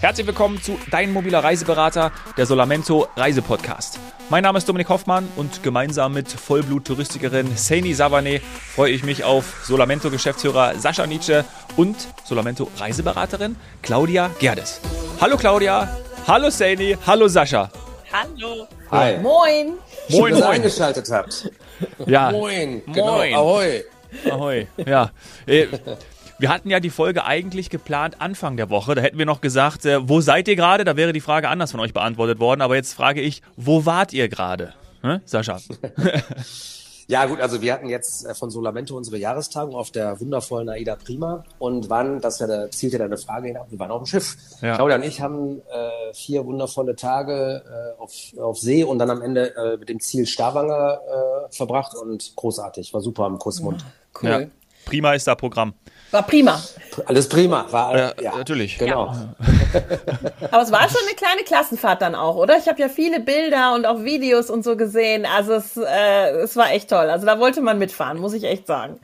Herzlich 0.00 0.28
willkommen 0.28 0.62
zu 0.62 0.78
Dein 0.92 1.12
mobiler 1.12 1.42
Reiseberater, 1.42 2.12
der 2.36 2.46
Solamento 2.46 3.08
Reisepodcast. 3.16 3.98
Mein 4.30 4.44
Name 4.44 4.58
ist 4.58 4.68
Dominik 4.68 4.88
Hoffmann 4.90 5.28
und 5.34 5.64
gemeinsam 5.64 6.12
mit 6.12 6.28
Vollblut-Touristikerin 6.28 7.56
Saini 7.56 7.94
Savane 7.94 8.40
freue 8.76 8.92
ich 8.92 9.02
mich 9.02 9.24
auf 9.24 9.64
Solamento-Geschäftsführer 9.64 10.76
Sascha 10.78 11.04
Nietzsche 11.04 11.44
und 11.76 11.96
Solamento-Reiseberaterin 12.24 13.56
Claudia 13.82 14.30
Gerdes. 14.38 14.80
Hallo 15.20 15.36
Claudia, 15.36 15.88
hallo 16.28 16.48
Saini, 16.50 16.96
hallo 17.04 17.26
Sascha. 17.26 17.68
Hallo. 18.12 18.68
Hi. 18.92 19.18
Moin. 19.18 19.78
Moin, 20.10 20.34
moin. 20.34 20.42
eingeschaltet 20.44 21.10
habt. 21.10 21.50
Ja. 22.06 22.30
Moin. 22.30 22.82
Genau. 22.86 23.16
Moin. 23.16 23.34
Ahoi. 23.34 23.84
Ahoi. 24.30 24.68
Ja. 24.86 25.10
Wir 26.40 26.50
hatten 26.50 26.70
ja 26.70 26.78
die 26.78 26.90
Folge 26.90 27.24
eigentlich 27.24 27.68
geplant 27.68 28.20
Anfang 28.20 28.56
der 28.56 28.70
Woche. 28.70 28.94
Da 28.94 29.02
hätten 29.02 29.18
wir 29.18 29.26
noch 29.26 29.40
gesagt, 29.40 29.84
äh, 29.84 30.08
wo 30.08 30.20
seid 30.20 30.46
ihr 30.46 30.54
gerade? 30.54 30.84
Da 30.84 30.96
wäre 30.96 31.12
die 31.12 31.20
Frage 31.20 31.48
anders 31.48 31.72
von 31.72 31.80
euch 31.80 31.92
beantwortet 31.92 32.38
worden. 32.38 32.60
Aber 32.60 32.76
jetzt 32.76 32.92
frage 32.92 33.20
ich, 33.20 33.42
wo 33.56 33.86
wart 33.86 34.12
ihr 34.12 34.28
gerade? 34.28 34.74
Hm? 35.02 35.20
Sascha. 35.24 35.58
Ja 37.10 37.24
gut, 37.24 37.40
also 37.40 37.62
wir 37.62 37.72
hatten 37.72 37.88
jetzt 37.88 38.26
äh, 38.26 38.34
von 38.34 38.50
Solamento 38.50 38.94
unsere 38.94 39.16
Jahrestagung 39.16 39.74
auf 39.74 39.90
der 39.90 40.20
wundervollen 40.20 40.68
Aida 40.68 40.94
Prima 40.94 41.42
und 41.58 41.88
waren, 41.88 42.20
das 42.20 42.38
ja 42.38 42.46
der, 42.46 42.70
zielt 42.70 42.92
ja 42.92 42.98
deine 42.98 43.16
Frage 43.16 43.46
hin 43.46 43.56
wir 43.70 43.78
waren 43.78 43.90
auf 43.90 44.02
dem 44.02 44.06
Schiff. 44.06 44.36
Ja. 44.60 44.74
Claudia 44.74 44.96
und 44.96 45.04
ich 45.04 45.22
haben 45.22 45.62
äh, 45.70 46.12
vier 46.12 46.44
wundervolle 46.44 46.96
Tage 46.96 47.62
äh, 47.64 47.98
auf, 47.98 48.12
auf 48.38 48.58
See 48.58 48.84
und 48.84 48.98
dann 48.98 49.08
am 49.08 49.22
Ende 49.22 49.56
äh, 49.56 49.78
mit 49.78 49.88
dem 49.88 50.00
Ziel 50.00 50.26
Stavanger 50.26 51.00
äh, 51.00 51.50
verbracht 51.50 51.94
und 51.94 52.36
großartig, 52.36 52.92
war 52.92 53.00
super 53.00 53.24
am 53.24 53.38
Kussmund. 53.38 53.86
Cool. 54.22 54.28
Ja. 54.28 54.40
Prima 54.84 55.14
ist 55.14 55.26
da 55.26 55.34
Programm. 55.34 55.72
War 56.10 56.22
prima. 56.22 56.60
Alles 57.06 57.28
prima. 57.28 57.66
War, 57.70 57.96
ja, 57.96 58.12
ja. 58.20 58.36
natürlich. 58.36 58.78
Genau. 58.78 59.06
Ja. 59.06 59.34
Aber 60.50 60.62
es 60.62 60.72
war 60.72 60.88
schon 60.88 61.02
eine 61.06 61.14
kleine 61.16 61.42
Klassenfahrt 61.44 62.02
dann 62.02 62.14
auch, 62.14 62.36
oder? 62.36 62.56
Ich 62.56 62.66
habe 62.68 62.80
ja 62.80 62.88
viele 62.88 63.20
Bilder 63.20 63.74
und 63.74 63.86
auch 63.86 64.02
Videos 64.02 64.50
und 64.50 64.64
so 64.64 64.76
gesehen. 64.76 65.26
Also 65.26 65.54
es, 65.54 65.76
äh, 65.76 66.30
es 66.42 66.56
war 66.56 66.72
echt 66.72 66.90
toll. 66.90 67.10
Also 67.10 67.26
da 67.26 67.38
wollte 67.38 67.60
man 67.60 67.78
mitfahren, 67.78 68.18
muss 68.18 68.32
ich 68.32 68.44
echt 68.44 68.66
sagen. 68.66 69.00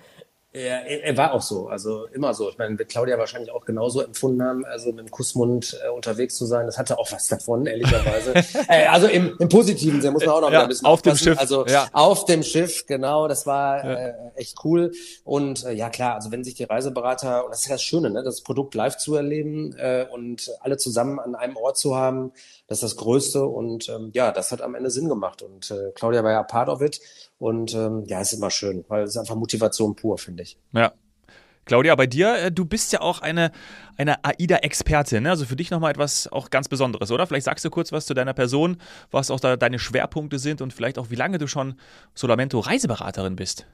Ja, 0.57 0.77
er 0.83 1.17
war 1.17 1.33
auch 1.33 1.43
so, 1.43 1.67
also 1.67 2.07
immer 2.13 2.33
so. 2.33 2.49
Ich 2.49 2.57
meine, 2.59 2.79
wird 2.79 2.89
Claudia 2.89 3.19
wahrscheinlich 3.19 3.51
auch 3.51 3.65
genauso 3.65 4.03
empfunden 4.03 4.41
haben, 4.41 4.65
also 4.65 4.93
mit 4.93 5.01
dem 5.01 5.11
Kussmund 5.11 5.77
äh, 5.85 5.89
unterwegs 5.89 6.37
zu 6.37 6.47
sein. 6.47 6.67
Das 6.67 6.79
hatte 6.79 6.97
auch 6.97 7.11
was 7.11 7.27
davon, 7.27 7.67
ehrlicherweise. 7.67 8.35
äh, 8.69 8.87
also 8.87 9.09
im, 9.09 9.37
im 9.41 9.49
positiven 9.49 10.01
Sinne 10.01 10.13
muss 10.13 10.25
man 10.25 10.37
auch 10.37 10.43
noch 10.43 10.53
ja, 10.53 10.63
ein 10.63 10.69
bisschen 10.69 10.87
auf 10.87 11.03
dem 11.03 11.17
Schiff. 11.17 11.41
Also 11.41 11.67
ja. 11.67 11.89
auf 11.93 12.25
dem 12.27 12.45
Schiff, 12.45 12.87
genau. 12.87 13.27
Das 13.27 13.47
war 13.47 13.85
ja. 13.85 13.95
äh, 13.95 14.15
echt 14.37 14.59
cool. 14.65 14.93
Und 15.25 15.65
äh, 15.65 15.73
ja 15.73 15.91
klar, 15.91 16.15
also 16.15 16.31
wenn 16.31 16.45
sich 16.45 16.55
die 16.55 16.65
Reiseberater, 16.65 17.45
und 17.47 17.51
das 17.51 17.63
ist 17.63 17.67
ja 17.67 17.75
das 17.75 17.83
Schöne, 17.83 18.11
ne, 18.11 18.23
das 18.23 18.43
Produkt 18.43 18.77
live 18.77 18.97
zu 18.97 19.17
erleben 19.17 19.75
äh, 19.77 20.07
und 20.09 20.53
alle 20.61 20.77
zusammen 20.77 21.19
an 21.19 21.35
einem 21.35 21.57
Ort 21.57 21.79
zu 21.79 21.97
haben, 21.97 22.31
das 22.67 22.79
ist 22.79 22.83
das 22.83 22.97
Größte. 22.97 23.45
Und 23.45 23.89
ähm, 23.89 24.11
ja, 24.15 24.33
das 24.33 24.53
hat 24.53 24.63
am 24.63 24.75
Ende 24.75 24.91
Sinn 24.91 25.09
gemacht. 25.09 25.43
Und 25.43 25.71
äh, 25.71 25.93
Claudia 25.95 26.25
war 26.25 26.33
ja 26.33 26.43
part 26.43 26.69
of 26.69 26.81
it. 26.81 27.01
Und 27.39 27.75
ähm, 27.75 28.05
ja, 28.07 28.21
ist 28.21 28.33
immer 28.33 28.51
schön, 28.51 28.85
weil 28.89 29.05
es 29.05 29.11
ist 29.11 29.19
einfach 29.19 29.37
Motivation 29.37 29.95
pur, 29.97 30.19
finde 30.19 30.43
ich. 30.43 30.59
Ja. 30.73 30.93
Claudia, 31.67 31.95
bei 31.95 32.07
dir, 32.07 32.37
äh, 32.37 32.53
du 32.53 32.65
bist 32.67 32.93
ja 32.93 33.01
auch 33.01 33.21
eine, 33.21 33.51
eine 33.97 34.23
AIDA-Expertin, 34.23 35.23
ne? 35.23 35.31
also 35.31 35.47
für 35.47 35.57
dich 35.57 35.71
nochmal 35.71 35.93
etwas 35.93 36.29
auch 36.31 36.51
ganz 36.51 36.69
Besonderes, 36.69 37.11
oder? 37.11 37.27
Vielleicht 37.27 37.47
sagst 37.47 37.65
du 37.65 37.71
kurz 37.71 37.91
was 37.91 38.05
zu 38.07 38.13
deiner 38.13 38.35
Person, 38.35 38.77
was 39.11 39.31
auch 39.31 39.41
da 39.41 39.57
deine 39.57 39.79
Schwerpunkte 39.79 40.39
sind 40.39 40.61
und 40.61 40.75
vielleicht 40.75 40.99
auch, 40.99 41.11
wie 41.11 41.15
lange 41.15 41.39
du 41.39 41.47
schon 41.47 41.77
Solamento-Reiseberaterin 42.15 43.37
bist. 43.37 43.67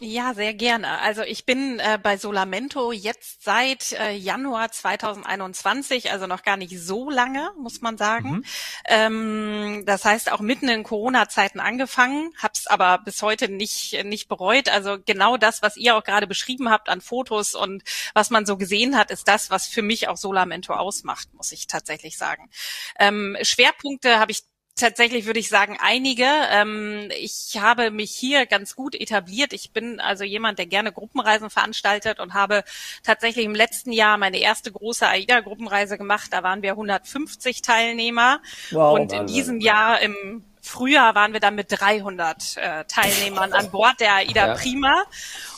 Ja, 0.00 0.34
sehr 0.34 0.54
gerne. 0.54 0.98
Also 1.00 1.22
ich 1.22 1.46
bin 1.46 1.78
äh, 1.78 2.00
bei 2.02 2.16
Solamento 2.16 2.90
jetzt 2.90 3.44
seit 3.44 3.92
äh, 3.92 4.10
Januar 4.12 4.72
2021, 4.72 6.10
also 6.10 6.26
noch 6.26 6.42
gar 6.42 6.56
nicht 6.56 6.76
so 6.80 7.10
lange, 7.10 7.52
muss 7.56 7.80
man 7.80 7.96
sagen. 7.96 8.30
Mhm. 8.30 8.44
Ähm, 8.86 9.82
das 9.86 10.04
heißt 10.04 10.32
auch 10.32 10.40
mitten 10.40 10.68
in 10.68 10.82
Corona-Zeiten 10.82 11.60
angefangen, 11.60 12.32
hab's 12.42 12.66
aber 12.66 12.98
bis 13.04 13.22
heute 13.22 13.48
nicht 13.48 14.04
nicht 14.04 14.26
bereut. 14.28 14.68
Also 14.68 14.98
genau 15.04 15.36
das, 15.36 15.62
was 15.62 15.76
ihr 15.76 15.96
auch 15.96 16.02
gerade 16.02 16.26
beschrieben 16.26 16.70
habt 16.70 16.88
an 16.88 17.00
Fotos 17.00 17.54
und 17.54 17.84
was 18.14 18.30
man 18.30 18.46
so 18.46 18.56
gesehen 18.56 18.98
hat, 18.98 19.12
ist 19.12 19.28
das, 19.28 19.50
was 19.50 19.68
für 19.68 19.82
mich 19.82 20.08
auch 20.08 20.16
Solamento 20.16 20.74
ausmacht, 20.74 21.32
muss 21.34 21.52
ich 21.52 21.68
tatsächlich 21.68 22.18
sagen. 22.18 22.50
Ähm, 22.98 23.36
Schwerpunkte 23.42 24.18
habe 24.18 24.32
ich 24.32 24.42
Tatsächlich 24.76 25.26
würde 25.26 25.38
ich 25.38 25.48
sagen, 25.48 25.78
einige. 25.80 26.26
Ähm, 26.50 27.08
ich 27.16 27.58
habe 27.60 27.92
mich 27.92 28.10
hier 28.10 28.44
ganz 28.46 28.74
gut 28.74 28.96
etabliert. 28.96 29.52
Ich 29.52 29.72
bin 29.72 30.00
also 30.00 30.24
jemand, 30.24 30.58
der 30.58 30.66
gerne 30.66 30.90
Gruppenreisen 30.90 31.48
veranstaltet 31.48 32.18
und 32.18 32.34
habe 32.34 32.64
tatsächlich 33.04 33.44
im 33.44 33.54
letzten 33.54 33.92
Jahr 33.92 34.18
meine 34.18 34.38
erste 34.38 34.72
große 34.72 35.06
AIDA-Gruppenreise 35.06 35.96
gemacht. 35.96 36.32
Da 36.32 36.42
waren 36.42 36.62
wir 36.62 36.72
150 36.72 37.62
Teilnehmer. 37.62 38.40
Wow, 38.72 38.98
und 38.98 39.12
in 39.12 39.26
diesem 39.28 39.60
Jahr 39.60 40.00
im 40.00 40.44
Frühjahr 40.60 41.14
waren 41.14 41.32
wir 41.34 41.40
dann 41.40 41.54
mit 41.54 41.66
300 41.68 42.56
äh, 42.56 42.84
Teilnehmern 42.86 43.52
an 43.52 43.70
Bord 43.70 44.00
der 44.00 44.14
AIDA 44.14 44.46
ja. 44.48 44.54
Prima. 44.54 45.04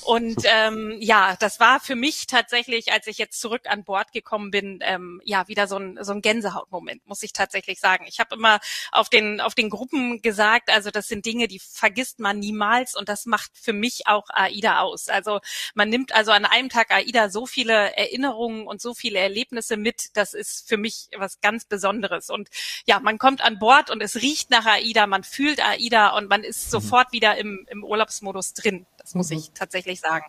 Und 0.06 0.42
ähm, 0.44 0.98
ja, 1.00 1.34
das 1.40 1.58
war 1.58 1.80
für 1.80 1.96
mich 1.96 2.28
tatsächlich, 2.28 2.92
als 2.92 3.08
ich 3.08 3.18
jetzt 3.18 3.40
zurück 3.40 3.62
an 3.64 3.82
Bord 3.82 4.12
gekommen 4.12 4.52
bin, 4.52 4.78
ähm, 4.82 5.20
ja 5.24 5.48
wieder 5.48 5.66
so 5.66 5.78
ein, 5.78 5.98
so 6.00 6.12
ein 6.12 6.22
Gänsehautmoment, 6.22 7.04
muss 7.08 7.24
ich 7.24 7.32
tatsächlich 7.32 7.80
sagen. 7.80 8.04
Ich 8.06 8.20
habe 8.20 8.36
immer 8.36 8.60
auf 8.92 9.08
den 9.08 9.40
auf 9.40 9.56
den 9.56 9.68
Gruppen 9.68 10.22
gesagt, 10.22 10.70
also 10.70 10.92
das 10.92 11.08
sind 11.08 11.26
Dinge, 11.26 11.48
die 11.48 11.58
vergisst 11.58 12.20
man 12.20 12.38
niemals 12.38 12.94
und 12.94 13.08
das 13.08 13.26
macht 13.26 13.50
für 13.54 13.72
mich 13.72 14.06
auch 14.06 14.26
AIDA 14.28 14.78
aus. 14.78 15.08
Also 15.08 15.40
man 15.74 15.88
nimmt 15.88 16.14
also 16.14 16.30
an 16.30 16.44
einem 16.44 16.68
Tag 16.68 16.92
AIDA 16.92 17.28
so 17.28 17.44
viele 17.44 17.96
Erinnerungen 17.96 18.68
und 18.68 18.80
so 18.80 18.94
viele 18.94 19.18
Erlebnisse 19.18 19.76
mit, 19.76 20.16
das 20.16 20.34
ist 20.34 20.68
für 20.68 20.76
mich 20.76 21.08
was 21.16 21.40
ganz 21.40 21.64
Besonderes. 21.64 22.30
Und 22.30 22.48
ja, 22.86 23.00
man 23.00 23.18
kommt 23.18 23.40
an 23.40 23.58
Bord 23.58 23.90
und 23.90 24.00
es 24.00 24.14
riecht 24.14 24.50
nach 24.50 24.66
AIDA, 24.66 25.08
man 25.08 25.24
fühlt 25.24 25.60
AIDA 25.60 26.16
und 26.16 26.28
man 26.28 26.44
ist 26.44 26.66
mhm. 26.66 26.70
sofort 26.70 27.10
wieder 27.10 27.36
im, 27.38 27.66
im 27.68 27.82
Urlaubsmodus 27.82 28.54
drin. 28.54 28.86
Das 28.98 29.16
muss 29.16 29.30
mhm. 29.30 29.38
ich 29.38 29.50
tatsächlich 29.52 29.95
sagen. 30.00 30.26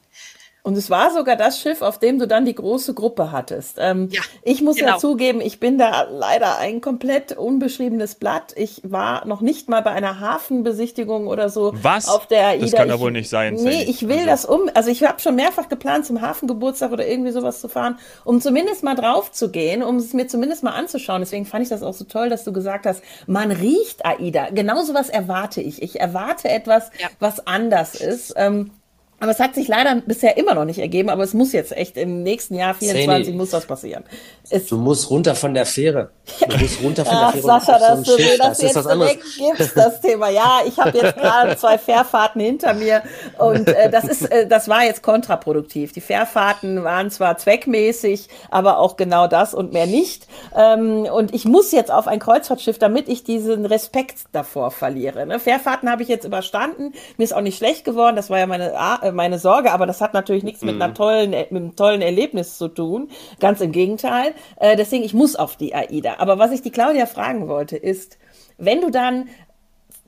Und 0.67 0.77
es 0.77 0.89
war 0.89 1.13
sogar 1.13 1.37
das 1.37 1.61
Schiff, 1.61 1.81
auf 1.81 1.97
dem 1.97 2.19
du 2.19 2.27
dann 2.27 2.43
die 2.43 2.53
große 2.53 2.93
Gruppe 2.93 3.31
hattest. 3.31 3.77
Ähm, 3.79 4.09
ja, 4.11 4.19
ich 4.43 4.61
muss 4.61 4.75
genau. 4.75 4.95
ja 4.95 4.97
zugeben, 4.97 5.39
ich 5.39 5.61
bin 5.61 5.77
da 5.77 6.01
leider 6.11 6.57
ein 6.57 6.81
komplett 6.81 7.31
unbeschriebenes 7.37 8.15
Blatt. 8.15 8.51
Ich 8.57 8.81
war 8.83 9.25
noch 9.25 9.39
nicht 9.39 9.69
mal 9.69 9.79
bei 9.79 9.91
einer 9.91 10.19
Hafenbesichtigung 10.19 11.27
oder 11.27 11.47
so 11.47 11.71
Was? 11.81 12.09
auf 12.09 12.27
der 12.27 12.47
AIDA. 12.47 12.65
Das 12.65 12.73
kann 12.73 12.89
ja 12.89 12.99
wohl 12.99 13.13
nicht 13.13 13.29
sein. 13.29 13.53
Nee, 13.53 13.83
ich 13.83 14.09
will 14.09 14.17
also. 14.17 14.25
das 14.25 14.45
um. 14.45 14.69
Also 14.73 14.89
ich 14.89 15.05
habe 15.05 15.21
schon 15.21 15.35
mehrfach 15.35 15.69
geplant, 15.69 16.05
zum 16.05 16.19
Hafengeburtstag 16.19 16.91
oder 16.91 17.07
irgendwie 17.07 17.31
sowas 17.31 17.61
zu 17.61 17.69
fahren, 17.69 17.97
um 18.25 18.41
zumindest 18.41 18.83
mal 18.83 18.95
drauf 18.95 19.31
zu 19.31 19.51
gehen, 19.51 19.81
um 19.81 19.95
es 19.95 20.11
mir 20.11 20.27
zumindest 20.27 20.63
mal 20.63 20.71
anzuschauen. 20.71 21.21
Deswegen 21.21 21.45
fand 21.45 21.63
ich 21.63 21.69
das 21.69 21.81
auch 21.81 21.93
so 21.93 22.03
toll, 22.03 22.27
dass 22.27 22.43
du 22.43 22.51
gesagt 22.51 22.85
hast, 22.85 23.01
man 23.25 23.53
riecht 23.53 24.05
AIDA. 24.05 24.49
Genau 24.49 24.83
sowas 24.83 25.07
erwarte 25.07 25.61
ich. 25.61 25.81
Ich 25.81 26.01
erwarte 26.01 26.49
etwas, 26.49 26.91
ja. 26.99 27.07
was 27.21 27.47
anders 27.47 27.95
ist. 27.95 28.33
Ähm, 28.35 28.71
aber 29.19 29.31
es 29.31 29.39
hat 29.39 29.55
sich 29.55 29.67
leider 29.67 29.95
bisher 30.05 30.37
immer 30.37 30.53
noch 30.53 30.65
nicht 30.65 30.77
ergeben, 30.77 31.09
aber 31.09 31.23
es 31.23 31.33
muss 31.33 31.51
jetzt 31.51 31.75
echt 31.75 31.97
im 31.97 32.21
nächsten 32.21 32.53
Jahr 32.53 32.75
24 32.75 33.25
Zeni, 33.25 33.37
muss 33.37 33.49
das 33.49 33.65
passieren. 33.65 34.03
Es 34.49 34.67
du 34.67 34.77
musst 34.77 35.09
runter 35.09 35.33
von 35.33 35.55
der 35.55 35.65
Fähre. 35.65 36.11
Du 36.47 36.57
musst 36.57 36.83
runter 36.83 37.03
von 37.03 37.15
Ach, 37.15 37.31
der 37.33 37.41
Fähre. 37.41 37.59
Sascha, 37.59 37.79
dass 37.79 38.05
so 38.05 38.15
du 38.15 38.23
mir 38.23 38.37
das, 38.37 38.59
das 38.59 38.75
jetzt 38.75 38.85
direkt 38.85 39.23
gibst, 39.37 39.75
das 39.75 40.01
Thema. 40.01 40.29
Ja, 40.29 40.59
ich 40.67 40.77
habe 40.77 40.95
jetzt 40.95 41.15
gerade 41.17 41.57
zwei 41.57 41.79
Fährfahrten 41.79 42.41
hinter 42.41 42.75
mir 42.75 43.01
und 43.39 43.67
äh, 43.67 43.89
das 43.89 44.03
ist, 44.03 44.31
äh, 44.31 44.47
das 44.47 44.67
war 44.67 44.83
jetzt 44.83 45.01
kontraproduktiv. 45.01 45.93
Die 45.93 46.01
Fährfahrten 46.01 46.83
waren 46.83 47.09
zwar 47.09 47.37
zweckmäßig, 47.37 48.27
aber 48.51 48.77
auch 48.77 48.97
genau 48.97 49.25
das 49.25 49.55
und 49.55 49.73
mehr 49.73 49.87
nicht. 49.87 50.27
Ähm, 50.55 51.07
und 51.11 51.33
ich 51.33 51.45
muss 51.45 51.71
jetzt 51.71 51.89
auf 51.91 52.07
ein 52.07 52.19
Kreuzfahrtschiff, 52.19 52.77
damit 52.77 53.09
ich 53.09 53.23
diesen 53.23 53.65
Respekt 53.65 54.25
davor 54.31 54.69
verliere. 54.69 55.25
Ne? 55.25 55.39
Fährfahrten 55.39 55.89
habe 55.89 56.03
ich 56.03 56.07
jetzt 56.07 56.23
überstanden. 56.25 56.93
Mir 57.17 57.23
ist 57.23 57.33
auch 57.33 57.41
nicht 57.41 57.57
schlecht 57.57 57.83
geworden. 57.83 58.15
Das 58.15 58.29
war 58.29 58.37
ja 58.37 58.45
meine 58.45 58.73
äh, 59.01 59.06
meine 59.11 59.39
Sorge, 59.39 59.71
aber 59.71 59.85
das 59.85 60.01
hat 60.01 60.13
natürlich 60.13 60.43
nichts 60.43 60.61
mhm. 60.61 60.67
mit 60.67 60.81
einer 60.81 60.93
tollen, 60.93 61.31
mit 61.31 61.51
einem 61.51 61.75
tollen 61.75 62.01
Erlebnis 62.01 62.57
zu 62.57 62.67
tun. 62.67 63.09
Ganz 63.39 63.61
im 63.61 63.71
Gegenteil. 63.71 64.33
Äh, 64.57 64.75
deswegen, 64.75 65.03
ich 65.03 65.13
muss 65.13 65.35
auf 65.35 65.55
die 65.55 65.73
AIDA. 65.73 66.15
Aber 66.19 66.39
was 66.39 66.51
ich 66.51 66.61
die 66.61 66.71
Claudia 66.71 67.05
fragen 67.05 67.47
wollte, 67.47 67.77
ist, 67.77 68.17
wenn 68.57 68.81
du 68.81 68.89
dann 68.89 69.29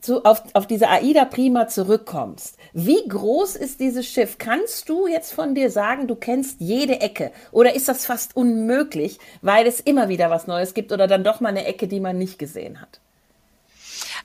zu, 0.02 0.24
auf, 0.24 0.44
auf 0.54 0.68
diese 0.68 0.88
AIDA 0.90 1.26
Prima 1.26 1.68
zurückkommst, 1.68 2.58
wie 2.74 3.08
groß 3.08 3.56
ist 3.56 3.80
dieses 3.80 4.08
Schiff? 4.08 4.38
Kannst 4.38 4.90
du 4.90 5.08
jetzt 5.08 5.34
von 5.34 5.56
dir 5.56 5.70
sagen, 5.70 6.08
du 6.08 6.16
kennst 6.16 6.62
jede 6.62 7.02
Ecke? 7.02 7.32
Oder 7.52 7.76
ist 7.76 7.88
das 7.88 8.06
fast 8.06 8.36
unmöglich, 8.36 9.20
weil 9.42 9.68
es 9.68 9.80
immer 9.80 10.10
wieder 10.10 10.30
was 10.30 10.48
Neues 10.48 10.74
gibt 10.74 10.92
oder 10.92 11.08
dann 11.08 11.24
doch 11.24 11.40
mal 11.40 11.50
eine 11.50 11.66
Ecke, 11.66 11.88
die 11.88 12.00
man 12.00 12.18
nicht 12.18 12.40
gesehen 12.40 12.82
hat? 12.82 13.00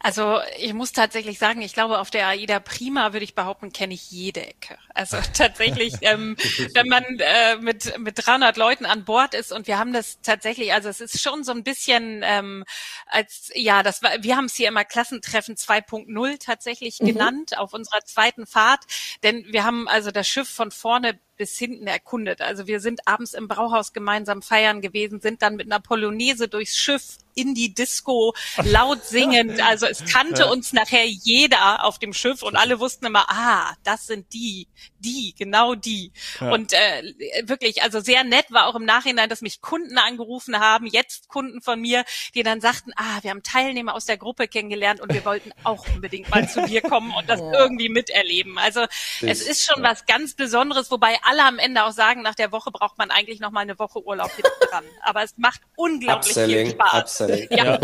Also 0.04 0.40
ich 0.58 0.74
muss 0.74 0.92
tatsächlich 0.92 1.38
sagen, 1.38 1.62
ich 1.62 1.72
glaube, 1.72 1.98
auf 1.98 2.10
der 2.10 2.28
AIDA 2.28 2.60
Prima 2.60 3.14
würde 3.14 3.24
ich 3.24 3.34
behaupten, 3.34 3.72
kenne 3.72 3.94
ich 3.94 4.10
jede 4.10 4.46
Ecke. 4.46 4.76
Also 4.92 5.16
tatsächlich, 5.32 5.94
ähm, 6.02 6.36
wenn 6.74 6.88
man 6.88 7.04
äh, 7.20 7.56
mit, 7.56 7.98
mit 7.98 8.26
300 8.26 8.58
Leuten 8.58 8.84
an 8.84 9.06
Bord 9.06 9.32
ist 9.32 9.50
und 9.50 9.66
wir 9.66 9.78
haben 9.78 9.94
das 9.94 10.20
tatsächlich, 10.20 10.74
also 10.74 10.90
es 10.90 11.00
ist 11.00 11.22
schon 11.22 11.42
so 11.42 11.52
ein 11.52 11.64
bisschen 11.64 12.20
ähm, 12.22 12.66
als, 13.06 13.50
ja, 13.54 13.82
das 13.82 14.02
war, 14.02 14.10
wir 14.20 14.36
haben 14.36 14.44
es 14.44 14.56
hier 14.56 14.68
immer 14.68 14.84
Klassentreffen 14.84 15.54
2.0 15.54 16.36
tatsächlich 16.38 17.00
mhm. 17.00 17.06
genannt 17.06 17.56
auf 17.56 17.72
unserer 17.72 18.04
zweiten 18.04 18.46
Fahrt, 18.46 18.84
denn 19.22 19.46
wir 19.52 19.64
haben 19.64 19.88
also 19.88 20.10
das 20.10 20.28
Schiff 20.28 20.50
von 20.50 20.70
vorne 20.70 21.18
bis 21.36 21.56
hinten 21.58 21.86
erkundet. 21.86 22.40
Also 22.40 22.66
wir 22.66 22.80
sind 22.80 23.06
abends 23.06 23.34
im 23.34 23.48
Brauhaus 23.48 23.92
gemeinsam 23.92 24.42
feiern 24.42 24.80
gewesen, 24.80 25.20
sind 25.20 25.42
dann 25.42 25.56
mit 25.56 25.66
einer 25.70 25.80
Polonaise 25.80 26.48
durchs 26.48 26.76
Schiff 26.76 27.18
in 27.34 27.54
die 27.54 27.74
Disco 27.74 28.34
laut 28.64 29.04
singend. 29.04 29.60
Also 29.62 29.86
es 29.86 30.04
kannte 30.04 30.46
uns 30.46 30.72
nachher 30.72 31.04
jeder 31.04 31.84
auf 31.84 31.98
dem 31.98 32.12
Schiff 32.12 32.42
und 32.42 32.56
alle 32.56 32.80
wussten 32.80 33.06
immer, 33.06 33.26
ah, 33.28 33.74
das 33.82 34.06
sind 34.06 34.32
die, 34.32 34.68
die, 35.04 35.34
genau 35.38 35.74
die. 35.74 36.12
Ja. 36.40 36.52
Und 36.52 36.72
äh, 36.72 37.02
wirklich, 37.44 37.82
also 37.82 38.00
sehr 38.00 38.24
nett 38.24 38.46
war 38.50 38.66
auch 38.66 38.74
im 38.74 38.84
Nachhinein, 38.84 39.28
dass 39.28 39.42
mich 39.42 39.60
Kunden 39.60 39.98
angerufen 39.98 40.58
haben, 40.58 40.86
jetzt 40.86 41.28
Kunden 41.28 41.60
von 41.60 41.80
mir, 41.80 42.04
die 42.34 42.42
dann 42.42 42.60
sagten, 42.60 42.92
ah, 42.96 43.18
wir 43.22 43.30
haben 43.30 43.42
Teilnehmer 43.42 43.94
aus 43.94 44.06
der 44.06 44.16
Gruppe 44.16 44.48
kennengelernt 44.48 45.00
und 45.00 45.12
wir 45.12 45.24
wollten 45.24 45.52
auch 45.62 45.86
unbedingt 45.94 46.30
mal 46.30 46.48
zu 46.48 46.66
dir 46.66 46.80
kommen 46.82 47.12
und 47.12 47.28
das 47.28 47.40
irgendwie 47.40 47.88
miterleben. 47.88 48.58
Also 48.58 48.80
das, 48.80 49.40
es 49.40 49.42
ist 49.42 49.66
schon 49.66 49.82
was 49.82 50.06
ganz 50.06 50.34
Besonderes, 50.34 50.90
wobei 50.90 51.18
alle 51.22 51.44
am 51.44 51.58
Ende 51.58 51.84
auch 51.84 51.92
sagen, 51.92 52.22
nach 52.22 52.34
der 52.34 52.52
Woche 52.52 52.70
braucht 52.70 52.98
man 52.98 53.10
eigentlich 53.10 53.40
noch 53.40 53.50
mal 53.50 53.60
eine 53.60 53.78
Woche 53.78 54.04
Urlaub 54.04 54.30
hinten 54.32 54.50
dran. 54.70 54.84
Aber 55.02 55.22
es 55.22 55.34
macht 55.36 55.60
unglaublich 55.76 56.30
Upselling, 56.30 56.66
viel 56.66 56.74
Spaß. 56.74 57.20
Upselling. 57.20 57.48
Ja. 57.50 57.78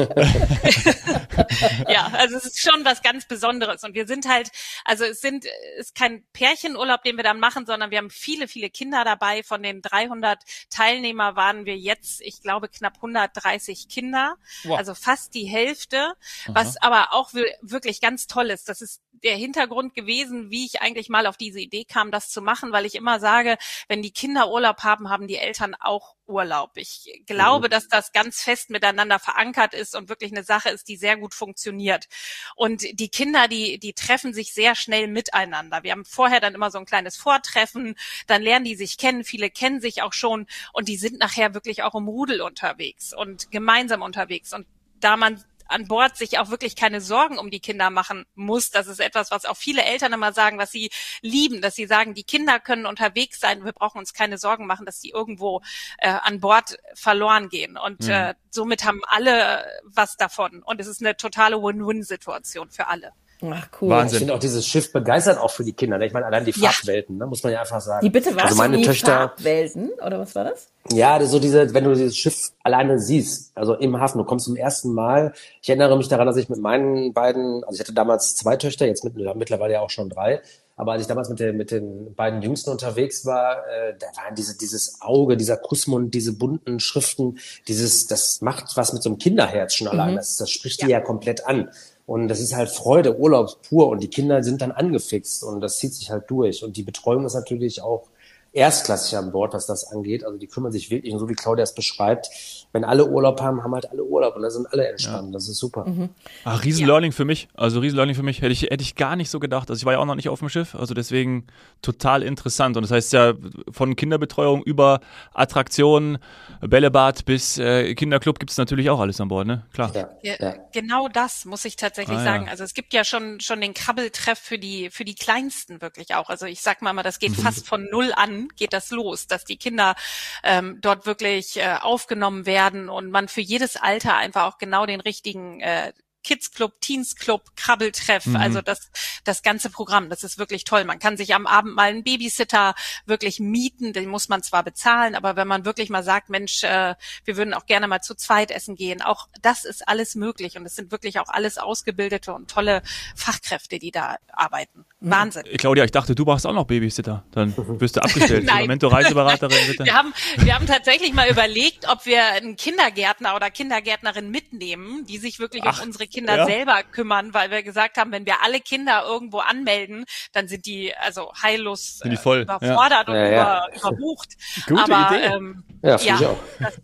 ja, 1.89 2.11
also 2.15 2.37
es 2.37 2.47
ist 2.47 2.61
schon 2.61 2.85
was 2.85 3.03
ganz 3.03 3.27
Besonderes. 3.27 3.85
Und 3.85 3.95
wir 3.95 4.07
sind 4.07 4.29
halt, 4.29 4.51
also 4.85 5.05
es 5.05 5.21
sind, 5.21 5.45
ist 5.79 5.95
kein 5.95 6.25
Pärchenurlaub, 6.33 7.05
den 7.11 7.17
wir 7.17 7.25
dann 7.25 7.41
machen, 7.41 7.67
sondern 7.67 7.91
wir 7.91 7.99
haben 7.99 8.11
viele, 8.11 8.49
viele 8.49 8.71
Kinder 8.71 9.05
dabei. 9.05 9.43
Von 9.43 9.63
den 9.63 9.83
300 9.83 10.43
Teilnehmer 10.71 11.37
waren 11.37 11.67
wir 11.67 11.77
jetzt, 11.77 12.21
ich 12.21 12.41
glaube, 12.43 12.69
knapp 12.69 12.97
130 12.97 13.89
Kinder. 13.89 14.37
Wow. 14.65 14.79
Also 14.79 14.95
fast 14.95 15.35
die 15.35 15.45
Hälfte. 15.45 16.15
Aha. 16.45 16.55
Was 16.55 16.77
aber 16.77 17.13
auch 17.13 17.33
wirklich 17.61 18.01
ganz 18.01 18.27
toll 18.27 18.51
ist. 18.51 18.69
Das 18.69 18.81
ist 18.81 19.03
der 19.23 19.37
Hintergrund 19.37 19.95
gewesen, 19.95 20.51
wie 20.51 20.67
ich 20.67 20.83
eigentlich 20.83 21.09
mal 21.09 21.27
auf 21.27 21.37
diese 21.37 21.61
Idee 21.61 21.85
kam, 21.85 22.11
das 22.11 22.31
zu 22.31 22.43
machen, 22.43 22.73
weil 22.73 22.87
ich 22.87 22.95
immer 22.95 23.21
sage, 23.21 23.57
wenn 23.89 24.03
die 24.03 24.13
Kinder 24.13 24.51
Urlaub 24.51 24.81
haben, 24.81 25.11
haben 25.11 25.27
die 25.27 25.37
Eltern 25.37 25.75
auch 25.79 26.15
Urlaub. 26.27 26.71
Ich 26.77 27.23
glaube, 27.27 27.67
mhm. 27.67 27.71
dass 27.71 27.89
das 27.89 28.13
ganz 28.13 28.43
fest 28.43 28.71
miteinander 28.71 29.19
verankert 29.19 29.75
ist 29.75 29.95
und 29.97 30.09
wirklich 30.09 30.33
eine 30.33 30.45
Sache 30.45 30.71
ist, 30.71 30.89
die 30.89 30.97
sehr 30.97 31.17
gut 31.17 31.35
funktioniert. 31.35 32.07
Und 32.55 32.83
die 32.99 33.09
Kinder, 33.09 33.49
die, 33.49 33.79
die 33.79 33.93
treffen 33.93 34.33
sich 34.33 34.55
sehr 34.55 34.75
schnell 34.75 35.09
miteinander. 35.09 35.83
Wir 35.83 35.93
haben 35.93 36.05
vorher 36.05 36.41
dann 36.41 36.55
immer 36.55 36.71
so 36.71 36.79
ein 36.79 36.87
kleines 36.87 37.17
Vortreffen, 37.17 37.97
dann 38.27 38.43
lernen 38.43 38.65
die 38.65 38.77
sich 38.77 38.97
kennen, 38.97 39.25
viele 39.25 39.51
kennen 39.51 39.81
sich 39.81 40.03
auch 40.03 40.13
schon 40.13 40.47
und 40.73 40.89
die 40.89 40.97
sind 40.97 41.19
nachher 41.19 41.55
wirklich 41.55 41.83
auch 41.83 41.95
im 41.95 42.09
Rudel 42.09 42.41
unterwegs 42.41 43.13
und 43.13 43.51
gemeinsam 43.51 44.03
unterwegs. 44.03 44.53
Und 44.55 44.67
da 45.01 45.17
man 45.17 45.43
an 45.71 45.87
Bord 45.87 46.17
sich 46.17 46.39
auch 46.39 46.51
wirklich 46.51 46.77
keine 46.77 47.01
Sorgen 47.01 47.39
um 47.39 47.51
die 47.51 47.61
Kinder 47.61 47.91
machen 47.91 48.27
muss. 48.35 48.71
Das 48.71 48.87
ist 48.87 49.01
etwas, 49.01 49.31
was 49.31 49.45
auch 49.45 49.57
viele 49.57 49.85
Eltern 49.85 50.13
immer 50.13 50.33
sagen, 50.33 50.59
was 50.59 50.71
sie 50.71 50.91
lieben, 51.23 51.61
dass 51.61 51.75
sie 51.75 51.87
sagen, 51.87 52.15
die 52.15 52.25
Kinder 52.25 52.61
können 52.61 52.87
unterwegs 52.87 53.41
sein, 53.41 53.65
wir 53.65 53.73
brauchen 53.73 53.99
uns 53.99 54.13
keine 54.13 54.39
Sorgen 54.39 54.67
machen, 54.67 54.87
dass 54.87 55.01
die 55.01 55.11
irgendwo 55.11 55.63
äh, 55.99 56.09
an 56.09 56.41
Bord 56.41 56.77
verloren 56.95 57.49
gehen. 57.49 57.77
Und 57.77 58.03
mhm. 58.03 58.11
äh, 58.11 58.35
somit 58.51 58.85
haben 58.85 59.01
alle 59.07 59.65
was 59.85 60.17
davon. 60.17 60.63
Und 60.63 60.81
es 60.81 60.87
ist 60.87 61.01
eine 61.01 61.17
totale 61.17 61.63
Win-Win-Situation 61.63 62.71
für 62.71 62.89
alle. 62.89 63.13
Ach 63.43 63.69
cool. 63.81 63.91
Wahnsinn. 63.91 64.15
Ich 64.15 64.19
finde 64.19 64.35
auch 64.35 64.39
dieses 64.39 64.67
Schiff 64.67 64.93
begeistert 64.93 65.39
auch 65.39 65.51
für 65.51 65.65
die 65.65 65.73
Kinder. 65.73 65.99
Ne? 65.99 66.07
Ich 66.07 66.13
meine, 66.13 66.27
allein 66.27 66.45
die 66.45 66.53
Farbwelten, 66.53 67.17
ja. 67.17 67.25
ne, 67.25 67.29
muss 67.29 67.43
man 67.43 67.53
ja 67.53 67.61
einfach 67.61 67.81
sagen. 67.81 68.05
Die 68.05 68.11
bitte 68.11 68.35
was? 68.37 68.45
Also 68.45 68.57
meine 68.57 68.77
die 68.77 68.85
Töchter. 68.85 69.13
Farbwelten 69.13 69.91
oder 70.05 70.19
was 70.19 70.35
war 70.35 70.45
das? 70.45 70.69
Ja, 70.93 71.25
so 71.25 71.39
diese, 71.39 71.73
wenn 71.73 71.85
du 71.85 71.95
dieses 71.95 72.17
Schiff 72.17 72.53
alleine 72.63 72.99
siehst, 72.99 73.53
also 73.55 73.75
im 73.75 73.99
Hafen, 74.01 74.19
du 74.19 74.25
kommst 74.25 74.47
zum 74.47 74.57
ersten 74.57 74.93
Mal. 74.93 75.33
Ich 75.63 75.69
erinnere 75.69 75.97
mich 75.97 76.09
daran, 76.09 76.27
dass 76.27 76.37
ich 76.37 76.49
mit 76.49 76.61
meinen 76.61 77.13
beiden, 77.13 77.65
also 77.65 77.75
ich 77.75 77.81
hatte 77.81 77.93
damals 77.93 78.37
zwei 78.37 78.57
Töchter, 78.57 78.87
jetzt 78.87 79.05
mit, 79.05 79.15
mittlerweile 79.37 79.75
ja 79.75 79.81
auch 79.81 79.91
schon 79.91 80.09
drei. 80.09 80.43
Aber 80.81 80.93
als 80.93 81.03
ich 81.03 81.09
damals 81.09 81.29
mit, 81.29 81.39
den 81.41 81.59
mit 81.59 81.71
den 81.73 82.15
beiden 82.15 82.41
Jüngsten 82.41 82.71
unterwegs 82.71 83.27
war, 83.27 83.67
äh, 83.69 83.95
da 83.99 84.07
waren 84.17 84.35
diese, 84.35 84.57
dieses 84.57 85.03
Auge, 85.03 85.37
dieser 85.37 85.59
Kussmund, 85.59 86.15
diese 86.15 86.33
bunten 86.33 86.81
Schriften, 86.81 87.39
dieses, 87.69 88.07
das 88.07 88.41
macht 88.41 88.79
was 88.79 88.95
mit 88.95 89.03
so 89.03 89.11
einem 89.11 89.19
Kinderherz 89.19 89.75
schon 89.75 89.89
allein. 89.89 90.13
Mhm. 90.13 90.17
Das, 90.17 90.39
das 90.39 90.51
spricht 90.51 90.81
ja. 90.81 90.87
die 90.87 90.93
ja 90.93 91.01
komplett 91.01 91.45
an. 91.45 91.69
Und 92.11 92.27
das 92.27 92.41
ist 92.41 92.57
halt 92.57 92.71
Freude, 92.71 93.17
Urlaub 93.17 93.63
pur. 93.63 93.87
Und 93.87 94.03
die 94.03 94.09
Kinder 94.09 94.43
sind 94.43 94.63
dann 94.63 94.73
angefixt 94.73 95.45
und 95.45 95.61
das 95.61 95.79
zieht 95.79 95.95
sich 95.95 96.11
halt 96.11 96.29
durch. 96.29 96.65
Und 96.65 96.77
die 96.77 96.83
Betreuung 96.83 97.25
ist 97.25 97.35
natürlich 97.35 97.83
auch 97.83 98.09
erstklassig 98.53 99.17
an 99.17 99.31
Bord, 99.31 99.55
was 99.55 99.67
das 99.67 99.85
angeht. 99.85 100.25
Also 100.25 100.37
die 100.37 100.49
kümmern 100.49 100.73
sich 100.73 100.91
wirklich, 100.91 101.13
und 101.13 101.21
so 101.21 101.29
wie 101.29 101.35
Claudia 101.35 101.63
es 101.63 101.73
beschreibt, 101.73 102.60
wenn 102.73 102.85
alle 102.85 103.07
Urlaub 103.07 103.41
haben, 103.41 103.65
haben 103.65 103.75
halt 103.75 103.91
alle 103.91 104.05
Urlaub 104.05 104.37
und 104.37 104.43
da 104.43 104.51
sind 104.51 104.73
alle 104.73 104.89
entspannt. 104.89 105.29
Ja. 105.29 105.33
Das 105.33 105.49
ist 105.49 105.59
super. 105.59 105.85
Mhm. 105.89 106.11
Ach, 106.45 106.65
Riesen-Learning 106.65 107.11
ja. 107.11 107.17
für 107.17 107.25
mich. 107.25 107.49
Also 107.55 107.81
Riesen-Learning 107.81 108.15
für 108.15 108.23
mich 108.23 108.43
hätte 108.43 108.53
ich, 108.53 108.63
hätte 108.63 108.83
ich 108.83 108.95
gar 108.95 109.17
nicht 109.17 109.29
so 109.29 109.41
gedacht. 109.41 109.71
Also 109.71 109.81
ich 109.81 109.87
war 109.87 109.95
ja 109.95 109.99
auch 109.99 110.05
noch 110.05 110.15
nicht 110.15 110.29
auf 110.29 110.39
dem 110.39 110.49
Schiff, 110.49 110.77
also 110.77 110.95
deswegen 110.95 111.47
total 111.83 112.23
interessant. 112.23 112.77
Und 112.77 112.83
das 112.83 112.93
heißt 112.93 113.13
ja 113.13 113.35
von 113.71 113.97
Kinderbetreuung 113.97 114.63
über 114.63 115.01
Attraktionen, 115.35 116.19
Bällebad 116.61 117.25
bis 117.25 117.59
äh, 117.59 117.95
Kinderclub 117.95 118.39
gibt 118.39 118.53
es 118.53 118.57
natürlich 118.57 118.89
auch 118.89 119.01
alles 119.01 119.21
an 119.21 119.29
Bord, 119.29 119.49
ne? 119.49 119.65
Klar. 119.73 119.93
Ja. 120.23 120.35
ja. 120.39 120.55
Genau 120.73 121.09
das 121.09 121.45
muss 121.47 121.65
ich 121.65 121.75
tatsächlich 121.75 122.19
ah, 122.19 122.25
sagen. 122.25 122.49
Also 122.49 122.63
es 122.63 122.75
gibt 122.75 122.93
ja 122.93 123.03
schon, 123.03 123.41
schon 123.41 123.61
den 123.61 123.75
Krabbeltreff 123.75 124.39
für 124.39 124.59
die, 124.59 124.91
für 124.91 125.05
die 125.05 125.17
Kleinsten 125.17 125.83
wirklich 125.83 126.15
auch. 126.15 126.31
Also 126.31 126.47
ich 126.47 126.61
sag 126.61 126.83
mal 126.83 126.93
mal, 126.93 127.03
das 127.03 127.19
geht 127.19 127.37
mhm. 127.37 127.43
fast 127.43 127.67
von 127.67 127.89
null 127.91 128.13
an, 128.15 128.49
geht 128.57 128.73
das 128.73 128.91
los, 128.91 129.27
dass 129.27 129.45
die 129.45 129.57
Kinder 129.57 129.97
ähm, 130.45 130.79
dort 130.81 131.07
wirklich 131.07 131.57
äh, 131.57 131.77
aufgenommen 131.81 132.47
werden 132.47 132.60
werden 132.61 132.89
und 132.91 133.11
man 133.11 133.29
für 133.29 133.41
jedes 133.41 133.77
Alter 133.77 134.17
einfach 134.17 134.45
auch 134.45 134.59
genau 134.59 134.85
den 134.85 135.01
richtigen 135.01 135.61
äh, 135.61 135.93
Kids 136.23 136.53
Club, 136.53 136.81
Teens 136.81 137.17
Club, 137.17 137.57
Krabbeltreff, 137.57 138.27
mhm. 138.27 138.37
also 138.37 138.61
das, 138.61 138.91
das 139.25 139.43
ganze 139.43 139.71
Programm, 139.71 140.11
das 140.11 140.25
ist 140.25 140.39
wirklich 140.39 140.65
toll. 140.65 140.85
Man 140.85 140.99
kann 140.99 141.17
sich 141.17 141.35
am 141.35 141.47
Abend 141.47 141.75
mal 141.75 141.91
einen 141.91 142.05
Babysitter 142.05 142.75
wirklich 143.07 143.41
mieten, 143.41 143.93
den 143.93 144.09
muss 144.09 144.29
man 144.29 144.43
zwar 144.43 144.63
bezahlen, 144.63 145.15
aber 145.15 145.37
wenn 145.37 145.49
man 145.49 145.65
wirklich 145.65 145.91
mal 145.91 146.03
sagt, 146.03 146.29
Mensch, 146.29 146.63
äh, 146.63 146.95
wir 147.25 147.37
würden 147.37 147.55
auch 147.55 147.67
gerne 147.67 147.89
mal 147.89 148.01
zu 148.01 148.15
zweit 148.15 148.51
essen 148.51 148.77
gehen, 148.77 149.03
auch 149.03 149.29
das 149.41 149.65
ist 149.65 149.89
alles 149.89 150.15
möglich 150.15 150.57
und 150.57 150.67
es 150.67 150.77
sind 150.77 150.93
wirklich 150.93 151.19
auch 151.19 151.29
alles 151.29 151.59
ausgebildete 151.59 152.33
und 152.33 152.51
tolle 152.51 152.83
Fachkräfte, 153.17 153.79
die 153.79 153.91
da 153.91 154.17
arbeiten. 154.33 154.85
Mhm. 155.01 155.11
Wahnsinn. 155.11 155.43
Claudia, 155.57 155.85
ich 155.85 155.93
dachte, 155.93 156.15
du 156.15 156.25
machst 156.25 156.47
auch 156.47 156.53
noch 156.53 156.67
Babysitter, 156.67 157.25
dann 157.33 157.55
wirst 157.81 157.97
du 157.97 158.03
abgestellt. 158.03 158.45
Nein. 158.45 158.63
Momento 158.63 158.89
Reiseberaterin 158.89 159.67
bitte. 159.67 159.85
Wir 159.85 159.95
haben, 159.95 160.13
wir 160.37 160.55
haben 160.55 160.67
tatsächlich 160.67 161.13
mal 161.15 161.31
überlegt, 161.31 161.89
ob 161.89 162.07
wir 162.07 162.25
einen 162.25 162.57
Kindergärtner 162.57 163.35
oder 163.35 163.51
Kindergärtnerin 163.51 164.31
mitnehmen, 164.31 165.07
die 165.07 165.19
sich 165.19 165.39
wirklich 165.39 165.63
Ach. 165.65 165.81
um 165.81 165.87
unsere 165.87 166.07
Kinder 166.11 166.37
ja. 166.37 166.47
selber 166.47 166.83
kümmern, 166.83 167.33
weil 167.33 167.51
wir 167.51 167.63
gesagt 167.63 167.97
haben, 167.97 168.13
wenn 168.13 168.27
wir 168.27 168.43
alle 168.43 168.61
Kinder 168.61 169.05
irgendwo 169.07 169.39
anmelden, 169.39 170.05
dann 170.33 170.49
sind 170.49 170.67
die 170.67 170.95
also 170.97 171.33
heillos 171.43 172.01
die 172.05 172.17
voll. 172.17 172.41
Äh, 172.41 172.43
überfordert 172.43 173.09
ja. 173.09 173.15
und 173.15 173.33
ja, 173.33 173.67
über, 173.69 173.77
überbucht. 173.77 174.37
Gute 174.67 174.83
Aber 174.83 175.17
Idee. 175.17 175.25
Ähm, 175.27 175.65
ja, 175.83 175.97
ja 175.97 176.37
das 176.59 176.81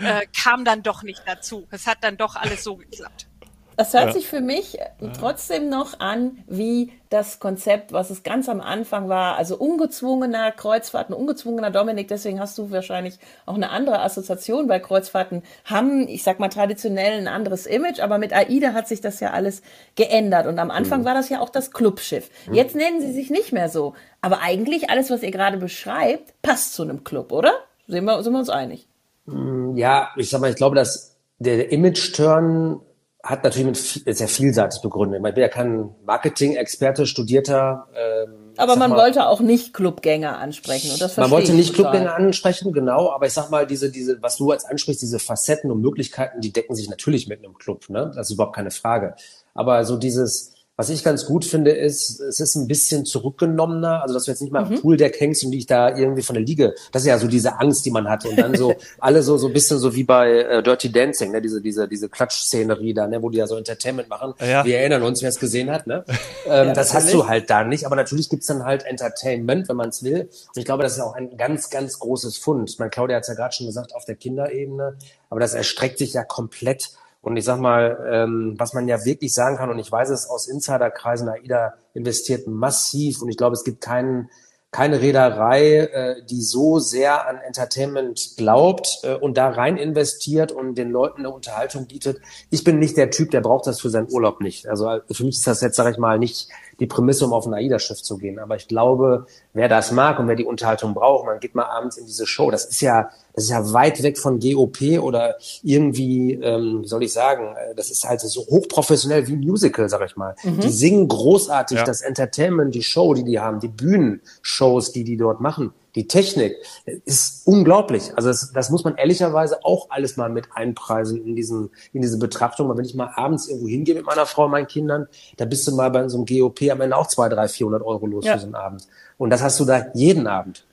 äh, 0.00 0.26
kam 0.36 0.64
dann 0.64 0.82
doch 0.82 1.02
nicht 1.02 1.22
dazu. 1.26 1.66
Es 1.70 1.86
hat 1.86 1.98
dann 2.02 2.16
doch 2.16 2.36
alles 2.36 2.64
so 2.64 2.76
geklappt. 2.76 3.29
Das 3.76 3.94
hört 3.94 4.06
ja. 4.06 4.12
sich 4.12 4.28
für 4.28 4.40
mich 4.40 4.78
trotzdem 5.18 5.68
noch 5.68 6.00
an 6.00 6.38
wie 6.46 6.92
das 7.08 7.40
Konzept, 7.40 7.92
was 7.92 8.10
es 8.10 8.22
ganz 8.22 8.48
am 8.48 8.60
Anfang 8.60 9.08
war. 9.08 9.36
Also 9.36 9.56
ungezwungener 9.56 10.52
Kreuzfahrten, 10.52 11.14
ungezwungener 11.14 11.70
Dominik. 11.70 12.08
Deswegen 12.08 12.38
hast 12.38 12.56
du 12.58 12.70
wahrscheinlich 12.70 13.18
auch 13.46 13.54
eine 13.54 13.70
andere 13.70 14.00
Assoziation, 14.00 14.68
weil 14.68 14.80
Kreuzfahrten 14.80 15.42
haben, 15.64 16.06
ich 16.06 16.22
sag 16.22 16.38
mal 16.38 16.48
traditionell 16.48 17.18
ein 17.18 17.28
anderes 17.28 17.66
Image, 17.66 18.00
aber 18.00 18.18
mit 18.18 18.32
AIDA 18.32 18.72
hat 18.72 18.86
sich 18.86 19.00
das 19.00 19.18
ja 19.20 19.30
alles 19.30 19.62
geändert. 19.96 20.46
Und 20.46 20.58
am 20.58 20.70
Anfang 20.70 21.00
mhm. 21.00 21.04
war 21.06 21.14
das 21.14 21.28
ja 21.28 21.40
auch 21.40 21.50
das 21.50 21.72
Clubschiff. 21.72 22.30
Mhm. 22.46 22.54
Jetzt 22.54 22.76
nennen 22.76 23.00
sie 23.00 23.12
sich 23.12 23.30
nicht 23.30 23.52
mehr 23.52 23.68
so. 23.68 23.94
Aber 24.20 24.40
eigentlich 24.40 24.90
alles, 24.90 25.10
was 25.10 25.22
ihr 25.22 25.30
gerade 25.30 25.56
beschreibt, 25.56 26.40
passt 26.42 26.74
zu 26.74 26.82
einem 26.82 27.02
Club, 27.02 27.32
oder? 27.32 27.52
Sind 27.88 28.04
wir, 28.04 28.22
sind 28.22 28.32
wir 28.32 28.38
uns 28.38 28.50
einig? 28.50 28.86
Mm, 29.26 29.76
ja, 29.76 30.10
ich 30.16 30.30
sag 30.30 30.40
mal, 30.40 30.50
ich 30.50 30.56
glaube, 30.56 30.76
dass 30.76 31.16
der 31.38 31.72
Image-Turn 31.72 32.80
hat 33.22 33.44
natürlich 33.44 33.66
mit 33.66 33.78
viel, 33.78 34.14
sehr 34.14 34.28
vielseitig 34.28 34.80
begründet. 34.80 35.22
Ich 35.24 35.34
bin 35.34 35.42
ja 35.42 35.48
kein 35.48 35.90
Marketing-Experte, 36.04 37.06
studierter. 37.06 37.86
Ähm, 37.94 38.52
aber 38.56 38.76
man 38.76 38.90
mal, 38.90 38.98
wollte 38.98 39.26
auch 39.26 39.40
nicht 39.40 39.74
Clubgänger 39.74 40.38
ansprechen. 40.38 40.90
Und 40.90 41.00
das 41.00 41.16
man 41.16 41.30
wollte 41.30 41.52
nicht 41.52 41.74
Clubgänger 41.74 42.14
ansprechen, 42.14 42.72
genau. 42.72 43.10
Aber 43.10 43.26
ich 43.26 43.32
sag 43.32 43.50
mal, 43.50 43.66
diese, 43.66 43.90
diese, 43.90 44.22
was 44.22 44.36
du 44.36 44.50
als 44.50 44.64
ansprichst, 44.64 45.02
diese 45.02 45.18
Facetten 45.18 45.70
und 45.70 45.80
Möglichkeiten, 45.80 46.40
die 46.40 46.52
decken 46.52 46.74
sich 46.74 46.88
natürlich 46.88 47.28
mit 47.28 47.44
einem 47.44 47.54
Club. 47.54 47.88
Ne? 47.90 48.10
Das 48.14 48.28
ist 48.28 48.34
überhaupt 48.34 48.56
keine 48.56 48.70
Frage. 48.70 49.14
Aber 49.54 49.84
so 49.84 49.96
dieses 49.96 50.54
was 50.80 50.88
ich 50.88 51.04
ganz 51.04 51.26
gut 51.26 51.44
finde, 51.44 51.72
ist, 51.72 52.20
es 52.20 52.40
ist 52.40 52.54
ein 52.54 52.66
bisschen 52.66 53.04
zurückgenommener, 53.04 54.00
also 54.00 54.14
dass 54.14 54.24
du 54.24 54.30
jetzt 54.30 54.40
nicht 54.40 54.50
mal 54.50 54.64
mhm. 54.64 54.72
im 54.72 54.80
Pooldeck 54.80 55.20
hängst 55.20 55.44
und 55.44 55.50
dich 55.50 55.66
da 55.66 55.94
irgendwie 55.94 56.22
von 56.22 56.32
der 56.32 56.42
Liege, 56.42 56.74
das 56.90 57.02
ist 57.02 57.08
ja 57.08 57.18
so 57.18 57.28
diese 57.28 57.60
Angst, 57.60 57.84
die 57.84 57.90
man 57.90 58.08
hat 58.08 58.24
und 58.24 58.38
dann 58.38 58.54
so 58.54 58.74
alle 58.98 59.22
so 59.22 59.36
so 59.36 59.48
ein 59.48 59.52
bisschen 59.52 59.78
so 59.78 59.94
wie 59.94 60.04
bei 60.04 60.38
äh, 60.38 60.62
Dirty 60.62 60.90
Dancing, 60.90 61.32
ne, 61.32 61.42
diese 61.42 61.60
diese 61.60 61.86
diese 61.86 62.08
Klatschszenerie 62.08 62.94
da, 62.94 63.06
ne, 63.06 63.22
wo 63.22 63.28
die 63.28 63.36
ja 63.36 63.46
so 63.46 63.56
Entertainment 63.56 64.08
machen. 64.08 64.32
Ja. 64.40 64.64
Wir 64.64 64.78
erinnern 64.78 65.02
uns, 65.02 65.20
wer 65.20 65.28
es 65.28 65.38
gesehen 65.38 65.70
hat, 65.70 65.86
ne? 65.86 66.02
Ähm, 66.46 66.68
ja, 66.68 66.72
das 66.72 66.94
hast 66.94 67.12
du 67.12 67.28
halt 67.28 67.50
da 67.50 67.64
nicht, 67.64 67.84
aber 67.84 67.96
natürlich 67.96 68.30
gibt's 68.30 68.46
dann 68.46 68.64
halt 68.64 68.84
Entertainment, 68.84 69.68
wenn 69.68 69.76
man 69.76 69.90
es 69.90 70.02
will. 70.02 70.22
Und 70.22 70.56
ich 70.56 70.64
glaube, 70.64 70.82
das 70.82 70.94
ist 70.94 71.00
auch 71.00 71.14
ein 71.14 71.36
ganz 71.36 71.68
ganz 71.68 71.98
großes 71.98 72.38
Fund. 72.38 72.70
Ich 72.70 72.78
meine, 72.78 72.90
Claudia 72.90 73.16
hat 73.16 73.24
es 73.24 73.28
ja 73.28 73.34
gerade 73.34 73.54
schon 73.54 73.66
gesagt 73.66 73.94
auf 73.94 74.06
der 74.06 74.14
Kinderebene, 74.14 74.96
aber 75.28 75.40
das 75.40 75.52
erstreckt 75.52 75.98
sich 75.98 76.14
ja 76.14 76.24
komplett 76.24 76.92
und 77.22 77.36
ich 77.36 77.44
sag 77.44 77.60
mal, 77.60 78.08
ähm, 78.10 78.54
was 78.58 78.72
man 78.72 78.88
ja 78.88 79.04
wirklich 79.04 79.34
sagen 79.34 79.56
kann, 79.56 79.70
und 79.70 79.78
ich 79.78 79.92
weiß 79.92 80.10
es 80.10 80.28
aus 80.28 80.48
Insiderkreisen, 80.48 81.28
AIDA 81.28 81.74
investiert 81.94 82.46
massiv 82.46 83.20
und 83.20 83.28
ich 83.28 83.36
glaube, 83.36 83.54
es 83.54 83.64
gibt 83.64 83.80
keinen 83.80 84.30
keine 84.72 85.00
Reederei, 85.00 85.78
äh, 85.78 86.24
die 86.24 86.42
so 86.42 86.78
sehr 86.78 87.26
an 87.26 87.38
Entertainment 87.38 88.34
glaubt 88.36 89.00
äh, 89.02 89.14
und 89.14 89.36
da 89.36 89.48
rein 89.48 89.76
investiert 89.76 90.52
und 90.52 90.76
den 90.76 90.90
Leuten 90.90 91.20
eine 91.20 91.30
Unterhaltung 91.30 91.86
bietet. 91.86 92.20
Ich 92.50 92.62
bin 92.62 92.78
nicht 92.78 92.96
der 92.96 93.10
Typ, 93.10 93.32
der 93.32 93.40
braucht 93.40 93.66
das 93.66 93.80
für 93.80 93.90
seinen 93.90 94.08
Urlaub 94.12 94.40
nicht. 94.40 94.68
Also 94.68 94.88
für 95.10 95.24
mich 95.24 95.38
ist 95.38 95.46
das 95.46 95.60
jetzt, 95.60 95.74
sage 95.74 95.90
ich 95.90 95.98
mal, 95.98 96.20
nicht 96.20 96.48
die 96.80 96.86
Prämisse, 96.86 97.26
um 97.26 97.32
auf 97.32 97.46
ein 97.46 97.54
AIDA-Schiff 97.54 98.02
zu 98.02 98.16
gehen. 98.16 98.38
Aber 98.38 98.56
ich 98.56 98.66
glaube, 98.66 99.26
wer 99.52 99.68
das 99.68 99.92
mag 99.92 100.18
und 100.18 100.26
wer 100.28 100.34
die 100.34 100.44
Unterhaltung 100.44 100.94
braucht, 100.94 101.26
man 101.26 101.38
geht 101.38 101.54
mal 101.54 101.66
abends 101.66 101.98
in 101.98 102.06
diese 102.06 102.26
Show. 102.26 102.50
Das 102.50 102.64
ist 102.64 102.80
ja, 102.80 103.10
das 103.34 103.44
ist 103.44 103.50
ja 103.50 103.72
weit 103.72 104.02
weg 104.02 104.18
von 104.18 104.40
GOP 104.40 104.98
oder 105.00 105.36
irgendwie, 105.62 106.34
ähm, 106.34 106.80
wie 106.82 106.88
soll 106.88 107.02
ich 107.02 107.12
sagen, 107.12 107.54
äh, 107.54 107.74
das 107.74 107.90
ist 107.90 108.08
halt 108.08 108.20
so 108.20 108.40
hochprofessionell 108.40 109.26
wie 109.28 109.34
ein 109.34 109.40
Musical, 109.40 109.88
sag 109.88 110.04
ich 110.04 110.16
mal. 110.16 110.34
Mhm. 110.42 110.60
Die 110.60 110.70
singen 110.70 111.06
großartig, 111.06 111.78
ja. 111.78 111.84
das 111.84 112.00
Entertainment, 112.00 112.74
die 112.74 112.82
Show, 112.82 113.14
die 113.14 113.24
die 113.24 113.38
haben, 113.38 113.60
die 113.60 113.68
Bühnenshows, 113.68 114.92
die 114.92 115.04
die 115.04 115.16
dort 115.16 115.40
machen 115.40 115.72
die 115.94 116.06
Technik 116.06 116.56
ist 117.04 117.46
unglaublich. 117.46 118.12
Also 118.16 118.28
das, 118.28 118.52
das 118.52 118.70
muss 118.70 118.84
man 118.84 118.96
ehrlicherweise 118.96 119.64
auch 119.64 119.90
alles 119.90 120.16
mal 120.16 120.28
mit 120.28 120.48
einpreisen 120.54 121.24
in 121.26 121.36
diesen 121.36 121.70
in 121.92 122.02
diese 122.02 122.18
Betrachtung. 122.18 122.68
Weil 122.68 122.76
wenn 122.76 122.84
ich 122.84 122.94
mal 122.94 123.12
abends 123.14 123.48
irgendwo 123.48 123.68
hingehe 123.68 123.94
mit 123.94 124.06
meiner 124.06 124.26
Frau 124.26 124.44
und 124.44 124.52
meinen 124.52 124.66
Kindern, 124.66 125.08
da 125.36 125.44
bist 125.44 125.66
du 125.66 125.74
mal 125.74 125.90
bei 125.90 126.08
so 126.08 126.18
einem 126.18 126.26
GOP 126.26 126.70
am 126.70 126.80
Ende 126.80 126.96
auch 126.96 127.08
zwei, 127.08 127.28
drei, 127.28 127.48
vierhundert 127.48 127.82
Euro 127.82 128.06
los 128.06 128.24
ja. 128.24 128.34
für 128.34 128.40
so 128.40 128.46
einen 128.46 128.54
Abend. 128.54 128.86
Und 129.18 129.30
das 129.30 129.42
hast 129.42 129.58
du 129.60 129.64
da 129.64 129.86
jeden 129.94 130.26
Abend. 130.26 130.64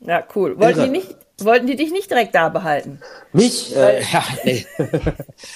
Ja, 0.00 0.22
cool. 0.34 0.58
Wollten 0.58 0.82
die 0.82 0.88
nicht, 0.88 1.16
wollten 1.38 1.66
die 1.66 1.76
dich 1.76 1.90
nicht 1.90 2.10
direkt 2.10 2.34
da 2.34 2.48
behalten? 2.48 3.00
Mich? 3.32 3.74
Äh, 3.74 4.02
ja, 4.02 4.24
nee. 4.44 4.66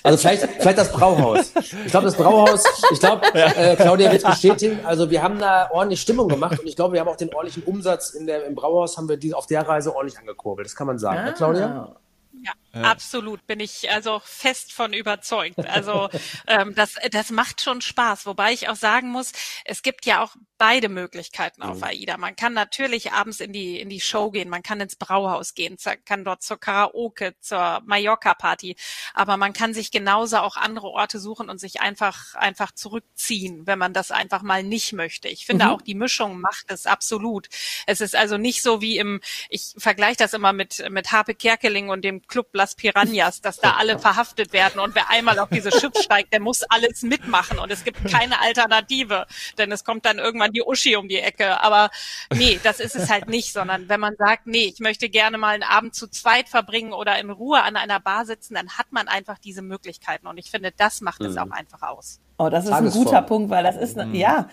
Also 0.02 0.18
vielleicht, 0.18 0.42
vielleicht 0.60 0.78
das 0.78 0.92
Brauhaus. 0.92 1.52
Ich 1.56 1.90
glaube, 1.90 2.06
das 2.06 2.16
Brauhaus, 2.16 2.64
ich 2.92 3.00
glaube, 3.00 3.22
äh, 3.34 3.76
Claudia 3.76 4.10
wird 4.10 4.24
bestätigen, 4.24 4.84
also 4.84 5.10
wir 5.10 5.22
haben 5.22 5.38
da 5.38 5.70
ordentlich 5.70 6.00
Stimmung 6.00 6.28
gemacht 6.28 6.58
und 6.58 6.66
ich 6.66 6.76
glaube, 6.76 6.94
wir 6.94 7.00
haben 7.00 7.08
auch 7.08 7.16
den 7.16 7.32
ordentlichen 7.34 7.62
Umsatz 7.64 8.10
in 8.10 8.26
der, 8.26 8.46
im 8.46 8.54
Brauhaus 8.54 8.96
haben 8.96 9.08
wir 9.08 9.16
die 9.16 9.34
auf 9.34 9.46
der 9.46 9.66
Reise 9.66 9.94
ordentlich 9.94 10.18
angekurbelt. 10.18 10.66
Das 10.66 10.76
kann 10.76 10.86
man 10.86 10.98
sagen, 10.98 11.16
ne, 11.16 11.22
ah. 11.22 11.26
ne, 11.26 11.34
Claudia? 11.34 11.66
Ja, 11.66 11.96
ja, 12.42 12.80
absolut 12.82 13.46
bin 13.46 13.60
ich 13.60 13.90
also 13.90 14.20
fest 14.24 14.72
von 14.72 14.92
überzeugt. 14.92 15.58
Also 15.68 16.08
ähm, 16.46 16.74
das, 16.74 16.94
das 17.10 17.30
macht 17.30 17.60
schon 17.60 17.80
Spaß. 17.80 18.24
Wobei 18.26 18.52
ich 18.52 18.68
auch 18.68 18.76
sagen 18.76 19.10
muss, 19.10 19.32
es 19.64 19.82
gibt 19.82 20.06
ja 20.06 20.22
auch 20.22 20.34
beide 20.60 20.90
Möglichkeiten 20.90 21.62
auf 21.62 21.78
mhm. 21.78 21.84
AIDA. 21.84 22.18
Man 22.18 22.36
kann 22.36 22.52
natürlich 22.52 23.12
abends 23.12 23.40
in 23.40 23.50
die 23.50 23.80
in 23.80 23.88
die 23.88 23.98
Show 23.98 24.30
gehen, 24.30 24.50
man 24.50 24.62
kann 24.62 24.78
ins 24.78 24.94
Brauhaus 24.94 25.54
gehen, 25.54 25.78
kann 26.04 26.22
dort 26.22 26.42
zur 26.42 26.60
Karaoke, 26.60 27.34
zur 27.40 27.80
Mallorca-Party, 27.86 28.76
aber 29.14 29.38
man 29.38 29.54
kann 29.54 29.72
sich 29.72 29.90
genauso 29.90 30.36
auch 30.36 30.58
andere 30.58 30.88
Orte 30.88 31.18
suchen 31.18 31.48
und 31.48 31.58
sich 31.58 31.80
einfach 31.80 32.34
einfach 32.34 32.72
zurückziehen, 32.72 33.66
wenn 33.66 33.78
man 33.78 33.94
das 33.94 34.10
einfach 34.10 34.42
mal 34.42 34.62
nicht 34.62 34.92
möchte. 34.92 35.28
Ich 35.28 35.46
finde 35.46 35.64
mhm. 35.64 35.70
auch 35.70 35.80
die 35.80 35.94
Mischung 35.94 36.42
macht 36.42 36.70
es 36.70 36.84
absolut. 36.84 37.48
Es 37.86 38.02
ist 38.02 38.14
also 38.14 38.36
nicht 38.36 38.60
so 38.60 38.82
wie 38.82 38.98
im, 38.98 39.22
ich 39.48 39.72
vergleiche 39.78 40.18
das 40.18 40.34
immer 40.34 40.52
mit 40.52 40.84
mit 40.90 41.10
Harpe 41.10 41.34
Kerkeling 41.34 41.88
und 41.88 42.04
dem 42.04 42.26
Club 42.26 42.50
Las 42.52 42.74
Piranhas, 42.74 43.40
dass 43.40 43.56
da 43.56 43.76
alle 43.78 43.98
verhaftet 43.98 44.52
werden 44.52 44.78
und 44.78 44.94
wer 44.94 45.08
einmal 45.08 45.38
auf 45.38 45.48
dieses 45.48 45.80
Schiff 45.80 45.94
steigt, 45.98 46.34
der 46.34 46.40
muss 46.40 46.64
alles 46.64 47.00
mitmachen 47.00 47.58
und 47.58 47.72
es 47.72 47.82
gibt 47.82 48.04
keine 48.04 48.42
Alternative, 48.42 49.26
denn 49.56 49.72
es 49.72 49.84
kommt 49.84 50.04
dann 50.04 50.18
irgendwann 50.18 50.49
die 50.52 50.62
Uschi 50.62 50.96
um 50.96 51.08
die 51.08 51.18
Ecke. 51.18 51.60
Aber 51.60 51.90
nee, 52.34 52.58
das 52.62 52.80
ist 52.80 52.96
es 52.96 53.10
halt 53.10 53.28
nicht, 53.28 53.52
sondern 53.52 53.88
wenn 53.88 54.00
man 54.00 54.16
sagt, 54.16 54.46
nee, 54.46 54.72
ich 54.72 54.80
möchte 54.80 55.08
gerne 55.08 55.38
mal 55.38 55.54
einen 55.54 55.62
Abend 55.62 55.94
zu 55.94 56.08
zweit 56.08 56.48
verbringen 56.48 56.92
oder 56.92 57.18
in 57.18 57.30
Ruhe 57.30 57.62
an 57.62 57.76
einer 57.76 58.00
Bar 58.00 58.26
sitzen, 58.26 58.54
dann 58.54 58.70
hat 58.70 58.92
man 58.92 59.08
einfach 59.08 59.38
diese 59.38 59.62
Möglichkeiten 59.62 60.26
und 60.26 60.38
ich 60.38 60.50
finde, 60.50 60.72
das 60.76 61.00
macht 61.00 61.20
es 61.22 61.34
mhm. 61.34 61.38
auch 61.38 61.50
einfach 61.50 61.82
aus. 61.82 62.20
Oh, 62.38 62.48
das 62.48 62.64
ist 62.64 62.72
ein 62.72 62.90
guter 62.90 63.22
Punkt, 63.22 63.50
weil 63.50 63.64
das 63.64 63.76
ist, 63.76 63.96
mhm. 63.96 64.14
ja, 64.14 64.48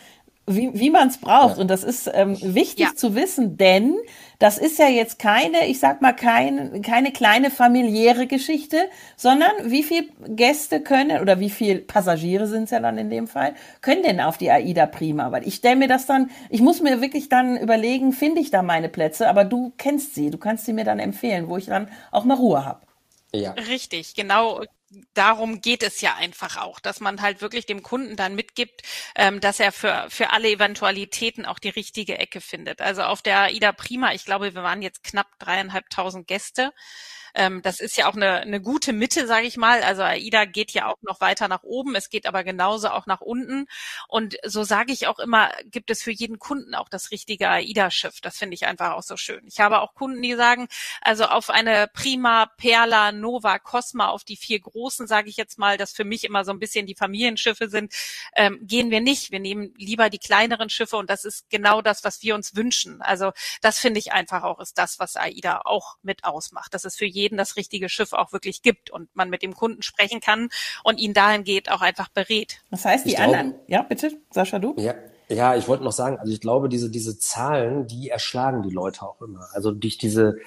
wie, 0.47 0.71
wie 0.73 0.89
man 0.89 1.09
es 1.09 1.17
braucht. 1.17 1.57
Ja. 1.57 1.61
Und 1.61 1.69
das 1.69 1.83
ist 1.83 2.09
ähm, 2.13 2.37
wichtig 2.41 2.85
ja. 2.85 2.95
zu 2.95 3.15
wissen, 3.15 3.57
denn 3.57 3.95
das 4.39 4.57
ist 4.57 4.79
ja 4.79 4.87
jetzt 4.87 5.19
keine, 5.19 5.67
ich 5.67 5.79
sag 5.79 6.01
mal, 6.01 6.13
kein, 6.13 6.81
keine 6.81 7.11
kleine 7.11 7.51
familiäre 7.51 8.27
Geschichte, 8.27 8.77
sondern 9.17 9.51
wie 9.65 9.83
viel 9.83 10.09
Gäste 10.29 10.81
können 10.81 11.21
oder 11.21 11.39
wie 11.41 11.49
viel 11.49 11.79
Passagiere 11.79 12.47
sind 12.47 12.63
es 12.63 12.71
ja 12.71 12.79
dann 12.79 12.97
in 12.97 13.09
dem 13.09 13.27
Fall, 13.27 13.55
können 13.81 14.03
denn 14.03 14.21
auf 14.21 14.37
die 14.37 14.49
AIDA 14.49 14.85
prima? 14.85 15.31
Weil 15.31 15.45
ich 15.45 15.55
stelle 15.55 15.75
mir 15.75 15.89
das 15.89 16.05
dann, 16.05 16.31
ich 16.49 16.61
muss 16.61 16.81
mir 16.81 17.01
wirklich 17.01 17.27
dann 17.27 17.57
überlegen, 17.57 18.13
finde 18.13 18.39
ich 18.39 18.49
da 18.49 18.61
meine 18.61 18.89
Plätze, 18.89 19.27
aber 19.27 19.43
du 19.43 19.73
kennst 19.77 20.15
sie, 20.15 20.29
du 20.29 20.37
kannst 20.37 20.65
sie 20.65 20.73
mir 20.73 20.85
dann 20.85 20.99
empfehlen, 20.99 21.49
wo 21.49 21.57
ich 21.57 21.65
dann 21.65 21.89
auch 22.11 22.23
mal 22.23 22.37
Ruhe 22.37 22.63
habe. 22.63 22.81
Ja. 23.33 23.51
Richtig, 23.51 24.15
genau 24.15 24.61
darum 25.13 25.61
geht 25.61 25.83
es 25.83 26.01
ja 26.01 26.15
einfach 26.15 26.57
auch, 26.57 26.79
dass 26.79 26.99
man 26.99 27.21
halt 27.21 27.41
wirklich 27.41 27.65
dem 27.65 27.83
Kunden 27.83 28.15
dann 28.15 28.35
mitgibt, 28.35 28.83
ähm, 29.15 29.39
dass 29.39 29.59
er 29.59 29.71
für, 29.71 30.05
für 30.09 30.31
alle 30.31 30.49
Eventualitäten 30.49 31.45
auch 31.45 31.59
die 31.59 31.69
richtige 31.69 32.17
Ecke 32.17 32.41
findet. 32.41 32.81
Also 32.81 33.03
auf 33.03 33.21
der 33.21 33.51
Ida 33.51 33.71
Prima, 33.71 34.13
ich 34.13 34.25
glaube, 34.25 34.55
wir 34.55 34.63
waren 34.63 34.81
jetzt 34.81 35.03
knapp 35.03 35.27
dreieinhalbtausend 35.39 36.27
Gäste. 36.27 36.73
Ähm, 37.37 37.61
das 37.61 37.79
ist 37.79 37.95
ja 37.97 38.09
auch 38.09 38.15
eine, 38.15 38.37
eine 38.41 38.59
gute 38.59 38.93
Mitte, 38.93 39.27
sage 39.27 39.45
ich 39.45 39.57
mal. 39.57 39.83
Also 39.83 40.01
AIDA 40.01 40.45
geht 40.45 40.71
ja 40.71 40.87
auch 40.87 40.97
noch 41.01 41.21
weiter 41.21 41.47
nach 41.47 41.63
oben, 41.63 41.95
es 41.95 42.09
geht 42.09 42.25
aber 42.25 42.43
genauso 42.43 42.89
auch 42.89 43.05
nach 43.05 43.21
unten. 43.21 43.67
Und 44.07 44.37
so 44.43 44.63
sage 44.63 44.91
ich 44.91 45.05
auch 45.07 45.19
immer, 45.19 45.51
gibt 45.65 45.91
es 45.91 46.01
für 46.01 46.11
jeden 46.11 46.39
Kunden 46.39 46.73
auch 46.73 46.89
das 46.89 47.11
richtige 47.11 47.49
AIDA-Schiff. 47.49 48.21
Das 48.21 48.37
finde 48.37 48.55
ich 48.55 48.65
einfach 48.65 48.93
auch 48.93 49.03
so 49.03 49.17
schön. 49.17 49.45
Ich 49.45 49.59
habe 49.59 49.81
auch 49.81 49.93
Kunden, 49.93 50.21
die 50.21 50.33
sagen, 50.35 50.67
also 51.01 51.25
auf 51.25 51.51
eine 51.51 51.87
Prima, 51.93 52.47
Perla, 52.57 53.11
Nova, 53.11 53.59
Cosma, 53.59 54.07
auf 54.07 54.23
die 54.23 54.37
vier 54.37 54.59
großen, 54.59 54.76
sage 54.85 55.29
ich 55.29 55.37
jetzt 55.37 55.57
mal, 55.57 55.77
das 55.77 55.93
für 55.93 56.03
mich 56.03 56.23
immer 56.23 56.43
so 56.43 56.51
ein 56.51 56.59
bisschen 56.59 56.85
die 56.85 56.95
Familienschiffe 56.95 57.69
sind, 57.69 57.93
ähm, 58.35 58.59
gehen 58.61 58.91
wir 58.91 59.01
nicht. 59.01 59.31
Wir 59.31 59.39
nehmen 59.39 59.73
lieber 59.77 60.09
die 60.09 60.19
kleineren 60.19 60.69
Schiffe 60.69 60.97
und 60.97 61.09
das 61.09 61.23
ist 61.23 61.49
genau 61.49 61.81
das, 61.81 62.03
was 62.03 62.21
wir 62.23 62.35
uns 62.35 62.55
wünschen. 62.55 63.01
Also 63.01 63.31
das 63.61 63.79
finde 63.79 63.99
ich 63.99 64.11
einfach 64.11 64.43
auch, 64.43 64.59
ist 64.59 64.77
das, 64.77 64.99
was 64.99 65.15
AIDA 65.15 65.61
auch 65.65 65.97
mit 66.01 66.23
ausmacht. 66.23 66.73
Das 66.73 66.83
ist 66.83 66.97
für 66.97 67.05
jeden 67.05 67.27
jeden 67.27 67.37
das 67.37 67.57
richtige 67.57 67.89
Schiff 67.89 68.13
auch 68.13 68.31
wirklich 68.31 68.61
gibt 68.61 68.89
und 68.89 69.13
man 69.15 69.29
mit 69.29 69.43
dem 69.43 69.53
Kunden 69.53 69.81
sprechen 69.81 70.21
kann 70.21 70.49
und 70.83 70.97
ihn 70.97 71.13
dahin 71.13 71.43
geht 71.43 71.69
auch 71.69 71.81
einfach 71.81 72.07
berät. 72.09 72.61
Das 72.71 72.85
heißt, 72.85 73.05
die 73.05 73.11
ich 73.11 73.19
anderen, 73.19 73.51
glaube, 73.51 73.63
ja, 73.67 73.81
bitte, 73.81 74.11
Sascha, 74.31 74.59
du? 74.59 74.75
Ja. 74.77 74.95
Ja, 75.29 75.57
ich 75.57 75.67
wollte 75.67 75.83
noch 75.83 75.91
sagen, 75.91 76.17
also 76.19 76.31
ich 76.31 76.39
glaube, 76.39 76.69
diese, 76.69 76.89
diese 76.89 77.19
Zahlen, 77.19 77.85
die 77.85 78.07
erschlagen 78.07 78.61
die 78.63 78.73
Leute 78.73 79.01
auch 79.01 79.21
immer. 79.21 79.49
Also 79.51 79.71
durch 79.71 79.97
diese, 79.97 80.37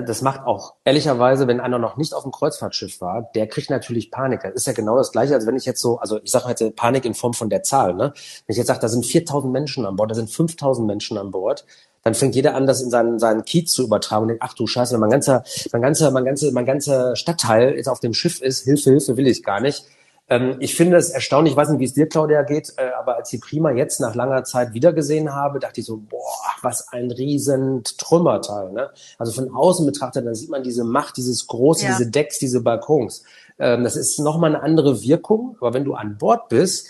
das 0.00 0.22
macht 0.22 0.46
auch 0.46 0.74
ehrlicherweise, 0.84 1.46
wenn 1.46 1.60
einer 1.60 1.78
noch 1.78 1.96
nicht 1.96 2.14
auf 2.14 2.22
dem 2.22 2.32
Kreuzfahrtschiff 2.32 3.00
war, 3.00 3.30
der 3.34 3.46
kriegt 3.46 3.68
natürlich 3.68 4.10
Panik. 4.10 4.40
Das 4.42 4.54
ist 4.54 4.66
ja 4.66 4.72
genau 4.72 4.96
das 4.96 5.12
Gleiche, 5.12 5.34
als 5.34 5.46
wenn 5.46 5.56
ich 5.56 5.66
jetzt 5.66 5.80
so, 5.80 5.98
also 5.98 6.18
ich 6.22 6.30
sage 6.30 6.48
jetzt 6.48 6.76
Panik 6.76 7.04
in 7.04 7.14
Form 7.14 7.34
von 7.34 7.50
der 7.50 7.62
Zahl. 7.62 7.94
Ne? 7.94 8.12
Wenn 8.46 8.52
ich 8.52 8.56
jetzt 8.56 8.68
sage, 8.68 8.80
da 8.80 8.88
sind 8.88 9.04
4.000 9.04 9.50
Menschen 9.50 9.84
an 9.84 9.96
Bord, 9.96 10.10
da 10.10 10.14
sind 10.14 10.30
5.000 10.30 10.86
Menschen 10.86 11.18
an 11.18 11.30
Bord, 11.30 11.66
dann 12.02 12.14
fängt 12.14 12.34
jeder 12.34 12.54
an, 12.54 12.66
das 12.66 12.80
in 12.80 12.90
seinen, 12.90 13.18
seinen 13.18 13.44
Kiez 13.44 13.72
zu 13.72 13.84
übertragen 13.84 14.22
und 14.22 14.28
denkt, 14.28 14.42
ach 14.44 14.54
du 14.54 14.66
Scheiße, 14.66 14.96
mein 14.98 15.10
ganzer, 15.10 15.44
mein 15.72 15.82
ganzer, 15.82 16.10
mein 16.10 16.24
ganzer, 16.24 16.52
mein 16.52 16.66
ganzer 16.66 17.14
Stadtteil 17.14 17.76
jetzt 17.76 17.88
auf 17.88 18.00
dem 18.00 18.14
Schiff 18.14 18.40
ist, 18.40 18.64
Hilfe, 18.64 18.90
Hilfe 18.90 19.16
will 19.16 19.26
ich 19.26 19.42
gar 19.42 19.60
nicht. 19.60 19.84
Ähm, 20.32 20.56
ich 20.60 20.74
finde 20.74 20.96
es 20.96 21.10
erstaunlich, 21.10 21.52
ich 21.52 21.56
weiß 21.58 21.68
nicht, 21.68 21.80
wie 21.80 21.84
es 21.84 21.92
dir, 21.92 22.08
Claudia, 22.08 22.42
geht, 22.42 22.72
äh, 22.78 22.90
aber 22.98 23.16
als 23.16 23.30
ich 23.34 23.40
Prima 23.40 23.70
jetzt 23.70 24.00
nach 24.00 24.14
langer 24.14 24.44
Zeit 24.44 24.72
wiedergesehen 24.72 25.34
habe, 25.34 25.58
dachte 25.58 25.80
ich 25.80 25.86
so, 25.86 25.98
boah, 25.98 26.38
was 26.62 26.88
ein 26.88 27.10
riesen 27.10 27.82
Trümmerteil. 27.84 28.72
Ne? 28.72 28.90
Also 29.18 29.32
von 29.32 29.54
außen 29.54 29.84
betrachtet, 29.84 30.24
dann 30.24 30.34
sieht 30.34 30.48
man 30.48 30.62
diese 30.62 30.84
Macht, 30.84 31.18
dieses 31.18 31.46
große, 31.46 31.84
ja. 31.84 31.90
diese 31.90 32.10
Decks, 32.10 32.38
diese 32.38 32.62
Balkons. 32.62 33.24
Ähm, 33.58 33.84
das 33.84 33.94
ist 33.94 34.18
nochmal 34.20 34.54
eine 34.54 34.62
andere 34.62 35.02
Wirkung, 35.02 35.56
aber 35.60 35.74
wenn 35.74 35.84
du 35.84 35.92
an 35.92 36.16
Bord 36.16 36.48
bist, 36.48 36.88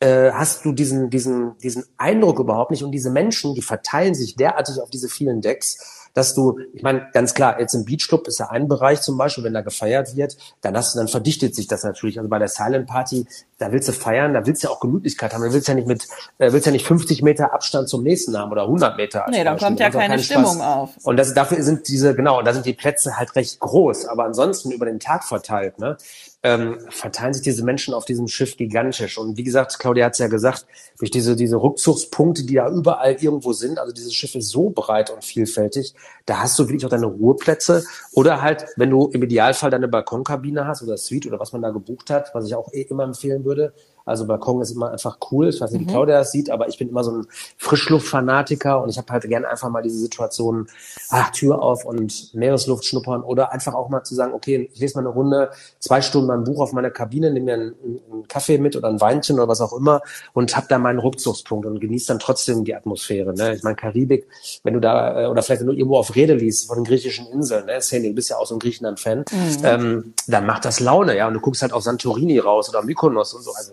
äh, 0.00 0.30
hast 0.32 0.66
du 0.66 0.72
diesen, 0.72 1.08
diesen, 1.08 1.56
diesen 1.58 1.84
Eindruck 1.96 2.40
überhaupt 2.40 2.72
nicht. 2.72 2.84
Und 2.84 2.92
diese 2.92 3.10
Menschen, 3.10 3.54
die 3.54 3.62
verteilen 3.62 4.14
sich 4.14 4.36
derartig 4.36 4.80
auf 4.82 4.90
diese 4.90 5.08
vielen 5.08 5.40
Decks, 5.40 6.01
dass 6.14 6.34
du, 6.34 6.58
ich 6.72 6.82
meine, 6.82 7.08
ganz 7.12 7.34
klar, 7.34 7.58
jetzt 7.58 7.74
im 7.74 7.84
Beachclub 7.84 8.26
ist 8.28 8.38
ja 8.38 8.50
ein 8.50 8.68
Bereich 8.68 9.00
zum 9.00 9.16
Beispiel, 9.16 9.44
wenn 9.44 9.54
da 9.54 9.62
gefeiert 9.62 10.16
wird, 10.16 10.36
dann 10.60 10.76
hast 10.76 10.94
du, 10.94 10.98
dann 10.98 11.08
verdichtet 11.08 11.54
sich 11.54 11.66
das 11.66 11.84
natürlich. 11.84 12.18
Also 12.18 12.28
bei 12.28 12.38
der 12.38 12.48
Silent 12.48 12.86
Party, 12.86 13.26
da 13.58 13.72
willst 13.72 13.88
du 13.88 13.92
feiern, 13.92 14.34
da 14.34 14.44
willst 14.46 14.62
du 14.62 14.68
ja 14.68 14.74
auch 14.74 14.80
Gemütlichkeit 14.80 15.32
haben, 15.32 15.42
da 15.42 15.52
willst 15.52 15.68
du 15.68 15.72
ja 15.72 15.76
nicht 15.76 15.88
mit, 15.88 16.06
äh, 16.38 16.52
willst 16.52 16.66
ja 16.66 16.72
nicht 16.72 16.86
50 16.86 17.22
Meter 17.22 17.54
Abstand 17.54 17.88
zum 17.88 18.02
nächsten 18.02 18.36
haben 18.36 18.52
oder 18.52 18.62
100 18.62 18.96
Meter. 18.96 19.24
Nee, 19.30 19.44
dann 19.44 19.58
kommt 19.58 19.80
ja 19.80 19.90
keine, 19.90 20.18
Stimmung 20.18 20.56
Spaß. 20.56 20.76
auf. 20.76 20.90
Und 21.02 21.16
das, 21.16 21.32
dafür 21.34 21.62
sind 21.62 21.88
diese, 21.88 22.14
genau, 22.14 22.42
da 22.42 22.52
sind 22.52 22.66
die 22.66 22.74
Plätze 22.74 23.18
halt 23.18 23.34
recht 23.36 23.60
groß, 23.60 24.06
aber 24.06 24.24
ansonsten 24.24 24.70
über 24.70 24.86
den 24.86 25.00
Tag 25.00 25.24
verteilt, 25.24 25.78
ne, 25.78 25.96
ähm, 26.44 26.78
verteilen 26.90 27.34
sich 27.34 27.42
diese 27.42 27.64
Menschen 27.64 27.94
auf 27.94 28.04
diesem 28.04 28.26
Schiff 28.26 28.56
gigantisch. 28.56 29.16
Und 29.16 29.36
wie 29.36 29.44
gesagt, 29.44 29.78
Claudia 29.78 30.06
hat 30.06 30.14
es 30.14 30.18
ja 30.18 30.26
gesagt, 30.26 30.66
durch 30.98 31.10
diese, 31.10 31.36
diese 31.36 31.56
Rückzugspunkte, 31.56 32.44
die 32.44 32.54
ja 32.54 32.68
überall 32.68 33.14
irgendwo 33.20 33.52
sind, 33.52 33.78
also 33.78 33.92
dieses 33.92 34.12
Schiff 34.12 34.34
ist 34.34 34.48
so 34.48 34.70
breit 34.70 35.10
und 35.10 35.24
vielfältig, 35.24 35.94
da 36.26 36.38
hast 36.38 36.58
du 36.58 36.64
wirklich 36.64 36.84
auch 36.84 36.90
deine 36.90 37.06
Ruheplätze. 37.06 37.84
Oder 38.12 38.42
halt, 38.42 38.66
wenn 38.76 38.90
du 38.90 39.08
im 39.08 39.22
Idealfall 39.22 39.70
deine 39.70 39.88
Balkonkabine 39.88 40.66
hast 40.66 40.82
oder 40.82 40.96
Suite 40.96 41.26
oder 41.26 41.38
was 41.38 41.52
man 41.52 41.62
da 41.62 41.70
gebucht 41.70 42.10
hat, 42.10 42.34
was 42.34 42.46
ich 42.46 42.54
auch 42.56 42.72
eh 42.72 42.82
immer 42.82 43.04
empfehlen 43.04 43.44
würde, 43.44 43.72
Also 44.04 44.26
Balkon 44.26 44.60
ist 44.60 44.70
immer 44.70 44.90
einfach 44.90 45.18
cool. 45.30 45.48
Ich 45.48 45.60
weiß 45.60 45.70
nicht, 45.72 45.80
wie 45.80 45.84
mhm. 45.84 45.90
Claudia 45.90 46.18
das 46.18 46.32
sieht, 46.32 46.50
aber 46.50 46.68
ich 46.68 46.78
bin 46.78 46.88
immer 46.88 47.04
so 47.04 47.12
ein 47.12 47.26
Frischluftfanatiker 47.58 48.82
und 48.82 48.88
ich 48.88 48.98
habe 48.98 49.12
halt 49.12 49.22
gerne 49.24 49.48
einfach 49.48 49.70
mal 49.70 49.82
diese 49.82 49.98
Situation, 49.98 50.68
ach, 51.10 51.30
Tür 51.30 51.62
auf 51.62 51.84
und 51.84 52.34
Meeresluft 52.34 52.84
schnuppern 52.84 53.22
oder 53.22 53.52
einfach 53.52 53.74
auch 53.74 53.88
mal 53.88 54.02
zu 54.04 54.14
sagen, 54.14 54.34
okay, 54.34 54.70
ich 54.72 54.80
lese 54.80 54.96
mal 54.96 55.00
eine 55.00 55.10
Runde, 55.10 55.50
zwei 55.78 56.02
Stunden 56.02 56.28
mein 56.28 56.44
Buch 56.44 56.60
auf 56.60 56.72
meiner 56.72 56.90
Kabine, 56.90 57.30
nehme 57.30 57.46
mir 57.46 57.54
einen, 57.54 57.74
einen 58.10 58.28
Kaffee 58.28 58.58
mit 58.58 58.76
oder 58.76 58.88
ein 58.88 59.00
Weinchen 59.00 59.36
oder 59.36 59.48
was 59.48 59.60
auch 59.60 59.72
immer 59.72 60.02
und 60.32 60.56
habe 60.56 60.66
da 60.68 60.78
meinen 60.78 60.98
Rückzugspunkt 60.98 61.66
und 61.66 61.80
genieße 61.80 62.08
dann 62.08 62.18
trotzdem 62.18 62.64
die 62.64 62.74
Atmosphäre. 62.74 63.34
Ne? 63.34 63.54
Ich 63.54 63.62
meine, 63.62 63.76
Karibik, 63.76 64.26
wenn 64.64 64.74
du 64.74 64.80
da, 64.80 65.22
äh, 65.22 65.26
oder 65.26 65.42
vielleicht 65.42 65.60
wenn 65.60 65.68
du 65.68 65.74
irgendwo 65.74 65.96
auf 65.96 66.14
Rede 66.14 66.34
liest 66.34 66.68
von 66.68 66.76
den 66.76 66.84
griechischen 66.84 67.26
Inseln, 67.28 67.66
ne? 67.66 67.80
Sandy, 67.80 68.08
du 68.08 68.14
bist 68.14 68.30
ja 68.30 68.36
auch 68.36 68.46
so 68.46 68.54
ein 68.54 68.58
Griechenland-Fan, 68.58 69.18
mhm. 69.18 69.64
ähm, 69.64 70.14
dann 70.26 70.46
macht 70.46 70.64
das 70.64 70.80
Laune, 70.80 71.16
ja, 71.16 71.28
und 71.28 71.34
du 71.34 71.40
guckst 71.40 71.62
halt 71.62 71.72
auf 71.72 71.82
Santorini 71.82 72.38
raus 72.38 72.68
oder 72.68 72.82
Mykonos 72.82 73.34
und 73.34 73.42
so. 73.42 73.52
Also 73.52 73.72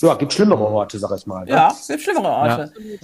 ja, 0.00 0.14
gibt 0.14 0.32
schlimmere 0.32 0.64
Orte, 0.64 0.98
sag 0.98 1.16
ich 1.16 1.26
mal. 1.26 1.48
Ja, 1.48 1.68
ja 1.68 1.76
gibt 1.88 2.02
schlimmere 2.02 2.28
Orte. 2.28 2.72
Ja. 2.78 2.98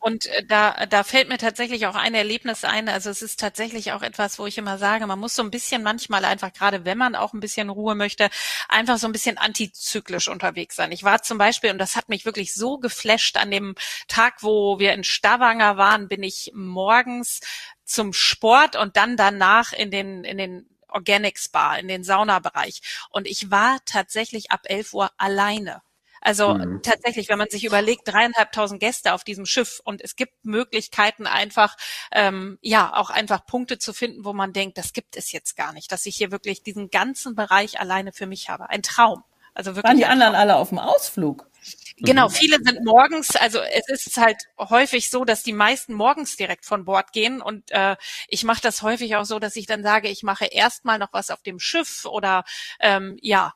Und 0.00 0.26
äh, 0.26 0.44
da, 0.44 0.86
da 0.86 1.04
fällt 1.04 1.28
mir 1.28 1.38
tatsächlich 1.38 1.86
auch 1.86 1.94
ein 1.94 2.14
Erlebnis 2.14 2.64
ein. 2.64 2.88
Also 2.88 3.10
es 3.10 3.22
ist 3.22 3.40
tatsächlich 3.40 3.92
auch 3.92 4.02
etwas, 4.02 4.38
wo 4.38 4.46
ich 4.46 4.58
immer 4.58 4.78
sage, 4.78 5.06
man 5.06 5.18
muss 5.18 5.34
so 5.34 5.42
ein 5.42 5.50
bisschen 5.50 5.82
manchmal 5.82 6.24
einfach, 6.24 6.52
gerade 6.52 6.84
wenn 6.84 6.98
man 6.98 7.14
auch 7.14 7.32
ein 7.32 7.40
bisschen 7.40 7.70
Ruhe 7.70 7.94
möchte, 7.94 8.28
einfach 8.68 8.98
so 8.98 9.06
ein 9.06 9.12
bisschen 9.12 9.38
antizyklisch 9.38 10.28
unterwegs 10.28 10.76
sein. 10.76 10.92
Ich 10.92 11.04
war 11.04 11.22
zum 11.22 11.38
Beispiel, 11.38 11.70
und 11.70 11.78
das 11.78 11.96
hat 11.96 12.08
mich 12.08 12.24
wirklich 12.24 12.54
so 12.54 12.78
geflasht, 12.78 13.36
an 13.36 13.50
dem 13.50 13.74
Tag, 14.08 14.42
wo 14.42 14.78
wir 14.78 14.92
in 14.92 15.04
Stavanger 15.04 15.76
waren, 15.76 16.08
bin 16.08 16.22
ich 16.22 16.52
morgens 16.54 17.40
zum 17.84 18.12
Sport 18.12 18.76
und 18.76 18.96
dann 18.96 19.16
danach 19.16 19.72
in 19.72 19.90
den, 19.90 20.24
in 20.24 20.38
den 20.38 20.66
Organic 20.88 21.38
Spa, 21.38 21.76
in 21.76 21.88
den 21.88 22.04
Saunabereich. 22.04 22.80
Und 23.10 23.26
ich 23.26 23.50
war 23.50 23.78
tatsächlich 23.84 24.50
ab 24.50 24.60
11 24.64 24.94
Uhr 24.94 25.10
alleine. 25.16 25.82
Also 26.22 26.54
mhm. 26.54 26.80
tatsächlich, 26.82 27.28
wenn 27.28 27.38
man 27.38 27.50
sich 27.50 27.64
überlegt, 27.64 28.02
dreieinhalbtausend 28.06 28.80
Gäste 28.80 29.12
auf 29.12 29.24
diesem 29.24 29.44
Schiff 29.44 29.80
und 29.84 30.00
es 30.02 30.16
gibt 30.16 30.44
Möglichkeiten 30.44 31.26
einfach, 31.26 31.76
ähm, 32.12 32.58
ja, 32.62 32.94
auch 32.94 33.10
einfach 33.10 33.44
Punkte 33.44 33.78
zu 33.78 33.92
finden, 33.92 34.24
wo 34.24 34.32
man 34.32 34.52
denkt, 34.52 34.78
das 34.78 34.92
gibt 34.92 35.16
es 35.16 35.32
jetzt 35.32 35.56
gar 35.56 35.72
nicht, 35.72 35.90
dass 35.90 36.06
ich 36.06 36.16
hier 36.16 36.30
wirklich 36.30 36.62
diesen 36.62 36.90
ganzen 36.90 37.34
Bereich 37.34 37.80
alleine 37.80 38.12
für 38.12 38.26
mich 38.26 38.48
habe. 38.48 38.70
Ein 38.70 38.82
Traum. 38.82 39.24
Also 39.52 39.74
wirklich. 39.74 39.90
Waren 39.90 39.98
die 39.98 40.06
anderen 40.06 40.34
alle 40.34 40.56
auf 40.56 40.70
dem 40.70 40.78
Ausflug? 40.78 41.50
Genau, 41.98 42.28
mhm. 42.28 42.32
viele 42.32 42.58
sind 42.62 42.84
morgens, 42.84 43.36
also 43.36 43.60
es 43.60 44.06
ist 44.06 44.16
halt 44.16 44.36
häufig 44.58 45.10
so, 45.10 45.24
dass 45.24 45.42
die 45.42 45.52
meisten 45.52 45.94
morgens 45.94 46.36
direkt 46.36 46.64
von 46.64 46.84
Bord 46.84 47.12
gehen 47.12 47.40
und 47.40 47.70
äh, 47.70 47.96
ich 48.28 48.44
mache 48.44 48.60
das 48.62 48.82
häufig 48.82 49.14
auch 49.16 49.24
so, 49.24 49.38
dass 49.38 49.54
ich 49.54 49.66
dann 49.66 49.82
sage, 49.82 50.08
ich 50.08 50.22
mache 50.22 50.46
erstmal 50.46 50.98
noch 50.98 51.12
was 51.12 51.30
auf 51.30 51.42
dem 51.42 51.60
Schiff 51.60 52.04
oder 52.04 52.44
ähm, 52.80 53.16
ja, 53.20 53.52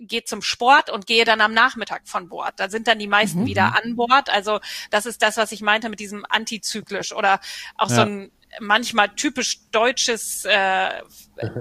gehe 0.00 0.24
zum 0.24 0.42
Sport 0.42 0.90
und 0.90 1.06
gehe 1.06 1.24
dann 1.24 1.40
am 1.40 1.52
Nachmittag 1.52 2.02
von 2.04 2.28
Bord. 2.28 2.54
Da 2.56 2.68
sind 2.68 2.88
dann 2.88 2.98
die 2.98 3.06
meisten 3.06 3.42
mhm. 3.42 3.46
wieder 3.46 3.76
an 3.76 3.96
Bord. 3.96 4.30
Also 4.30 4.60
das 4.90 5.06
ist 5.06 5.22
das, 5.22 5.36
was 5.36 5.52
ich 5.52 5.60
meinte 5.60 5.88
mit 5.88 6.00
diesem 6.00 6.24
antizyklisch 6.28 7.12
oder 7.12 7.40
auch 7.76 7.90
ja. 7.90 7.96
so 7.96 8.00
ein 8.02 8.32
manchmal 8.58 9.10
typisch 9.10 9.60
deutsches 9.70 10.44
äh, 10.44 11.02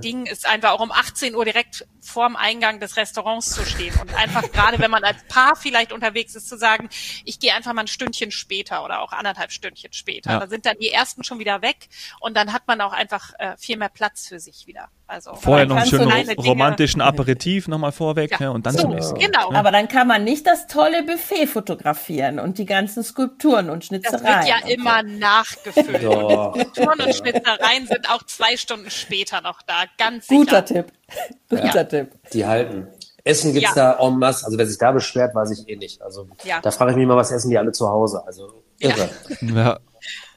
Ding 0.03 0.25
ist 0.25 0.47
einfach 0.47 0.71
auch 0.71 0.79
um 0.79 0.91
18 0.91 1.35
Uhr 1.35 1.45
direkt 1.45 1.85
vorm 2.01 2.35
Eingang 2.35 2.79
des 2.79 2.97
Restaurants 2.97 3.51
zu 3.51 3.65
stehen 3.65 3.93
und 4.01 4.13
einfach 4.15 4.51
gerade 4.51 4.79
wenn 4.79 4.91
man 4.91 5.03
als 5.03 5.23
Paar 5.27 5.55
vielleicht 5.55 5.91
unterwegs 5.91 6.35
ist 6.35 6.49
zu 6.49 6.57
sagen, 6.57 6.89
ich 7.25 7.39
gehe 7.39 7.53
einfach 7.53 7.73
mal 7.73 7.81
ein 7.81 7.87
Stündchen 7.87 8.31
später 8.31 8.83
oder 8.83 9.01
auch 9.01 9.11
anderthalb 9.11 9.51
Stündchen 9.51 9.93
später. 9.93 10.31
Ja. 10.31 10.39
Da 10.39 10.47
sind 10.47 10.65
dann 10.65 10.77
die 10.79 10.89
ersten 10.89 11.23
schon 11.23 11.39
wieder 11.39 11.61
weg 11.61 11.89
und 12.19 12.35
dann 12.35 12.53
hat 12.53 12.67
man 12.67 12.81
auch 12.81 12.93
einfach 12.93 13.33
äh, 13.39 13.55
viel 13.57 13.77
mehr 13.77 13.89
Platz 13.89 14.27
für 14.27 14.39
sich 14.39 14.67
wieder. 14.67 14.89
Also 15.09 15.33
vorher 15.33 15.65
noch 15.65 15.77
einen 15.77 15.89
schönen 15.89 16.29
romantischen 16.39 17.01
Aperitif 17.01 17.67
nochmal 17.67 17.91
vorweg 17.91 18.29
ja. 18.31 18.39
ne, 18.39 18.51
und 18.51 18.67
dann 18.67 18.73
so, 18.73 18.81
zum 18.81 18.91
nächsten. 18.91 19.17
Genau. 19.17 19.51
Aber 19.51 19.71
dann 19.71 19.87
kann 19.87 20.07
man 20.07 20.23
nicht 20.23 20.45
das 20.45 20.67
tolle 20.67 21.01
Buffet 21.03 21.47
fotografieren 21.47 22.39
und 22.39 22.59
die 22.59 22.65
ganzen 22.65 23.03
Skulpturen 23.03 23.71
und 23.71 23.85
Schnitzereien. 23.85 24.23
Das 24.23 24.45
wird 24.45 24.67
ja 24.67 24.67
immer 24.67 25.01
so. 25.01 25.17
nachgefüllt. 25.17 26.01
Skulpturen 26.01 26.99
und 27.01 27.15
Schnitzereien 27.15 27.87
sind 27.87 28.07
auch 28.11 28.21
zwei 28.23 28.55
Stunden 28.55 28.91
später 28.91 29.41
noch 29.41 29.63
da. 29.69 29.83
Ganz 29.97 30.27
sicher. 30.27 30.39
Guter 30.39 30.65
Tipp. 30.65 30.85
Guter 31.49 31.75
ja. 31.75 31.83
Tipp. 31.83 32.11
Die 32.33 32.45
halten. 32.45 32.87
Essen 33.23 33.53
gibt's 33.53 33.75
ja. 33.75 33.95
da 33.97 34.05
en 34.05 34.17
masse. 34.17 34.45
Also 34.45 34.57
wer 34.57 34.65
sich 34.65 34.77
da 34.77 34.91
beschwert, 34.91 35.35
weiß 35.35 35.51
ich 35.51 35.69
eh 35.69 35.75
nicht. 35.75 36.01
Also 36.01 36.27
ja. 36.43 36.59
da 36.61 36.71
frage 36.71 36.91
ich 36.91 36.97
mich 36.97 37.07
mal, 37.07 37.17
was 37.17 37.31
essen 37.31 37.49
die 37.49 37.57
alle 37.57 37.71
zu 37.71 37.87
Hause? 37.87 38.23
Also 38.25 38.63
irre. 38.79 39.09
Ja. 39.41 39.79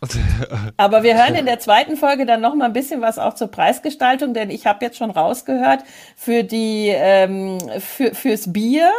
Aber 0.76 1.04
wir 1.04 1.16
hören 1.16 1.36
in 1.36 1.46
der 1.46 1.60
zweiten 1.60 1.96
Folge 1.96 2.26
dann 2.26 2.40
noch 2.40 2.54
mal 2.54 2.66
ein 2.66 2.72
bisschen 2.72 3.00
was 3.00 3.18
auch 3.18 3.34
zur 3.34 3.48
Preisgestaltung, 3.48 4.34
denn 4.34 4.50
ich 4.50 4.66
habe 4.66 4.84
jetzt 4.84 4.98
schon 4.98 5.10
rausgehört, 5.10 5.84
für 6.16 6.42
die 6.42 6.88
ähm, 6.88 7.58
für, 7.78 8.12
fürs 8.14 8.52
Bier 8.52 8.90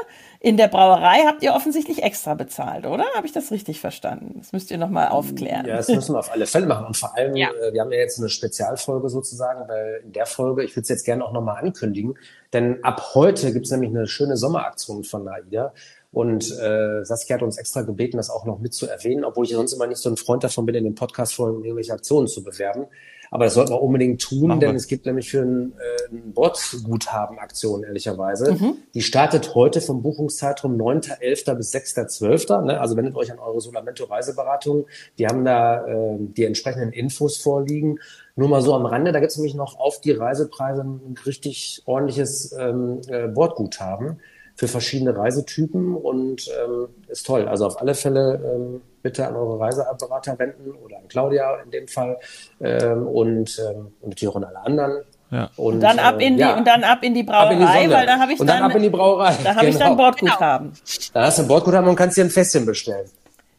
in 0.44 0.58
der 0.58 0.68
Brauerei 0.68 1.24
habt 1.26 1.42
ihr 1.42 1.54
offensichtlich 1.54 2.04
extra 2.04 2.34
bezahlt, 2.34 2.86
oder? 2.86 3.06
Habe 3.16 3.26
ich 3.26 3.32
das 3.32 3.50
richtig 3.50 3.80
verstanden? 3.80 4.36
Das 4.40 4.52
müsst 4.52 4.72
ihr 4.72 4.78
nochmal 4.78 5.08
aufklären. 5.08 5.66
Ja, 5.66 5.78
das 5.78 5.88
müssen 5.88 6.14
wir 6.14 6.20
auf 6.20 6.34
alle 6.34 6.46
Fälle 6.48 6.66
machen. 6.66 6.86
Und 6.86 6.98
vor 6.98 7.16
allem, 7.16 7.38
ja. 7.38 7.48
äh, 7.50 7.72
wir 7.72 7.80
haben 7.80 7.94
ja 7.94 8.00
jetzt 8.00 8.20
eine 8.20 8.28
Spezialfolge 8.28 9.08
sozusagen, 9.08 9.70
weil 9.70 10.02
in 10.04 10.12
der 10.12 10.26
Folge, 10.26 10.66
ich 10.66 10.72
würde 10.72 10.82
es 10.82 10.90
jetzt 10.90 11.06
gerne 11.06 11.24
auch 11.24 11.32
nochmal 11.32 11.64
ankündigen, 11.64 12.16
denn 12.52 12.84
ab 12.84 13.12
heute 13.14 13.54
gibt 13.54 13.68
es 13.68 13.72
nämlich 13.72 13.92
eine 13.92 14.06
schöne 14.06 14.36
Sommeraktion 14.36 15.06
von 15.06 15.30
AIDA. 15.30 15.74
Und 16.14 16.52
äh, 16.60 17.04
Saskia 17.04 17.36
hat 17.36 17.44
uns 17.44 17.58
extra 17.58 17.82
gebeten, 17.82 18.18
das 18.18 18.30
auch 18.30 18.46
noch 18.46 18.60
mit 18.60 18.74
zu 18.74 18.88
erwähnen, 18.88 19.26
obwohl 19.26 19.46
ich 19.46 19.52
sonst 19.52 19.74
immer 19.74 19.88
nicht 19.88 19.98
so 19.98 20.10
ein 20.10 20.18
Freund 20.18 20.44
davon 20.44 20.66
bin, 20.66 20.76
in 20.76 20.84
den 20.84 20.96
Podcast-Folgen 20.96 21.64
irgendwelche 21.64 21.92
Aktionen 21.92 22.28
zu 22.28 22.44
bewerben. 22.44 22.86
Aber 23.32 23.46
das 23.46 23.56
sollten 23.56 23.72
wir 23.72 23.82
unbedingt 23.82 24.22
tun, 24.22 24.50
Machen 24.50 24.60
denn 24.60 24.72
wir. 24.74 24.76
es 24.76 24.86
gibt 24.86 25.08
nämlich 25.08 25.32
für 25.32 25.42
ein, 25.42 25.74
äh, 25.74 26.14
ein 26.14 26.34
Bordguthaben 26.34 27.40
Aktion, 27.40 27.84
ehrlicherweise. 27.84 28.54
Mhm. 28.54 28.76
Die 28.94 29.02
startet 29.02 29.56
heute 29.56 29.82
vom 29.82 30.04
Buchungszeitraum 30.04 30.80
9.11. 30.80 31.56
bis 31.56 31.74
6.12. 31.74 32.66
Ne? 32.66 32.80
Also 32.80 32.96
wendet 32.96 33.16
euch 33.16 33.32
an 33.32 33.40
eure 33.40 33.60
Solamento 33.60 34.04
Reiseberatung. 34.04 34.86
Die 35.18 35.26
haben 35.26 35.44
da 35.44 35.84
äh, 35.84 36.18
die 36.20 36.46
entsprechenden 36.46 36.92
Infos 36.92 37.38
vorliegen. 37.38 37.98
Nur 38.36 38.50
mal 38.50 38.62
so 38.62 38.76
am 38.76 38.86
Rande, 38.86 39.12
da 39.12 39.20
gibt 39.20 39.32
es 39.32 39.38
nämlich 39.38 39.56
noch 39.56 39.80
auf 39.80 40.00
die 40.00 40.12
Reisepreise 40.12 40.84
ein 40.84 41.16
richtig 41.26 41.82
ordentliches 41.86 42.52
ähm, 42.52 43.02
äh, 43.08 43.28
Bordguthaben 43.30 44.20
für 44.56 44.68
verschiedene 44.68 45.16
Reisetypen 45.16 45.96
und 45.96 46.48
ähm, 46.48 46.88
ist 47.08 47.26
toll. 47.26 47.48
Also 47.48 47.66
auf 47.66 47.82
alle 47.82 47.96
Fälle 47.96 48.40
ähm, 48.44 48.82
bitte 49.02 49.28
an 49.28 49.36
eure 49.36 49.60
Reiseberater 49.60 50.38
wenden 50.38 50.72
oder 50.72 50.98
an 50.98 51.08
Claudia 51.08 51.56
in 51.64 51.72
dem 51.72 51.88
Fall 51.88 52.18
ähm, 52.62 53.08
und, 53.08 53.60
ähm, 53.60 53.94
und 54.02 54.10
natürlich 54.10 54.30
auch 54.30 54.38
an 54.38 54.44
alle 54.44 54.60
anderen. 54.60 55.04
Ja. 55.32 55.50
Und, 55.56 55.76
und, 55.76 55.80
dann 55.80 55.98
ab 55.98 56.22
in 56.22 56.36
die 56.36 56.42
ja, 56.42 56.56
und 56.56 56.68
dann 56.68 56.84
ab 56.84 57.00
in 57.02 57.16
die 57.16 57.24
Brauerei, 57.24 57.54
in 57.54 57.90
die 57.90 57.94
weil 57.96 58.06
da 58.06 58.20
habe 58.20 58.34
ich 58.34 58.40
und 58.40 58.46
dann, 58.46 58.62
dann 58.62 58.70
ab 58.70 58.78
in 58.78 58.84
die 58.84 58.90
Brauerei. 58.90 59.36
Da 59.44 59.56
habe 59.56 59.62
genau. 59.62 59.70
ich 59.70 59.78
dann 59.78 59.92
genau. 59.92 60.04
Bordguthaben. 60.04 60.68
Genau. 60.68 61.10
Da 61.14 61.26
hast 61.26 61.38
du 61.40 61.42
ein 61.42 61.48
Bordguthaben 61.48 61.90
und 61.90 61.96
kannst 61.96 62.18
dir 62.18 62.24
ein 62.24 62.30
Festchen 62.30 62.66
bestellen. 62.66 63.10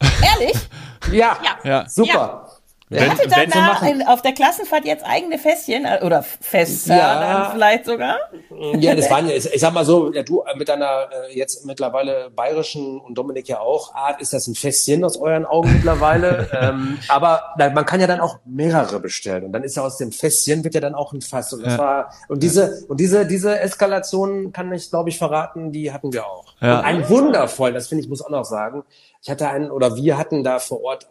Ehrlich? 0.01 0.57
ja, 1.13 1.37
ja, 1.65 1.89
super. 1.89 2.49
Wenn, 2.91 3.11
Hatte 3.11 3.29
dann 3.29 3.49
da 3.49 3.87
in, 3.87 4.07
auf 4.07 4.21
der 4.21 4.33
Klassenfahrt 4.33 4.85
jetzt 4.85 5.07
eigene 5.07 5.39
Fässchen 5.39 5.87
äh, 5.87 6.01
oder 6.05 6.23
Fässer 6.23 6.95
ja, 6.95 7.21
dann 7.21 7.53
vielleicht 7.53 7.87
sogar? 7.87 8.19
Ja, 8.79 8.95
das 8.95 9.11
waren 9.11 9.27
ja, 9.27 9.35
ich 9.35 9.59
sag 9.59 9.73
mal 9.73 9.87
so, 9.87 10.13
ja, 10.13 10.23
du 10.23 10.45
mit 10.57 10.69
deiner 10.69 11.09
äh, 11.11 11.37
jetzt 11.37 11.65
mittlerweile 11.65 12.31
bayerischen 12.31 13.01
und 13.01 13.17
Dominik 13.17 13.49
ja 13.49 13.61
auch 13.61 13.95
Art, 13.95 14.21
ist 14.21 14.35
das 14.35 14.47
ein 14.49 14.55
Fässchen 14.55 15.03
aus 15.03 15.17
euren 15.17 15.47
Augen 15.47 15.73
mittlerweile. 15.73 16.51
ähm, 16.61 16.99
aber 17.09 17.55
na, 17.57 17.71
man 17.71 17.87
kann 17.87 18.01
ja 18.01 18.07
dann 18.07 18.21
auch 18.21 18.41
mehrere 18.45 19.01
bestellen 19.01 19.45
und 19.45 19.53
dann 19.53 19.65
ist 19.65 19.77
ja 19.77 19.83
aus 19.83 19.97
dem 19.97 20.13
Fässchen 20.13 20.63
wird 20.63 20.75
ja 20.75 20.83
dann 20.83 20.95
auch 20.95 21.15
ein 21.15 21.23
Fass 21.23 21.55
und 21.55 21.65
das 21.65 21.75
ja. 21.75 21.79
war 21.79 22.11
und 22.29 22.43
diese 22.43 22.85
und 22.89 23.01
diese 23.01 23.27
diese 23.27 23.59
Eskalation 23.61 24.53
kann 24.53 24.71
ich 24.73 24.91
glaube 24.91 25.09
ich 25.09 25.17
verraten, 25.17 25.73
die 25.73 25.91
hatten 25.91 26.13
wir 26.13 26.27
auch. 26.27 26.55
Ja. 26.61 26.81
Und 26.81 26.85
ein 26.85 27.09
wundervoll, 27.09 27.73
das 27.73 27.89
finde 27.89 28.05
ich 28.05 28.11
muss 28.11 28.21
auch 28.21 28.29
noch 28.31 28.45
sagen. 28.45 28.85
Ich 29.23 29.31
hatte 29.31 29.49
einen 29.49 29.71
oder 29.71 29.97
wir 29.97 30.19
hatten 30.19 30.45
da 30.45 30.59
vor 30.59 30.83
Ort 30.83 31.09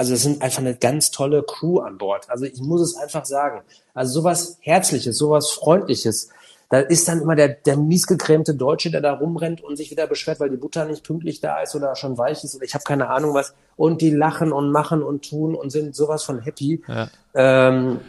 also 0.00 0.14
es 0.14 0.22
sind 0.22 0.40
einfach 0.40 0.60
eine 0.60 0.74
ganz 0.74 1.10
tolle 1.10 1.42
Crew 1.42 1.80
an 1.80 1.98
Bord. 1.98 2.30
Also 2.30 2.46
ich 2.46 2.58
muss 2.62 2.80
es 2.80 2.96
einfach 2.96 3.26
sagen. 3.26 3.60
Also 3.92 4.20
sowas 4.20 4.56
Herzliches, 4.62 5.18
sowas 5.18 5.50
Freundliches. 5.50 6.30
Da 6.70 6.78
ist 6.78 7.06
dann 7.06 7.20
immer 7.20 7.36
der, 7.36 7.48
der 7.50 7.76
miesgecremte 7.76 8.54
Deutsche, 8.54 8.90
der 8.90 9.02
da 9.02 9.12
rumrennt 9.12 9.60
und 9.62 9.76
sich 9.76 9.90
wieder 9.90 10.06
beschwert, 10.06 10.40
weil 10.40 10.48
die 10.48 10.56
Butter 10.56 10.86
nicht 10.86 11.04
pünktlich 11.04 11.42
da 11.42 11.60
ist 11.60 11.74
oder 11.74 11.94
schon 11.96 12.16
weich 12.16 12.42
ist 12.44 12.54
oder 12.54 12.64
ich 12.64 12.72
habe 12.72 12.84
keine 12.84 13.10
Ahnung 13.10 13.34
was. 13.34 13.52
Und 13.76 14.00
die 14.00 14.08
lachen 14.08 14.52
und 14.52 14.72
machen 14.72 15.02
und 15.02 15.28
tun 15.28 15.54
und 15.54 15.68
sind 15.68 15.94
sowas 15.94 16.24
von 16.24 16.40
happy. 16.40 16.82
Ja. 16.88 17.10
Ähm, 17.34 18.00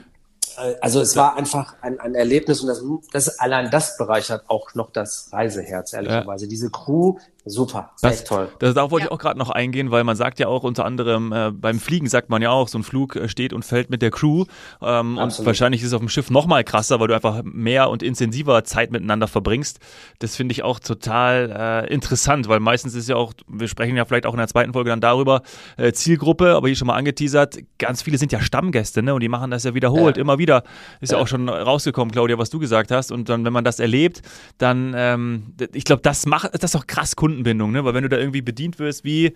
also 0.79 1.01
es 1.01 1.17
war 1.17 1.35
einfach 1.35 1.75
ein, 1.81 1.99
ein 1.99 2.15
Erlebnis 2.15 2.61
und 2.61 2.67
das, 2.67 2.81
das 3.11 3.39
allein 3.39 3.69
das 3.69 3.97
bereichert 3.97 4.45
auch 4.47 4.75
noch 4.75 4.91
das 4.91 5.27
Reiseherz, 5.33 5.91
ehrlicherweise. 5.91 6.45
Ja. 6.45 6.49
Diese 6.49 6.69
Crew 6.69 7.17
Super, 7.43 7.91
das, 7.99 8.19
echt 8.19 8.27
toll. 8.27 8.49
Das, 8.59 8.75
darauf 8.75 8.91
wollte 8.91 9.05
ja. 9.05 9.07
ich 9.07 9.11
auch 9.11 9.17
gerade 9.17 9.39
noch 9.39 9.49
eingehen, 9.49 9.89
weil 9.89 10.03
man 10.03 10.15
sagt 10.15 10.39
ja 10.39 10.47
auch 10.47 10.63
unter 10.63 10.85
anderem, 10.85 11.33
äh, 11.33 11.49
beim 11.49 11.79
Fliegen 11.79 12.07
sagt 12.07 12.29
man 12.29 12.39
ja 12.39 12.51
auch, 12.51 12.67
so 12.67 12.77
ein 12.77 12.83
Flug 12.83 13.15
äh, 13.15 13.27
steht 13.27 13.51
und 13.51 13.65
fällt 13.65 13.89
mit 13.89 14.03
der 14.03 14.11
Crew. 14.11 14.45
Ähm, 14.79 15.17
und 15.17 15.43
wahrscheinlich 15.43 15.81
ist 15.81 15.87
es 15.87 15.93
auf 15.93 16.01
dem 16.01 16.09
Schiff 16.09 16.29
noch 16.29 16.45
mal 16.45 16.63
krasser, 16.63 16.99
weil 16.99 17.07
du 17.07 17.15
einfach 17.15 17.41
mehr 17.43 17.89
und 17.89 18.03
intensiver 18.03 18.63
Zeit 18.63 18.91
miteinander 18.91 19.27
verbringst. 19.27 19.79
Das 20.19 20.35
finde 20.35 20.51
ich 20.51 20.61
auch 20.61 20.79
total 20.79 21.85
äh, 21.89 21.91
interessant, 21.91 22.47
weil 22.47 22.59
meistens 22.59 22.93
ist 22.93 23.09
ja 23.09 23.15
auch, 23.15 23.33
wir 23.47 23.67
sprechen 23.67 23.97
ja 23.97 24.05
vielleicht 24.05 24.27
auch 24.27 24.33
in 24.33 24.39
der 24.39 24.47
zweiten 24.47 24.73
Folge 24.73 24.91
dann 24.91 25.01
darüber, 25.01 25.41
äh, 25.77 25.93
Zielgruppe, 25.93 26.55
aber 26.55 26.67
hier 26.67 26.75
schon 26.75 26.87
mal 26.87 26.95
angeteasert, 26.95 27.57
ganz 27.79 28.03
viele 28.03 28.19
sind 28.19 28.31
ja 28.31 28.39
Stammgäste, 28.39 29.01
ne? 29.01 29.15
Und 29.15 29.21
die 29.21 29.29
machen 29.29 29.49
das 29.49 29.63
ja 29.63 29.73
wiederholt, 29.73 30.17
ja. 30.17 30.21
immer 30.21 30.37
wieder. 30.37 30.61
Ist 30.99 31.11
ja. 31.11 31.17
ja. 31.17 31.23
auch 31.23 31.27
schon 31.27 31.49
rausgekommen, 31.49 32.11
Claudia, 32.11 32.37
was 32.37 32.51
du 32.51 32.59
gesagt 32.59 32.91
hast. 32.91 33.11
Und 33.11 33.29
dann, 33.29 33.45
wenn 33.45 33.53
man 33.53 33.63
das 33.63 33.79
erlebt, 33.79 34.21
dann, 34.59 34.93
ähm, 34.95 35.55
ich 35.73 35.85
glaube, 35.85 36.03
das 36.03 36.27
macht, 36.27 36.53
das 36.53 36.65
ist 36.65 36.75
doch 36.75 36.85
krass 36.85 37.15
Kunden 37.15 37.30
Kundenbindung, 37.31 37.71
ne? 37.71 37.83
Weil 37.85 37.93
wenn 37.93 38.03
du 38.03 38.09
da 38.09 38.17
irgendwie 38.17 38.41
bedient 38.41 38.77
wirst, 38.79 39.03
wie 39.03 39.33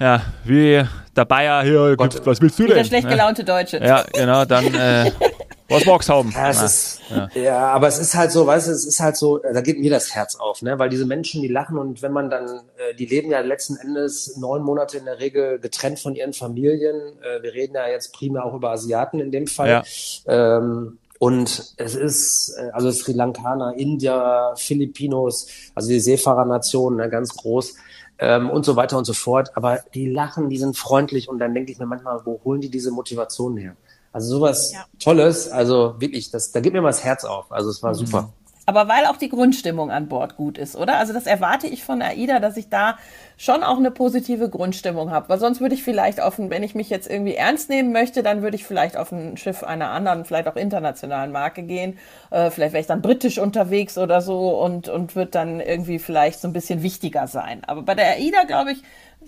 ja, 0.00 0.22
wie 0.44 0.84
der 1.16 1.24
Bayer 1.24 1.64
hier, 1.64 1.96
Gott, 1.96 2.24
was 2.24 2.40
willst 2.40 2.58
du 2.58 2.66
denn? 2.66 2.76
Der 2.76 2.84
schlecht 2.84 3.08
gelaunte 3.08 3.42
Deutsche. 3.42 3.78
Ja, 3.78 4.04
genau, 4.12 4.44
dann 4.44 4.72
äh, 4.72 5.10
was 5.68 5.84
magst 5.86 6.08
haben? 6.08 6.30
Ja, 6.30 6.50
es 6.50 6.62
ist, 6.62 7.00
ja. 7.10 7.28
ja. 7.34 7.58
aber 7.72 7.88
es 7.88 7.98
ist 7.98 8.14
halt 8.14 8.30
so, 8.30 8.46
weißt 8.46 8.68
du, 8.68 8.72
es 8.72 8.86
ist 8.86 9.00
halt 9.00 9.16
so, 9.16 9.38
da 9.38 9.60
geht 9.60 9.80
mir 9.80 9.90
das 9.90 10.14
Herz 10.14 10.36
auf, 10.36 10.62
ne? 10.62 10.78
Weil 10.78 10.88
diese 10.88 11.04
Menschen, 11.04 11.42
die 11.42 11.48
lachen 11.48 11.78
und 11.78 12.00
wenn 12.00 12.12
man 12.12 12.30
dann, 12.30 12.46
äh, 12.76 12.94
die 12.96 13.06
leben 13.06 13.32
ja 13.32 13.40
letzten 13.40 13.76
Endes 13.76 14.36
neun 14.36 14.62
Monate 14.62 14.98
in 14.98 15.04
der 15.04 15.18
Regel 15.18 15.58
getrennt 15.58 15.98
von 15.98 16.14
ihren 16.14 16.32
Familien. 16.32 16.94
Äh, 17.20 17.42
wir 17.42 17.52
reden 17.52 17.74
ja 17.74 17.88
jetzt 17.88 18.12
primär 18.14 18.44
auch 18.44 18.54
über 18.54 18.70
Asiaten 18.70 19.18
in 19.18 19.32
dem 19.32 19.48
Fall. 19.48 19.68
Ja. 19.68 20.58
Ähm, 20.58 20.98
und 21.18 21.74
es 21.76 21.94
ist, 21.94 22.54
äh, 22.58 22.70
also 22.72 22.90
Sri 22.90 23.12
Lankaner, 23.12 23.74
India, 23.76 24.54
Filipinos, 24.56 25.48
also 25.74 25.88
die 25.88 26.00
Seefahrernationen, 26.00 26.98
ne, 26.98 27.10
ganz 27.10 27.34
groß 27.34 27.74
ähm, 28.18 28.50
und 28.50 28.64
so 28.64 28.76
weiter 28.76 28.98
und 28.98 29.04
so 29.04 29.12
fort. 29.12 29.50
Aber 29.56 29.80
die 29.94 30.08
lachen, 30.10 30.48
die 30.48 30.58
sind 30.58 30.76
freundlich 30.76 31.28
und 31.28 31.38
dann 31.38 31.54
denke 31.54 31.72
ich 31.72 31.78
mir 31.78 31.86
manchmal, 31.86 32.20
wo 32.24 32.40
holen 32.44 32.60
die 32.60 32.70
diese 32.70 32.90
Motivation 32.90 33.56
her? 33.56 33.76
Also 34.12 34.36
sowas 34.36 34.72
ja. 34.72 34.84
Tolles, 34.98 35.50
also 35.50 35.96
wirklich, 35.98 36.30
das, 36.30 36.52
da 36.52 36.60
gibt 36.60 36.74
mir 36.74 36.82
mal 36.82 36.88
das 36.88 37.04
Herz 37.04 37.24
auf. 37.24 37.50
Also 37.52 37.70
es 37.70 37.82
war 37.82 37.90
mhm. 37.90 37.96
super 37.96 38.32
aber 38.68 38.86
weil 38.86 39.06
auch 39.06 39.16
die 39.16 39.30
Grundstimmung 39.30 39.90
an 39.90 40.08
Bord 40.08 40.36
gut 40.36 40.58
ist, 40.58 40.76
oder? 40.76 40.98
Also 40.98 41.14
das 41.14 41.24
erwarte 41.24 41.66
ich 41.66 41.84
von 41.84 42.02
AIDA, 42.02 42.38
dass 42.38 42.58
ich 42.58 42.68
da 42.68 42.98
schon 43.38 43.62
auch 43.62 43.78
eine 43.78 43.90
positive 43.90 44.50
Grundstimmung 44.50 45.10
habe, 45.10 45.30
weil 45.30 45.38
sonst 45.38 45.62
würde 45.62 45.74
ich 45.74 45.82
vielleicht 45.82 46.20
auf, 46.20 46.38
ein, 46.38 46.50
wenn 46.50 46.62
ich 46.62 46.74
mich 46.74 46.90
jetzt 46.90 47.08
irgendwie 47.08 47.34
ernst 47.34 47.70
nehmen 47.70 47.92
möchte, 47.92 48.22
dann 48.22 48.42
würde 48.42 48.56
ich 48.56 48.66
vielleicht 48.66 48.98
auf 48.98 49.10
ein 49.10 49.38
Schiff 49.38 49.62
einer 49.62 49.88
anderen, 49.88 50.26
vielleicht 50.26 50.48
auch 50.48 50.56
internationalen 50.56 51.32
Marke 51.32 51.62
gehen. 51.62 51.98
Äh, 52.30 52.50
vielleicht 52.50 52.74
wäre 52.74 52.82
ich 52.82 52.86
dann 52.86 53.00
britisch 53.00 53.38
unterwegs 53.38 53.96
oder 53.96 54.20
so 54.20 54.60
und 54.60 54.90
und 54.90 55.16
wird 55.16 55.34
dann 55.34 55.60
irgendwie 55.60 55.98
vielleicht 55.98 56.38
so 56.38 56.46
ein 56.46 56.52
bisschen 56.52 56.82
wichtiger 56.82 57.26
sein. 57.26 57.62
Aber 57.66 57.80
bei 57.80 57.94
der 57.94 58.16
AIDA 58.16 58.44
glaube 58.44 58.72
ich 58.72 58.82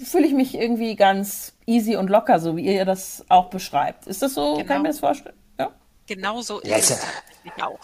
fühle 0.04 0.26
ich 0.26 0.34
mich 0.34 0.54
irgendwie 0.54 0.96
ganz 0.96 1.54
easy 1.64 1.96
und 1.96 2.10
locker, 2.10 2.40
so 2.40 2.58
wie 2.58 2.66
ihr 2.66 2.84
das 2.84 3.24
auch 3.30 3.48
beschreibt. 3.48 4.06
Ist 4.06 4.20
das 4.20 4.34
so? 4.34 4.56
Genau. 4.56 4.56
Kann 4.56 4.60
ich 4.60 4.68
mir 4.68 4.74
genau. 4.74 4.88
das 4.88 5.00
vorstellen? 5.00 5.36
Ja. 5.58 5.70
Genau 6.06 6.42
so 6.42 6.60
ist 6.60 6.68
ja, 6.68 6.76
es 6.76 7.00
auch. 7.62 7.78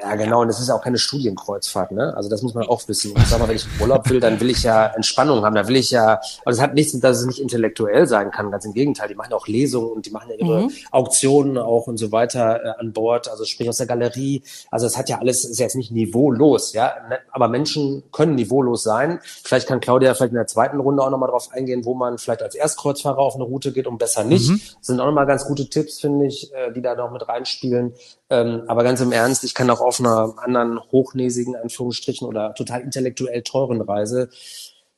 Ja, 0.00 0.16
genau. 0.16 0.42
Und 0.42 0.48
es 0.48 0.58
ist 0.58 0.70
auch 0.70 0.82
keine 0.82 0.98
Studienkreuzfahrt, 0.98 1.92
ne? 1.92 2.14
Also 2.16 2.28
das 2.28 2.42
muss 2.42 2.54
man 2.54 2.66
auch 2.66 2.86
wissen. 2.88 3.12
Und 3.12 3.26
sag 3.26 3.38
mal, 3.38 3.48
wenn 3.48 3.56
ich 3.56 3.66
Urlaub 3.80 4.08
will, 4.10 4.18
dann 4.18 4.40
will 4.40 4.50
ich 4.50 4.62
ja 4.62 4.86
Entspannung 4.86 5.44
haben. 5.44 5.54
Da 5.54 5.68
will 5.68 5.76
ich 5.76 5.90
ja, 5.90 6.20
also 6.44 6.58
es 6.58 6.60
hat 6.60 6.74
nichts, 6.74 6.98
dass 6.98 7.20
es 7.20 7.26
nicht 7.26 7.40
intellektuell 7.40 8.06
sein 8.06 8.30
kann. 8.30 8.50
Ganz 8.50 8.64
im 8.64 8.72
Gegenteil. 8.72 9.08
Die 9.08 9.14
machen 9.14 9.32
auch 9.32 9.46
Lesungen 9.46 9.92
und 9.92 10.06
die 10.06 10.10
machen 10.10 10.30
ja 10.30 10.36
ihre 10.36 10.62
mhm. 10.62 10.70
Auktionen 10.90 11.58
auch 11.58 11.86
und 11.86 11.96
so 11.96 12.10
weiter 12.10 12.64
äh, 12.64 12.80
an 12.80 12.92
Bord. 12.92 13.28
Also 13.28 13.44
sprich 13.44 13.68
aus 13.68 13.76
der 13.76 13.86
Galerie. 13.86 14.42
Also 14.70 14.86
es 14.86 14.98
hat 14.98 15.08
ja 15.08 15.18
alles, 15.20 15.44
ist 15.44 15.60
jetzt 15.60 15.76
nicht 15.76 15.92
niveaulos, 15.92 16.72
ja. 16.72 16.92
Ne? 17.08 17.18
Aber 17.30 17.48
Menschen 17.48 18.02
können 18.10 18.34
niveaulos 18.34 18.82
sein. 18.82 19.20
Vielleicht 19.22 19.68
kann 19.68 19.80
Claudia 19.80 20.14
vielleicht 20.14 20.32
in 20.32 20.36
der 20.36 20.46
zweiten 20.46 20.80
Runde 20.80 21.02
auch 21.02 21.10
nochmal 21.10 21.30
drauf 21.30 21.50
eingehen, 21.52 21.84
wo 21.84 21.94
man 21.94 22.18
vielleicht 22.18 22.42
als 22.42 22.54
Erstkreuzfahrer 22.54 23.18
auf 23.18 23.36
eine 23.36 23.44
Route 23.44 23.72
geht 23.72 23.86
und 23.86 23.98
besser 23.98 24.24
nicht. 24.24 24.50
Mhm. 24.50 24.60
Das 24.78 24.86
sind 24.86 25.00
auch 25.00 25.06
nochmal 25.06 25.26
ganz 25.26 25.46
gute 25.46 25.68
Tipps, 25.68 26.00
finde 26.00 26.26
ich, 26.26 26.52
äh, 26.52 26.72
die 26.72 26.82
da 26.82 26.96
noch 26.96 27.12
mit 27.12 27.28
reinspielen. 27.28 27.94
Ähm, 28.30 28.62
aber 28.66 28.82
ganz 28.82 29.00
im 29.00 29.12
Ernst, 29.12 29.44
ich 29.44 29.54
kann 29.54 29.70
auch 29.70 29.80
auf 29.84 30.00
einer 30.00 30.34
anderen 30.38 30.80
hochnäsigen, 30.92 31.56
Anführungsstrichen, 31.56 32.26
oder 32.26 32.54
total 32.54 32.82
intellektuell 32.82 33.42
teuren 33.42 33.80
Reise 33.80 34.28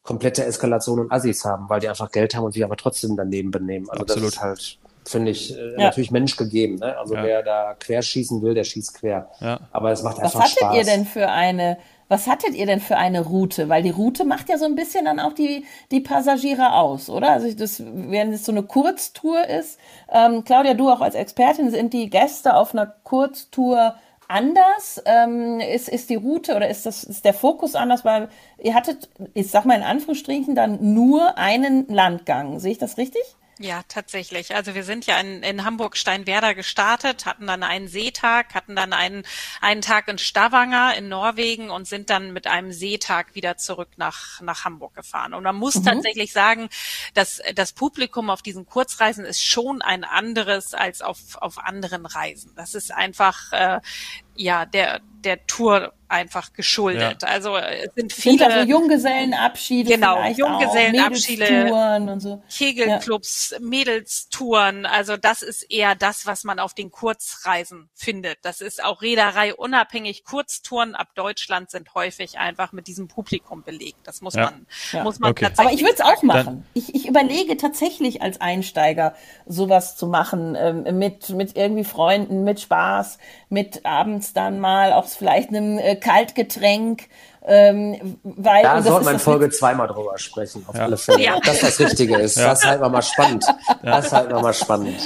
komplette 0.06 0.44
Eskalation 0.44 1.00
und 1.00 1.12
Assis 1.12 1.44
haben, 1.44 1.68
weil 1.68 1.80
die 1.80 1.88
einfach 1.88 2.10
Geld 2.10 2.34
haben 2.34 2.44
und 2.44 2.52
sich 2.52 2.64
aber 2.64 2.76
trotzdem 2.76 3.16
daneben 3.16 3.50
benehmen. 3.50 3.90
Also 3.90 4.02
Absolut. 4.02 4.28
das 4.28 4.34
ist 4.34 4.40
halt, 4.40 4.78
finde 5.04 5.32
ich, 5.32 5.54
äh, 5.54 5.72
ja. 5.72 5.78
natürlich 5.78 6.10
menschgegeben. 6.10 6.76
Ne? 6.76 6.96
Also 6.96 7.14
ja. 7.14 7.24
wer 7.24 7.42
da 7.42 7.74
querschießen 7.74 8.40
will, 8.40 8.54
der 8.54 8.64
schießt 8.64 8.94
quer. 8.94 9.28
Ja. 9.40 9.60
Aber 9.72 9.90
es 9.90 10.02
macht 10.02 10.20
einfach 10.20 10.46
Spaß. 10.46 10.56
Was 10.56 10.62
hattet 10.62 10.78
ihr 10.78 10.84
denn 10.84 11.04
für 11.04 11.28
eine 11.28 11.76
was 12.08 12.28
hattet 12.28 12.54
ihr 12.54 12.66
denn 12.66 12.78
für 12.78 12.96
eine 12.96 13.20
Route? 13.24 13.68
Weil 13.68 13.82
die 13.82 13.90
Route 13.90 14.24
macht 14.24 14.48
ja 14.48 14.58
so 14.58 14.64
ein 14.64 14.76
bisschen 14.76 15.06
dann 15.06 15.18
auch 15.18 15.32
die, 15.32 15.64
die 15.90 16.00
Passagiere 16.00 16.74
aus, 16.74 17.10
oder? 17.10 17.32
Also 17.32 17.52
das, 17.52 17.82
wenn 17.84 18.32
es 18.32 18.44
so 18.44 18.52
eine 18.52 18.62
Kurztour 18.62 19.44
ist, 19.48 19.80
ähm, 20.12 20.44
Claudia, 20.44 20.74
du 20.74 20.88
auch 20.88 21.00
als 21.00 21.16
Expertin, 21.16 21.70
sind 21.70 21.92
die 21.92 22.08
Gäste 22.08 22.54
auf 22.54 22.74
einer 22.74 22.86
Kurztour 22.86 23.96
anders? 24.28 25.02
Ähm, 25.04 25.60
ist, 25.60 25.88
ist 25.88 26.10
die 26.10 26.16
Route 26.16 26.56
oder 26.56 26.68
ist, 26.68 26.86
das, 26.86 27.04
ist 27.04 27.24
der 27.24 27.34
Fokus 27.34 27.74
anders? 27.74 28.04
Weil 28.04 28.28
ihr 28.62 28.74
hattet, 28.74 29.08
ich 29.34 29.50
sag 29.50 29.64
mal 29.64 29.76
in 29.76 29.82
Anführungsstrichen, 29.82 30.54
dann 30.54 30.94
nur 30.94 31.38
einen 31.38 31.88
Landgang. 31.88 32.58
Sehe 32.58 32.72
ich 32.72 32.78
das 32.78 32.98
richtig? 32.98 33.22
Ja, 33.58 33.82
tatsächlich. 33.88 34.54
Also 34.54 34.74
wir 34.74 34.84
sind 34.84 35.06
ja 35.06 35.18
in, 35.18 35.42
in 35.42 35.64
Hamburg-Steinwerder 35.64 36.54
gestartet, 36.54 37.24
hatten 37.24 37.46
dann 37.46 37.62
einen 37.62 37.88
Seetag, 37.88 38.54
hatten 38.54 38.76
dann 38.76 38.92
einen, 38.92 39.22
einen 39.62 39.80
Tag 39.80 40.08
in 40.08 40.18
Stavanger 40.18 40.94
in 40.94 41.08
Norwegen 41.08 41.70
und 41.70 41.88
sind 41.88 42.10
dann 42.10 42.34
mit 42.34 42.46
einem 42.46 42.70
Seetag 42.70 43.34
wieder 43.34 43.56
zurück 43.56 43.88
nach, 43.96 44.42
nach 44.42 44.66
Hamburg 44.66 44.94
gefahren. 44.94 45.32
Und 45.32 45.42
man 45.42 45.56
muss 45.56 45.76
mhm. 45.76 45.84
tatsächlich 45.84 46.32
sagen, 46.32 46.68
dass 47.14 47.40
das 47.54 47.72
Publikum 47.72 48.28
auf 48.28 48.42
diesen 48.42 48.66
Kurzreisen 48.66 49.24
ist 49.24 49.42
schon 49.42 49.80
ein 49.80 50.04
anderes 50.04 50.74
als 50.74 51.00
auf, 51.00 51.36
auf 51.36 51.56
anderen 51.56 52.04
Reisen. 52.04 52.52
Das 52.56 52.74
ist 52.74 52.92
einfach, 52.92 53.52
äh, 53.52 53.80
ja, 54.36 54.66
der, 54.66 55.00
der 55.24 55.46
Tour 55.46 55.92
einfach 56.08 56.52
geschuldet. 56.52 57.22
Ja. 57.22 57.28
Also 57.28 57.56
es 57.56 57.92
sind 57.94 58.12
viele 58.12 58.38
sind 58.38 58.52
also 58.52 58.68
Junggesellenabschiede, 58.68 59.90
genau 59.90 60.24
Junggesellenabschiede, 60.28 61.72
und 61.72 62.20
so. 62.20 62.42
Kegelclubs, 62.48 63.50
ja. 63.50 63.58
Mädelstouren. 63.60 64.86
Also 64.86 65.16
das 65.16 65.42
ist 65.42 65.62
eher 65.64 65.94
das, 65.94 66.26
was 66.26 66.44
man 66.44 66.58
auf 66.58 66.74
den 66.74 66.90
Kurzreisen 66.90 67.88
findet. 67.94 68.38
Das 68.42 68.60
ist 68.60 68.82
auch 68.82 69.02
Reederei 69.02 69.54
unabhängig. 69.54 70.24
Kurztouren 70.24 70.94
ab 70.94 71.08
Deutschland 71.14 71.70
sind 71.70 71.94
häufig 71.94 72.38
einfach 72.38 72.72
mit 72.72 72.86
diesem 72.86 73.08
Publikum 73.08 73.62
belegt. 73.62 73.98
Das 74.04 74.20
muss 74.20 74.34
ja. 74.34 74.52
man, 74.92 75.04
muss 75.04 75.18
man 75.18 75.32
okay. 75.32 75.46
tatsächlich. 75.46 75.66
Aber 75.66 75.74
ich 75.74 75.82
würde 75.82 75.94
es 75.94 76.00
auch 76.00 76.22
machen. 76.22 76.64
Ich, 76.74 76.94
ich 76.94 77.08
überlege 77.08 77.56
tatsächlich 77.56 78.22
als 78.22 78.40
Einsteiger 78.40 79.14
sowas 79.46 79.96
zu 79.96 80.06
machen 80.06 80.56
ähm, 80.56 80.98
mit 80.98 81.30
mit 81.30 81.56
irgendwie 81.56 81.84
Freunden, 81.84 82.44
mit 82.44 82.60
Spaß, 82.60 83.18
mit 83.48 83.84
abends 83.84 84.25
dann 84.32 84.60
mal 84.60 84.92
auch 84.92 85.06
vielleicht 85.06 85.50
einem 85.50 85.78
äh, 85.78 85.96
Kaltgetränk. 85.96 87.04
Ähm, 87.48 88.18
weil, 88.24 88.64
da 88.64 88.82
sollte 88.82 89.04
man 89.04 89.14
in 89.14 89.20
Folge 89.20 89.50
zweimal 89.50 89.86
drüber 89.86 90.18
sprechen, 90.18 90.64
auf 90.66 90.74
ja. 90.74 90.82
alle 90.82 90.96
Fälle. 90.96 91.22
Ja. 91.22 91.38
Dass 91.38 91.60
das 91.60 91.78
Richtige 91.78 92.16
ist. 92.18 92.36
Ja. 92.36 92.48
Das 92.48 92.64
halten 92.64 92.82
wir 92.82 92.88
mal 92.88 93.02
spannend. 93.02 93.46
Das 93.84 94.12
halten 94.12 94.34
wir 94.34 94.42
mal 94.42 94.52
spannend. 94.52 94.98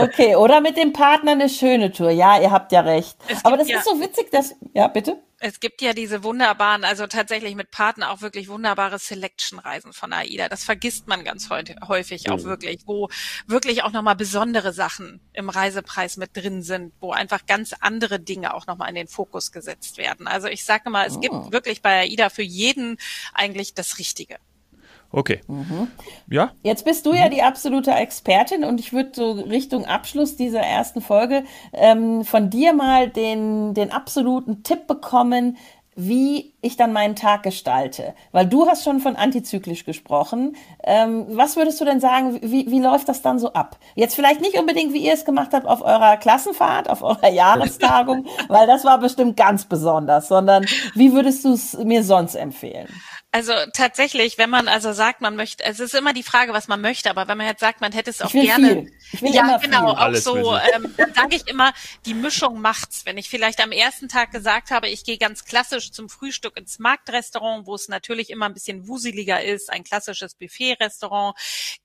Okay, 0.00 0.34
oder 0.36 0.62
mit 0.62 0.78
dem 0.78 0.94
Partner 0.94 1.32
eine 1.32 1.50
schöne 1.50 1.92
Tour. 1.92 2.08
Ja, 2.08 2.40
ihr 2.40 2.50
habt 2.50 2.72
ja 2.72 2.80
recht. 2.80 3.18
Aber 3.42 3.58
das 3.58 3.68
ist 3.68 3.84
so 3.84 4.00
witzig, 4.00 4.30
dass, 4.30 4.54
ja, 4.72 4.88
bitte? 4.88 5.18
Es 5.44 5.58
gibt 5.58 5.82
ja 5.82 5.92
diese 5.92 6.22
wunderbaren, 6.22 6.84
also 6.84 7.08
tatsächlich 7.08 7.56
mit 7.56 7.72
Partner 7.72 8.12
auch 8.12 8.20
wirklich 8.20 8.46
wunderbare 8.46 9.00
Selection-Reisen 9.00 9.92
von 9.92 10.12
AIDA. 10.12 10.48
Das 10.48 10.62
vergisst 10.62 11.08
man 11.08 11.24
ganz 11.24 11.50
häufig 11.50 12.30
auch 12.30 12.38
mhm. 12.38 12.44
wirklich, 12.44 12.82
wo 12.86 13.08
wirklich 13.48 13.82
auch 13.82 13.90
nochmal 13.90 14.14
besondere 14.14 14.72
Sachen 14.72 15.20
im 15.32 15.48
Reisepreis 15.48 16.16
mit 16.16 16.36
drin 16.36 16.62
sind, 16.62 16.92
wo 17.00 17.10
einfach 17.10 17.44
ganz 17.46 17.72
andere 17.80 18.20
Dinge 18.20 18.54
auch 18.54 18.68
nochmal 18.68 18.88
in 18.90 18.94
den 18.94 19.08
Fokus 19.08 19.50
gesetzt 19.50 19.98
werden. 19.98 20.28
Also 20.28 20.46
ich 20.46 20.64
sage 20.64 20.90
mal, 20.90 21.08
es 21.08 21.16
oh. 21.16 21.20
gibt 21.20 21.50
wirklich 21.50 21.82
bei 21.82 22.02
AIDA 22.02 22.30
für 22.30 22.42
jeden 22.42 22.96
eigentlich 23.34 23.74
das 23.74 23.98
Richtige. 23.98 24.38
Okay. 25.12 25.40
Mhm. 25.46 25.88
Ja. 26.30 26.52
Jetzt 26.62 26.84
bist 26.84 27.06
du 27.06 27.12
ja 27.12 27.28
die 27.28 27.42
absolute 27.42 27.92
Expertin 27.92 28.64
und 28.64 28.80
ich 28.80 28.92
würde 28.92 29.10
so 29.14 29.32
Richtung 29.32 29.84
Abschluss 29.84 30.36
dieser 30.36 30.60
ersten 30.60 31.02
Folge 31.02 31.44
ähm, 31.72 32.24
von 32.24 32.48
dir 32.50 32.72
mal 32.72 33.08
den, 33.08 33.74
den 33.74 33.92
absoluten 33.92 34.62
Tipp 34.62 34.86
bekommen, 34.86 35.58
wie 35.94 36.54
ich 36.62 36.76
dann 36.76 36.92
meinen 36.92 37.16
Tag 37.16 37.42
gestalte. 37.42 38.14
Weil 38.32 38.46
du 38.46 38.66
hast 38.66 38.84
schon 38.84 39.00
von 39.00 39.16
antizyklisch 39.16 39.84
gesprochen. 39.84 40.56
Ähm, 40.82 41.26
was 41.28 41.56
würdest 41.56 41.80
du 41.80 41.84
denn 41.84 42.00
sagen, 42.00 42.38
wie, 42.40 42.70
wie 42.70 42.80
läuft 42.80 43.08
das 43.08 43.20
dann 43.20 43.38
so 43.38 43.52
ab? 43.52 43.78
Jetzt 43.94 44.14
vielleicht 44.14 44.40
nicht 44.40 44.58
unbedingt, 44.58 44.94
wie 44.94 45.04
ihr 45.04 45.12
es 45.12 45.26
gemacht 45.26 45.50
habt 45.52 45.66
auf 45.66 45.82
eurer 45.82 46.16
Klassenfahrt, 46.16 46.88
auf 46.88 47.02
eurer 47.02 47.28
Jahrestagung, 47.32 48.26
weil 48.48 48.66
das 48.66 48.84
war 48.84 48.98
bestimmt 48.98 49.36
ganz 49.36 49.66
besonders, 49.66 50.28
sondern 50.28 50.64
wie 50.94 51.12
würdest 51.12 51.44
du 51.44 51.52
es 51.52 51.76
mir 51.76 52.02
sonst 52.02 52.36
empfehlen? 52.36 52.88
Also 53.34 53.54
tatsächlich, 53.72 54.36
wenn 54.36 54.50
man 54.50 54.68
also 54.68 54.92
sagt, 54.92 55.22
man 55.22 55.36
möchte, 55.36 55.64
es 55.64 55.80
ist 55.80 55.94
immer 55.94 56.12
die 56.12 56.22
Frage, 56.22 56.52
was 56.52 56.68
man 56.68 56.82
möchte, 56.82 57.08
aber 57.08 57.28
wenn 57.28 57.38
man 57.38 57.46
jetzt 57.46 57.60
sagt, 57.60 57.80
man 57.80 57.90
hätte 57.90 58.10
es 58.10 58.20
auch 58.20 58.30
gerne. 58.30 58.92
ja, 59.22 59.56
genau, 59.56 59.92
auch 59.92 60.14
so, 60.16 60.54
ähm, 60.54 60.94
dann 60.98 61.14
sage 61.14 61.36
ich 61.36 61.48
immer, 61.48 61.72
die 62.04 62.12
Mischung 62.12 62.60
macht's. 62.60 63.06
Wenn 63.06 63.16
ich 63.16 63.30
vielleicht 63.30 63.62
am 63.62 63.72
ersten 63.72 64.08
Tag 64.08 64.32
gesagt 64.32 64.70
habe, 64.70 64.90
ich 64.90 65.04
gehe 65.04 65.16
ganz 65.16 65.46
klassisch 65.46 65.92
zum 65.92 66.10
Frühstück 66.10 66.58
ins 66.58 66.78
Marktrestaurant, 66.78 67.66
wo 67.66 67.74
es 67.74 67.88
natürlich 67.88 68.28
immer 68.28 68.44
ein 68.44 68.52
bisschen 68.52 68.86
wuseliger 68.86 69.42
ist, 69.42 69.72
ein 69.72 69.82
klassisches 69.82 70.34
Buffet-Restaurant, 70.34 71.34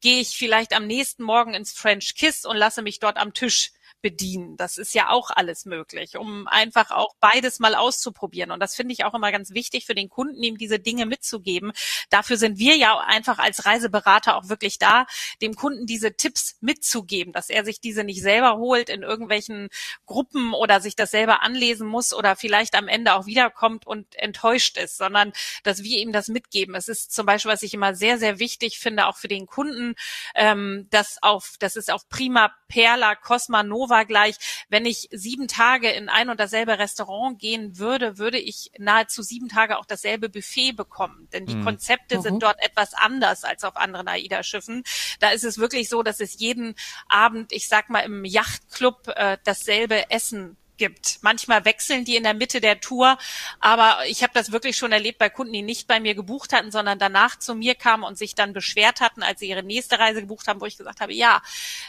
gehe 0.01 0.19
ich 0.19 0.35
vielleicht 0.37 0.75
am 0.75 0.85
nächsten 0.85 1.23
Morgen 1.23 1.53
ins 1.53 1.71
French 1.71 2.15
Kiss 2.15 2.43
und 2.43 2.57
lasse 2.57 2.81
mich 2.81 2.99
dort 2.99 3.15
am 3.15 3.33
Tisch 3.33 3.71
bedienen. 4.01 4.57
Das 4.57 4.77
ist 4.77 4.93
ja 4.93 5.09
auch 5.09 5.31
alles 5.31 5.65
möglich, 5.65 6.17
um 6.17 6.47
einfach 6.47 6.91
auch 6.91 7.15
beides 7.19 7.59
mal 7.59 7.75
auszuprobieren. 7.75 8.51
Und 8.51 8.59
das 8.59 8.75
finde 8.75 8.93
ich 8.93 9.05
auch 9.05 9.13
immer 9.13 9.31
ganz 9.31 9.51
wichtig 9.51 9.85
für 9.85 9.95
den 9.95 10.09
Kunden, 10.09 10.41
ihm 10.43 10.57
diese 10.57 10.79
Dinge 10.79 11.05
mitzugeben. 11.05 11.71
Dafür 12.09 12.37
sind 12.37 12.59
wir 12.59 12.77
ja 12.77 12.97
einfach 12.99 13.39
als 13.39 13.65
Reiseberater 13.65 14.37
auch 14.37 14.49
wirklich 14.49 14.77
da, 14.77 15.05
dem 15.41 15.55
Kunden 15.55 15.85
diese 15.85 16.15
Tipps 16.15 16.57
mitzugeben, 16.61 17.33
dass 17.33 17.49
er 17.49 17.65
sich 17.65 17.81
diese 17.81 18.03
nicht 18.03 18.21
selber 18.21 18.57
holt 18.57 18.89
in 18.89 19.03
irgendwelchen 19.03 19.69
Gruppen 20.05 20.53
oder 20.53 20.79
sich 20.79 20.95
das 20.95 21.11
selber 21.11 21.41
anlesen 21.41 21.87
muss 21.87 22.13
oder 22.13 22.35
vielleicht 22.35 22.75
am 22.75 22.87
Ende 22.87 23.15
auch 23.15 23.25
wiederkommt 23.25 23.87
und 23.87 24.15
enttäuscht 24.15 24.77
ist, 24.77 24.97
sondern 24.97 25.33
dass 25.63 25.83
wir 25.83 25.97
ihm 25.97 26.11
das 26.11 26.27
mitgeben. 26.27 26.75
Es 26.75 26.87
ist 26.87 27.13
zum 27.13 27.25
Beispiel, 27.25 27.51
was 27.51 27.63
ich 27.63 27.73
immer 27.73 27.95
sehr, 27.95 28.19
sehr 28.19 28.39
wichtig 28.39 28.79
finde, 28.79 29.07
auch 29.07 29.17
für 29.17 29.27
den 29.27 29.47
Kunden, 29.47 29.95
ähm, 30.35 30.87
dass 30.91 31.17
auf, 31.21 31.55
das 31.59 31.75
ist 31.75 31.91
auf 31.91 32.07
Prima 32.09 32.53
Perla 32.67 33.15
Cosma 33.15 33.63
Nova 33.63 33.86
war 33.89 34.05
gleich, 34.05 34.65
wenn 34.69 34.85
ich 34.85 35.09
sieben 35.11 35.47
Tage 35.47 35.89
in 35.89 36.09
ein 36.09 36.29
und 36.29 36.39
dasselbe 36.39 36.79
Restaurant 36.79 37.39
gehen 37.39 37.77
würde, 37.77 38.17
würde 38.17 38.39
ich 38.39 38.71
nahezu 38.77 39.21
sieben 39.21 39.49
Tage 39.49 39.77
auch 39.77 39.85
dasselbe 39.85 40.29
Buffet 40.29 40.73
bekommen. 40.73 41.27
Denn 41.33 41.45
die 41.45 41.55
mhm. 41.55 41.65
Konzepte 41.65 42.17
mhm. 42.17 42.21
sind 42.21 42.43
dort 42.43 42.61
etwas 42.63 42.93
anders 42.93 43.43
als 43.43 43.63
auf 43.63 43.75
anderen 43.75 44.07
AIDA-Schiffen. 44.07 44.83
Da 45.19 45.29
ist 45.29 45.43
es 45.43 45.57
wirklich 45.57 45.89
so, 45.89 46.03
dass 46.03 46.19
es 46.19 46.39
jeden 46.39 46.75
Abend, 47.07 47.51
ich 47.51 47.67
sag 47.67 47.89
mal, 47.89 48.01
im 48.01 48.25
Yachtclub 48.25 49.07
äh, 49.15 49.37
dasselbe 49.43 50.09
Essen 50.09 50.57
gibt. 50.77 51.19
Manchmal 51.21 51.65
wechseln 51.65 52.05
die 52.05 52.15
in 52.15 52.23
der 52.23 52.33
Mitte 52.33 52.61
der 52.61 52.79
Tour, 52.79 53.17
aber 53.59 53.99
ich 54.07 54.23
habe 54.23 54.33
das 54.33 54.51
wirklich 54.51 54.77
schon 54.77 54.91
erlebt 54.91 55.17
bei 55.17 55.29
Kunden, 55.29 55.53
die 55.53 55.61
nicht 55.61 55.87
bei 55.87 55.99
mir 55.99 56.15
gebucht 56.15 56.53
hatten, 56.53 56.71
sondern 56.71 56.99
danach 56.99 57.37
zu 57.39 57.55
mir 57.55 57.75
kamen 57.75 58.03
und 58.03 58.17
sich 58.17 58.35
dann 58.35 58.53
beschwert 58.53 59.01
hatten, 59.01 59.23
als 59.23 59.39
sie 59.39 59.49
ihre 59.49 59.63
nächste 59.63 59.99
Reise 59.99 60.21
gebucht 60.21 60.47
haben, 60.47 60.61
wo 60.61 60.65
ich 60.65 60.77
gesagt 60.77 61.01
habe, 61.01 61.13
ja, 61.13 61.41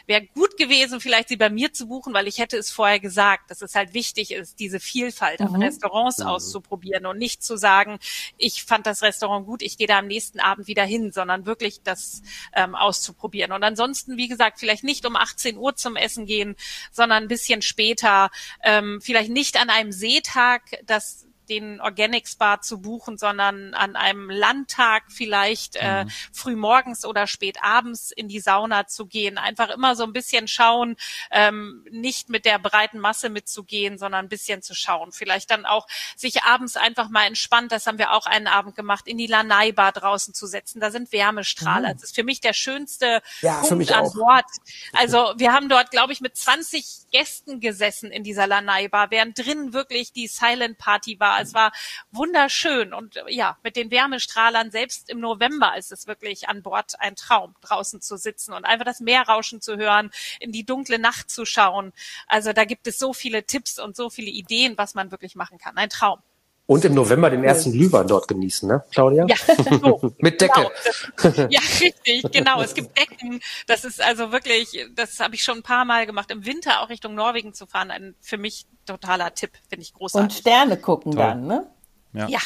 wäre 0.07 0.27
gut 0.35 0.57
gewesen, 0.57 1.01
vielleicht 1.01 1.29
sie 1.29 1.37
bei 1.37 1.51
mir 1.51 1.72
zu 1.72 1.87
buchen, 1.87 2.14
weil 2.14 2.27
ich 2.27 2.38
hätte 2.38 2.57
es 2.57 2.70
vorher 2.70 3.01
gesagt, 3.01 3.51
dass 3.51 3.62
es 3.62 3.74
halt 3.74 3.94
wichtig 3.94 4.33
ist, 4.33 4.59
diese 4.59 4.81
Vielfalt 4.81 5.40
mhm. 5.40 5.55
an 5.55 5.62
Restaurants 5.62 6.18
mhm. 6.18 6.27
auszuprobieren 6.27 7.07
und 7.07 7.18
nicht 7.18 7.42
zu 7.42 7.57
sagen, 7.57 7.98
ich 8.37 8.64
fand 8.64 8.87
das 8.87 9.03
Restaurant 9.03 9.46
gut, 9.46 9.62
ich 9.62 9.77
gehe 9.77 9.87
da 9.87 9.98
am 9.98 10.07
nächsten 10.07 10.40
Abend 10.40 10.66
wieder 10.66 10.85
hin, 10.85 11.12
sondern 11.12 11.46
wirklich 11.46 11.83
das 11.83 12.22
ähm, 12.55 12.74
auszuprobieren. 12.74 13.53
Und 13.53 13.62
ansonsten, 13.62 14.16
wie 14.16 14.29
gesagt, 14.29 14.59
vielleicht 14.59 14.85
nicht 14.85 15.07
um 15.07 15.16
18 15.16 15.57
Uhr 15.57 15.77
zum 15.77 15.96
Essen 15.96 16.27
gehen, 16.27 16.57
sondern 16.90 17.24
ein 17.24 17.29
bisschen 17.29 17.62
später. 17.62 18.31
Äh, 18.61 18.78
ähm, 18.79 19.01
vielleicht 19.03 19.31
nicht 19.31 19.61
an 19.61 19.71
einem 19.71 19.93
Seetag, 19.93 20.62
das 20.87 21.28
den 21.49 21.81
Organic 21.81 22.29
Spa 22.29 22.61
zu 22.61 22.81
buchen, 22.81 23.19
sondern 23.19 23.75
an 23.75 23.97
einem 23.97 24.31
Landtag 24.31 25.05
vielleicht 25.09 25.77
äh, 25.77 26.05
mhm. 26.05 26.11
früh 26.33 26.57
morgens 26.57 27.05
oder 27.05 27.27
spät 27.27 27.59
abends 27.63 28.11
in 28.11 28.29
die 28.29 28.41
Sauna 28.41 28.87
zu 28.87 29.07
gehen. 29.07 29.39
Einfach 29.39 29.71
immer 29.71 29.97
so 29.97 30.05
ein 30.05 30.13
bisschen 30.13 30.49
schauen, 30.49 30.97
ähm, 31.31 31.85
nicht 31.91 32.29
mit 32.29 32.45
der 32.45 32.59
breiten 32.59 32.99
Masse 32.99 33.29
mitzugehen, 33.29 33.99
sondern 33.99 34.27
ein 34.27 34.29
bisschen 34.29 34.63
zu 34.63 34.75
schauen. 34.75 35.13
Vielleicht 35.13 35.51
dann 35.51 35.67
auch 35.67 35.87
sich 36.17 36.43
abends 36.43 36.77
einfach 36.77 37.09
mal 37.09 37.27
entspannt, 37.27 37.73
das 37.73 37.87
haben 37.87 37.99
wir 37.99 38.13
auch 38.13 38.27
einen 38.27 38.47
Abend 38.47 38.75
gemacht, 38.75 39.07
in 39.07 39.19
die 39.19 39.27
Lanai 39.27 39.73
Bar 39.73 39.93
draußen 39.93 40.35
zu 40.35 40.47
setzen. 40.47 40.81
Da 40.81 40.91
sind 40.91 41.13
Wärmestrahler. 41.13 41.91
Mhm. 41.91 41.95
Das 41.95 42.05
ist 42.05 42.15
für 42.15 42.25
mich 42.25 42.41
der 42.41 42.53
schönste 42.53 43.23
ja, 43.41 43.61
Punkt 43.61 43.91
an 43.93 44.11
Bord. 44.13 44.45
Also 44.93 45.33
wir 45.37 45.53
haben 45.53 45.69
dort, 45.69 45.91
glaube 45.91 46.13
ich, 46.13 46.21
mit 46.21 46.37
20 46.37 47.11
Gästen 47.11 47.61
gesessen 47.61 48.11
in 48.11 48.23
dieser 48.23 48.47
Lanai 48.47 48.89
Bar, 48.89 49.11
während 49.11 49.39
drin 49.39 49.73
wirklich 49.73 50.13
die 50.13 50.27
Silent 50.27 50.79
Party 50.79 51.19
war 51.19 51.38
es 51.40 51.55
war 51.55 51.72
wunderschön 52.11 52.92
und 52.92 53.22
ja, 53.29 53.59
mit 53.62 53.77
den 53.77 53.90
Wärmestrahlern 53.90 54.70
selbst 54.70 55.09
im 55.11 55.20
November 55.20 55.77
ist 55.77 55.92
es 55.92 56.07
wirklich 56.07 56.48
an 56.48 56.62
Bord 56.62 57.01
ein 57.01 57.16
Traum, 57.16 57.55
draußen 57.61 58.01
zu 58.01 58.16
sitzen 58.16 58.53
und 58.53 58.64
einfach 58.64 58.85
das 58.85 59.01
Meerrauschen 59.01 59.61
zu 59.61 59.77
hören, 59.77 60.11
in 60.40 60.53
die 60.53 60.64
dunkle 60.64 60.98
Nacht 60.98 61.31
zu 61.31 61.44
schauen. 61.44 61.92
Also 62.27 62.53
da 62.53 62.64
gibt 62.64 62.87
es 62.87 62.98
so 62.98 63.12
viele 63.12 63.44
Tipps 63.44 63.79
und 63.79 63.96
so 63.96 64.11
viele 64.11 64.31
Ideen, 64.31 64.77
was 64.77 64.94
man 64.94 65.11
wirklich 65.11 65.35
machen 65.35 65.59
kann. 65.59 65.77
Ein 65.77 65.90
Traum. 65.90 66.22
Und 66.70 66.85
im 66.85 66.92
November 66.92 67.31
den 67.31 67.44
ersten 67.44 67.72
Glühwein 67.72 68.07
dort 68.07 68.28
genießen, 68.28 68.68
ne, 68.68 68.85
Claudia? 68.90 69.24
Ja, 69.26 69.37
so. 69.81 70.12
Mit 70.18 70.38
Decke. 70.38 70.70
Genau. 71.16 71.48
ja, 71.48 71.61
richtig, 71.81 72.31
genau. 72.31 72.61
Es 72.61 72.74
gibt 72.74 72.94
Decken. 72.98 73.40
Das 73.66 73.87
ist 73.87 74.02
also 74.02 74.33
wirklich, 74.33 74.87
das 74.94 75.18
habe 75.18 75.35
ich 75.35 75.42
schon 75.42 75.61
ein 75.61 75.62
paar 75.62 75.87
Mal 75.87 76.04
gemacht, 76.04 76.31
im 76.31 76.44
Winter 76.44 76.83
auch 76.83 76.90
Richtung 76.90 77.14
Norwegen 77.14 77.54
zu 77.54 77.66
fahren. 77.66 77.90
Ein 77.90 78.14
für 78.20 78.37
mich 78.37 78.66
totaler 78.85 79.33
Tipp, 79.33 79.52
finde 79.70 79.83
ich 79.83 79.94
großartig. 79.94 80.24
Und 80.24 80.38
Sterne 80.38 80.76
gucken 80.76 81.12
Toll. 81.12 81.22
dann, 81.22 81.46
ne? 81.46 81.66
Ja. 82.12 82.28
ja. 82.28 82.40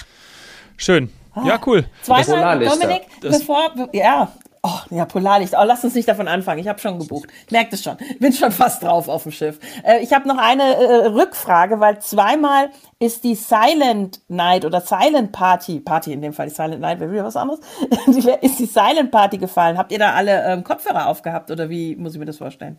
Schön. 0.76 1.12
Ja, 1.44 1.60
cool. 1.66 1.84
Zweimal, 2.02 2.60
Dominik, 2.60 3.02
bevor, 3.20 3.74
ja, 3.92 4.32
Oh, 4.64 4.78
ja, 4.90 5.06
Polarlicht. 5.06 5.54
Oh, 5.58 5.64
lass 5.64 5.82
uns 5.82 5.96
nicht 5.96 6.06
davon 6.06 6.28
anfangen. 6.28 6.60
Ich 6.60 6.68
habe 6.68 6.78
schon 6.78 7.00
gebucht. 7.00 7.28
Merkt 7.50 7.72
es 7.72 7.82
schon. 7.82 7.96
Bin 8.20 8.32
schon 8.32 8.52
fast 8.52 8.84
drauf 8.84 9.08
auf 9.08 9.24
dem 9.24 9.32
Schiff. 9.32 9.58
Äh, 9.82 10.04
ich 10.04 10.12
habe 10.12 10.28
noch 10.28 10.38
eine 10.38 10.62
äh, 10.76 11.06
Rückfrage, 11.06 11.80
weil 11.80 11.98
zweimal 11.98 12.70
ist 13.00 13.24
die 13.24 13.34
Silent 13.34 14.20
Night 14.28 14.64
oder 14.64 14.80
Silent 14.80 15.32
Party, 15.32 15.80
Party 15.80 16.12
in 16.12 16.22
dem 16.22 16.32
Fall, 16.32 16.46
die 16.46 16.54
Silent 16.54 16.80
Night 16.80 17.00
wäre 17.00 17.10
wieder 17.10 17.24
was 17.24 17.34
anderes, 17.34 17.58
ist 18.40 18.60
die 18.60 18.66
Silent 18.66 19.10
Party 19.10 19.38
gefallen. 19.38 19.76
Habt 19.76 19.90
ihr 19.90 19.98
da 19.98 20.12
alle 20.12 20.44
ähm, 20.44 20.62
Kopfhörer 20.62 21.08
aufgehabt 21.08 21.50
oder 21.50 21.68
wie 21.68 21.96
muss 21.96 22.12
ich 22.12 22.20
mir 22.20 22.26
das 22.26 22.38
vorstellen? 22.38 22.78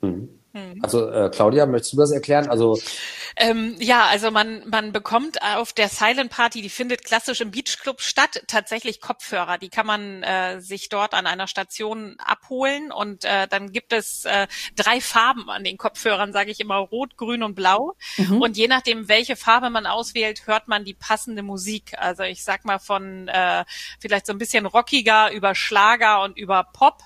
Mhm. 0.00 0.30
Mhm. 0.52 0.80
Also 0.82 1.08
äh, 1.08 1.30
Claudia, 1.30 1.64
möchtest 1.66 1.92
du 1.92 1.98
das 1.98 2.10
erklären? 2.10 2.48
Also 2.48 2.76
ähm, 3.36 3.76
ja, 3.78 4.06
also 4.06 4.30
man 4.30 4.68
man 4.68 4.92
bekommt 4.92 5.42
auf 5.42 5.72
der 5.72 5.88
Silent 5.88 6.30
Party, 6.30 6.62
die 6.62 6.70
findet 6.70 7.04
klassisch 7.04 7.40
im 7.40 7.50
Beachclub 7.50 8.00
statt, 8.00 8.42
tatsächlich 8.46 9.00
Kopfhörer. 9.00 9.58
Die 9.58 9.68
kann 9.68 9.86
man 9.86 10.22
äh, 10.22 10.60
sich 10.60 10.88
dort 10.88 11.14
an 11.14 11.26
einer 11.26 11.46
Station 11.46 12.16
abholen 12.18 12.92
und 12.92 13.24
äh, 13.24 13.46
dann 13.48 13.72
gibt 13.72 13.92
es 13.92 14.24
äh, 14.24 14.46
drei 14.76 15.00
Farben 15.00 15.50
an 15.50 15.64
den 15.64 15.76
Kopfhörern, 15.76 16.32
sage 16.32 16.50
ich 16.50 16.60
immer, 16.60 16.76
rot, 16.76 17.16
grün 17.16 17.42
und 17.42 17.54
blau. 17.54 17.96
Mhm. 18.16 18.42
Und 18.42 18.56
je 18.56 18.68
nachdem, 18.68 19.08
welche 19.08 19.36
Farbe 19.36 19.70
man 19.70 19.86
auswählt, 19.86 20.46
hört 20.46 20.68
man 20.68 20.84
die 20.84 20.94
passende 20.94 21.42
Musik. 21.42 21.94
Also 21.98 22.22
ich 22.22 22.44
sag 22.44 22.64
mal 22.64 22.78
von 22.78 23.28
äh, 23.28 23.64
vielleicht 24.00 24.26
so 24.26 24.32
ein 24.32 24.38
bisschen 24.38 24.66
rockiger 24.66 25.32
über 25.32 25.54
Schlager 25.54 26.22
und 26.22 26.36
über 26.36 26.64
Pop 26.72 27.02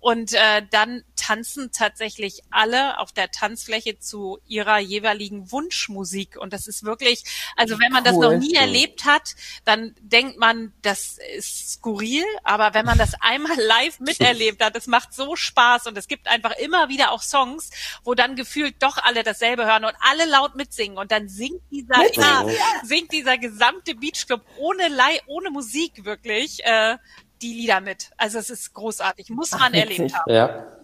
und 0.00 0.32
äh, 0.32 0.62
dann 0.70 1.04
tanzen 1.16 1.70
tatsächlich 1.72 2.40
alle 2.50 2.98
auf 2.98 3.12
der 3.12 3.30
Tanzfläche 3.30 3.98
zu 3.98 4.38
ihrer 4.46 4.78
jeweiligen 4.78 5.50
Wunschmusik. 5.78 6.36
Und 6.36 6.52
das 6.52 6.66
ist 6.66 6.84
wirklich, 6.84 7.24
also 7.56 7.78
wenn 7.78 7.92
man 7.92 8.04
cool. 8.04 8.04
das 8.04 8.16
noch 8.16 8.38
nie 8.38 8.54
erlebt 8.54 9.04
hat, 9.04 9.34
dann 9.64 9.94
denkt 10.00 10.38
man, 10.38 10.72
das 10.82 11.18
ist 11.36 11.72
skurril. 11.74 12.24
Aber 12.44 12.74
wenn 12.74 12.84
man 12.84 12.98
das 12.98 13.12
einmal 13.20 13.56
live 13.56 14.00
miterlebt 14.00 14.62
hat, 14.64 14.76
das 14.76 14.86
macht 14.86 15.14
so 15.14 15.36
Spaß. 15.36 15.86
Und 15.86 15.96
es 15.96 16.08
gibt 16.08 16.28
einfach 16.28 16.52
immer 16.58 16.88
wieder 16.88 17.12
auch 17.12 17.22
Songs, 17.22 17.70
wo 18.04 18.14
dann 18.14 18.36
gefühlt 18.36 18.82
doch 18.82 18.98
alle 18.98 19.22
dasselbe 19.22 19.66
hören 19.66 19.84
und 19.84 19.94
alle 20.00 20.26
laut 20.26 20.56
mitsingen. 20.56 20.98
Und 20.98 21.12
dann 21.12 21.28
singt 21.28 21.62
dieser, 21.70 22.10
ja, 22.12 22.46
singt 22.82 23.12
dieser 23.12 23.38
gesamte 23.38 23.94
Beachclub 23.94 24.42
ohne, 24.58 24.88
Lei 24.88 25.20
ohne 25.26 25.50
Musik 25.50 26.04
wirklich. 26.04 26.64
Äh, 26.64 26.98
die 27.40 27.54
Lieder 27.54 27.80
mit. 27.80 28.10
Also 28.16 28.40
es 28.40 28.50
ist 28.50 28.74
großartig, 28.74 29.30
muss 29.30 29.52
man 29.52 29.70
Ach, 29.72 29.78
erlebt 29.78 30.12
haben. 30.12 30.34
Ja. 30.34 30.77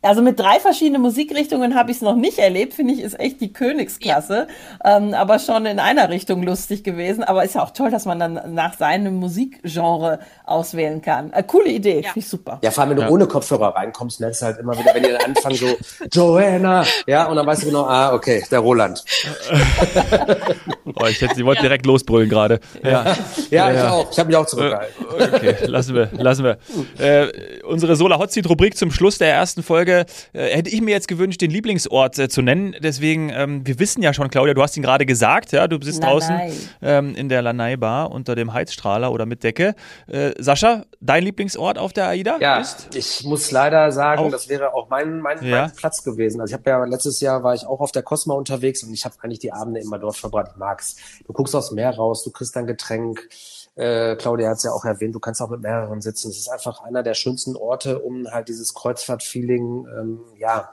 Also 0.00 0.22
mit 0.22 0.38
drei 0.38 0.60
verschiedenen 0.60 1.02
Musikrichtungen 1.02 1.74
habe 1.74 1.90
ich 1.90 1.96
es 1.96 2.02
noch 2.02 2.14
nicht 2.14 2.38
erlebt, 2.38 2.74
finde 2.74 2.94
ich, 2.94 3.00
ist 3.00 3.18
echt 3.18 3.40
die 3.40 3.52
Königsklasse. 3.52 4.46
Ja. 4.84 4.96
Ähm, 4.96 5.12
aber 5.12 5.40
schon 5.40 5.66
in 5.66 5.80
einer 5.80 6.08
Richtung 6.08 6.44
lustig 6.44 6.84
gewesen. 6.84 7.24
Aber 7.24 7.42
ist 7.42 7.56
ja 7.56 7.64
auch 7.64 7.72
toll, 7.72 7.90
dass 7.90 8.04
man 8.04 8.20
dann 8.20 8.54
nach 8.54 8.78
seinem 8.78 9.16
Musikgenre 9.16 10.20
auswählen 10.44 11.02
kann. 11.02 11.32
Äh, 11.32 11.42
coole 11.42 11.70
Idee, 11.70 11.96
ja. 11.96 12.12
finde 12.12 12.20
ich 12.20 12.28
super. 12.28 12.60
Ja, 12.62 12.70
vor 12.70 12.82
allem, 12.82 12.90
wenn 12.90 12.96
du 12.98 13.02
ja. 13.02 13.08
ohne 13.08 13.26
Kopfhörer 13.26 13.74
reinkommst, 13.74 14.20
merkst 14.20 14.40
du 14.40 14.46
halt 14.46 14.58
immer 14.60 14.78
wieder, 14.78 14.94
wenn 14.94 15.02
die 15.02 15.10
dann 15.10 15.22
anfangen 15.22 15.56
so, 15.56 15.76
Joanna, 16.12 16.84
ja, 17.08 17.24
und 17.26 17.34
dann 17.34 17.46
weißt 17.46 17.62
du 17.62 17.66
genau, 17.66 17.84
ah, 17.84 18.14
okay, 18.14 18.44
der 18.48 18.60
Roland. 18.60 19.04
oh, 20.94 21.06
ich 21.06 21.20
hätte, 21.20 21.34
sie 21.34 21.44
wollte 21.44 21.62
direkt 21.62 21.86
losbrüllen 21.86 22.28
gerade. 22.28 22.60
Ja. 22.84 23.16
ja, 23.50 23.72
ich 23.72 23.80
auch. 23.80 24.12
Ich 24.12 24.18
habe 24.20 24.28
mich 24.28 24.36
auch 24.36 24.46
zurückgehalten. 24.46 25.06
Okay, 25.34 25.56
lassen 25.66 25.94
wir, 25.96 26.08
lassen 26.12 26.44
wir. 26.44 26.58
Äh, 26.98 27.62
unsere 27.64 27.96
Solar 27.96 28.20
Hot 28.20 28.30
Seat 28.30 28.48
Rubrik 28.48 28.76
zum 28.76 28.92
Schluss 28.92 29.18
der 29.18 29.32
ersten 29.32 29.64
Folge 29.64 29.87
Folge 29.88 30.06
äh, 30.32 30.56
hätte 30.56 30.70
ich 30.70 30.80
mir 30.80 30.90
jetzt 30.90 31.08
gewünscht, 31.08 31.40
den 31.40 31.50
Lieblingsort 31.50 32.18
äh, 32.18 32.28
zu 32.28 32.42
nennen. 32.42 32.76
Deswegen, 32.80 33.30
ähm, 33.30 33.66
wir 33.66 33.78
wissen 33.78 34.02
ja 34.02 34.12
schon, 34.12 34.28
Claudia, 34.30 34.54
du 34.54 34.62
hast 34.62 34.76
ihn 34.76 34.82
gerade 34.82 35.06
gesagt, 35.06 35.52
ja, 35.52 35.66
du 35.66 35.78
bist 35.78 36.02
Lanai. 36.02 36.12
draußen 36.12 36.40
ähm, 36.82 37.14
in 37.14 37.28
der 37.28 37.42
Lanai 37.42 37.76
Bar 37.76 38.10
unter 38.10 38.34
dem 38.34 38.52
Heizstrahler 38.52 39.12
oder 39.12 39.26
mit 39.26 39.42
Decke. 39.42 39.74
Äh, 40.06 40.32
Sascha, 40.38 40.84
dein 41.00 41.24
Lieblingsort 41.24 41.78
auf 41.78 41.92
der 41.92 42.08
AIDA 42.08 42.38
ja, 42.40 42.58
ist? 42.58 42.94
ich 42.94 43.24
muss 43.24 43.50
leider 43.50 43.90
sagen, 43.92 44.26
auch? 44.26 44.30
das 44.30 44.48
wäre 44.48 44.74
auch 44.74 44.88
mein, 44.88 45.20
mein, 45.20 45.44
ja. 45.44 45.62
mein 45.62 45.72
Platz 45.72 46.04
gewesen. 46.04 46.40
Also 46.40 46.52
ich 46.52 46.58
habe 46.58 46.70
ja 46.70 46.84
letztes 46.84 47.20
Jahr 47.20 47.42
war 47.42 47.54
ich 47.54 47.66
auch 47.66 47.80
auf 47.80 47.92
der 47.92 48.02
Cosma 48.02 48.34
unterwegs 48.34 48.82
und 48.82 48.92
ich 48.92 49.04
habe 49.04 49.14
eigentlich 49.22 49.40
die 49.40 49.52
Abende 49.52 49.80
immer 49.80 49.98
dort 49.98 50.16
verbracht. 50.16 50.50
Ich 50.52 50.56
mag 50.56 50.68
Relax. 50.68 50.96
Du 51.26 51.32
guckst 51.32 51.54
aufs 51.54 51.70
Meer 51.70 51.94
raus, 51.94 52.22
du 52.24 52.30
kriegst 52.30 52.54
dein 52.56 52.66
Getränk. 52.66 53.28
Äh, 53.74 54.16
Claudia 54.16 54.48
hat 54.50 54.56
es 54.56 54.64
ja 54.64 54.72
auch 54.72 54.84
erwähnt, 54.84 55.14
du 55.14 55.20
kannst 55.20 55.40
auch 55.40 55.50
mit 55.50 55.60
mehreren 55.60 56.00
sitzen. 56.00 56.30
Es 56.30 56.38
ist 56.38 56.48
einfach 56.48 56.82
einer 56.82 57.02
der 57.02 57.14
schönsten 57.14 57.54
Orte, 57.54 58.00
um 58.00 58.26
halt 58.28 58.48
dieses 58.48 58.74
Kreuzfahrt-Feeling, 58.74 59.77
ähm, 59.86 60.20
ja, 60.38 60.70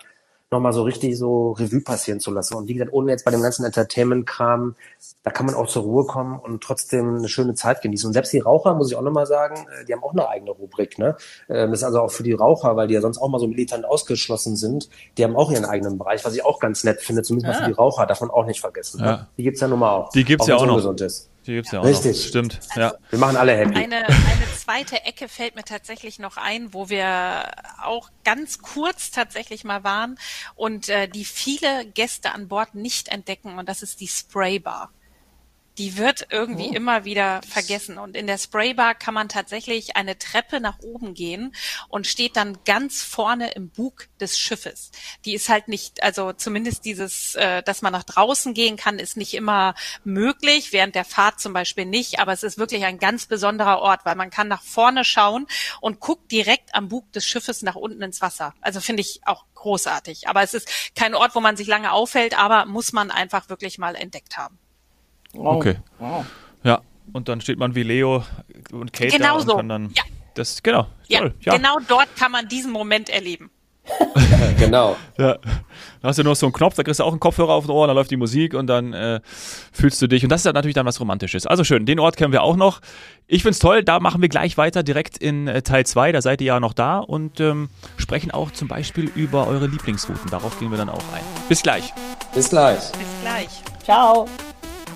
nochmal 0.51 0.73
so 0.73 0.83
richtig 0.83 1.17
so 1.17 1.51
Revue 1.51 1.81
passieren 1.81 2.19
zu 2.19 2.31
lassen. 2.31 2.55
Und 2.55 2.67
wie 2.67 2.73
gesagt, 2.73 2.93
ohne 2.93 3.11
jetzt 3.11 3.25
bei 3.25 3.31
dem 3.31 3.41
ganzen 3.41 3.65
Entertainment-Kram, 3.65 4.75
da 5.23 5.31
kann 5.31 5.45
man 5.45 5.55
auch 5.55 5.67
zur 5.67 5.83
Ruhe 5.83 6.05
kommen 6.05 6.39
und 6.39 6.63
trotzdem 6.63 7.17
eine 7.17 7.27
schöne 7.27 7.55
Zeit 7.55 7.81
genießen. 7.81 8.07
Und 8.07 8.13
selbst 8.13 8.31
die 8.31 8.39
Raucher, 8.39 8.73
muss 8.75 8.91
ich 8.91 8.95
auch 8.95 9.01
nochmal 9.01 9.25
sagen, 9.25 9.55
äh, 9.55 9.85
die 9.85 9.93
haben 9.93 10.03
auch 10.03 10.13
eine 10.13 10.27
eigene 10.29 10.51
Rubrik. 10.51 10.97
Ne? 10.97 11.17
Ähm, 11.49 11.71
das 11.71 11.79
ist 11.79 11.83
also 11.83 12.01
auch 12.01 12.11
für 12.11 12.23
die 12.23 12.33
Raucher, 12.33 12.75
weil 12.75 12.87
die 12.87 12.93
ja 12.93 13.01
sonst 13.01 13.17
auch 13.17 13.29
mal 13.29 13.39
so 13.39 13.47
militant 13.47 13.85
ausgeschlossen 13.85 14.55
sind, 14.55 14.89
die 15.17 15.23
haben 15.23 15.35
auch 15.35 15.51
ihren 15.51 15.65
eigenen 15.65 15.97
Bereich, 15.97 16.23
was 16.25 16.35
ich 16.35 16.45
auch 16.45 16.59
ganz 16.59 16.83
nett 16.83 17.01
finde, 17.01 17.23
zumindest 17.23 17.53
mal 17.53 17.65
für 17.65 17.71
die 17.71 17.75
Raucher, 17.75 18.05
davon 18.05 18.29
auch 18.29 18.45
nicht 18.45 18.61
vergessen. 18.61 19.01
Ne? 19.01 19.07
Ja. 19.07 19.27
Die 19.37 19.43
gibt's 19.43 19.61
ja 19.61 19.67
nun 19.67 19.79
mal 19.79 19.91
auch. 19.93 20.09
Die 20.11 20.23
gibt's 20.23 20.45
auch 20.45 20.49
ja 20.49 20.55
auch 20.57 20.65
noch. 20.65 20.95
Ist. 21.01 21.29
Die 21.47 21.53
gibt's 21.53 21.71
ja 21.71 21.81
auch 21.81 21.85
Richtig. 21.85 22.17
Noch. 22.17 22.27
Stimmt. 22.27 22.59
Also, 22.69 22.79
ja. 22.79 22.93
Wir 23.09 23.19
machen 23.19 23.37
alle 23.37 23.55
happy. 23.55 23.75
Eine, 23.75 24.07
eine 24.07 24.53
zweite 24.57 25.03
Ecke 25.03 25.27
fällt 25.27 25.55
mir 25.55 25.63
tatsächlich 25.63 26.17
noch 26.17 26.37
ein, 26.37 26.73
wo 26.73 26.89
wir 26.89 27.51
auch 27.83 28.09
ganz 28.23 28.59
kurz 28.59 29.11
tatsächlich 29.11 29.63
mal 29.63 29.83
waren 29.83 30.17
und 30.55 30.89
äh, 30.89 31.07
die 31.07 31.25
viele 31.25 31.85
Gäste 31.85 32.33
an 32.33 32.47
Bord 32.47 32.73
nicht 32.73 33.09
entdecken 33.09 33.59
und 33.59 33.69
das 33.69 33.83
ist 33.83 34.01
die 34.01 34.07
Spraybar 34.07 34.91
die 35.77 35.97
wird 35.97 36.27
irgendwie 36.29 36.69
oh. 36.69 36.73
immer 36.73 37.05
wieder 37.05 37.41
vergessen. 37.47 37.97
Und 37.97 38.15
in 38.15 38.27
der 38.27 38.37
Spraybar 38.37 38.95
kann 38.95 39.13
man 39.13 39.29
tatsächlich 39.29 39.95
eine 39.95 40.17
Treppe 40.17 40.59
nach 40.59 40.79
oben 40.79 41.13
gehen 41.13 41.53
und 41.89 42.07
steht 42.07 42.35
dann 42.35 42.57
ganz 42.65 43.03
vorne 43.03 43.51
im 43.51 43.69
Bug 43.69 44.07
des 44.19 44.39
Schiffes. 44.39 44.91
Die 45.25 45.33
ist 45.33 45.49
halt 45.49 45.67
nicht, 45.67 46.01
also 46.03 46.33
zumindest 46.33 46.85
dieses, 46.85 47.35
äh, 47.35 47.61
dass 47.63 47.81
man 47.81 47.93
nach 47.93 48.03
draußen 48.03 48.53
gehen 48.53 48.77
kann, 48.77 48.99
ist 48.99 49.17
nicht 49.17 49.33
immer 49.33 49.75
möglich, 50.03 50.71
während 50.71 50.95
der 50.95 51.05
Fahrt 51.05 51.39
zum 51.39 51.53
Beispiel 51.53 51.85
nicht. 51.85 52.19
Aber 52.19 52.31
es 52.33 52.43
ist 52.43 52.57
wirklich 52.57 52.85
ein 52.85 52.97
ganz 52.99 53.25
besonderer 53.25 53.79
Ort, 53.79 54.05
weil 54.05 54.15
man 54.15 54.29
kann 54.29 54.47
nach 54.47 54.63
vorne 54.63 55.03
schauen 55.03 55.47
und 55.81 55.99
guckt 55.99 56.31
direkt 56.31 56.73
am 56.73 56.89
Bug 56.89 57.11
des 57.11 57.25
Schiffes 57.25 57.61
nach 57.61 57.75
unten 57.75 58.01
ins 58.01 58.21
Wasser. 58.21 58.53
Also 58.61 58.79
finde 58.79 59.01
ich 59.01 59.21
auch 59.25 59.45
großartig. 59.55 60.27
Aber 60.27 60.43
es 60.43 60.53
ist 60.53 60.69
kein 60.95 61.15
Ort, 61.15 61.35
wo 61.35 61.39
man 61.39 61.57
sich 61.57 61.67
lange 61.67 61.91
aufhält, 61.91 62.37
aber 62.37 62.65
muss 62.65 62.93
man 62.93 63.11
einfach 63.11 63.49
wirklich 63.49 63.77
mal 63.77 63.95
entdeckt 63.95 64.37
haben. 64.37 64.59
Wow. 65.35 65.55
Okay. 65.57 65.75
Wow. 65.99 66.25
Ja, 66.63 66.81
und 67.13 67.29
dann 67.29 67.41
steht 67.41 67.59
man 67.59 67.75
wie 67.75 67.83
Leo 67.83 68.23
und 68.71 68.93
Kate 68.93 69.11
genau 69.11 69.27
da 69.27 69.33
und 69.33 69.47
so. 69.47 69.55
kann 69.57 69.69
dann 69.69 69.91
ja. 69.95 70.03
das 70.33 70.61
genau. 70.63 70.87
Ja, 71.07 71.19
toll. 71.19 71.33
ja, 71.41 71.55
genau 71.55 71.77
dort 71.87 72.15
kann 72.15 72.31
man 72.31 72.47
diesen 72.47 72.71
Moment 72.71 73.09
erleben. 73.09 73.49
genau. 74.59 74.95
Ja. 75.17 75.37
Da 76.01 76.07
hast 76.07 76.19
du 76.19 76.23
nur 76.23 76.35
so 76.35 76.45
einen 76.47 76.53
Knopf, 76.53 76.75
da 76.75 76.83
kriegst 76.83 76.99
du 76.99 77.03
auch 77.03 77.11
einen 77.11 77.19
Kopfhörer 77.19 77.53
auf 77.53 77.65
den 77.65 77.71
Ohr, 77.71 77.87
dann 77.87 77.95
läuft 77.95 78.11
die 78.11 78.17
Musik 78.17 78.53
und 78.53 78.67
dann 78.67 78.93
äh, 78.93 79.19
fühlst 79.71 80.01
du 80.01 80.07
dich. 80.07 80.23
Und 80.23 80.29
das 80.29 80.45
ist 80.45 80.53
natürlich 80.53 80.75
dann 80.75 80.85
was 80.85 80.99
Romantisches. 80.99 81.45
Also 81.45 81.63
schön, 81.63 81.85
den 81.85 81.99
Ort 81.99 82.17
kennen 82.17 82.31
wir 82.31 82.43
auch 82.43 82.55
noch. 82.55 82.81
Ich 83.27 83.43
find's 83.43 83.59
toll, 83.59 83.83
da 83.83 83.99
machen 83.99 84.21
wir 84.21 84.29
gleich 84.29 84.57
weiter 84.57 84.83
direkt 84.83 85.17
in 85.17 85.47
äh, 85.47 85.61
Teil 85.61 85.85
2, 85.85 86.11
da 86.11 86.21
seid 86.21 86.41
ihr 86.41 86.47
ja 86.47 86.59
noch 86.59 86.73
da 86.73 86.99
und 86.99 87.39
ähm, 87.39 87.69
sprechen 87.97 88.31
auch 88.31 88.51
zum 88.51 88.67
Beispiel 88.67 89.11
über 89.15 89.47
eure 89.47 89.67
Lieblingsrouten. 89.67 90.29
Darauf 90.29 90.59
gehen 90.59 90.71
wir 90.71 90.77
dann 90.77 90.89
auch 90.89 91.03
ein. 91.13 91.23
Bis 91.47 91.61
gleich. 91.61 91.93
Bis 92.33 92.49
gleich. 92.49 92.91
Bis 92.91 93.21
gleich. 93.21 93.49
Ciao. 93.83 94.27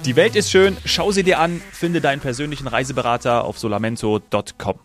Die 0.06 0.16
Welt 0.16 0.36
ist 0.36 0.50
schön, 0.50 0.78
schau 0.86 1.12
sie 1.12 1.24
dir 1.24 1.40
an, 1.40 1.62
finde 1.72 2.00
deinen 2.00 2.22
persönlichen 2.22 2.68
Reiseberater 2.68 3.44
auf 3.44 3.60
solamento.com. 3.60 4.80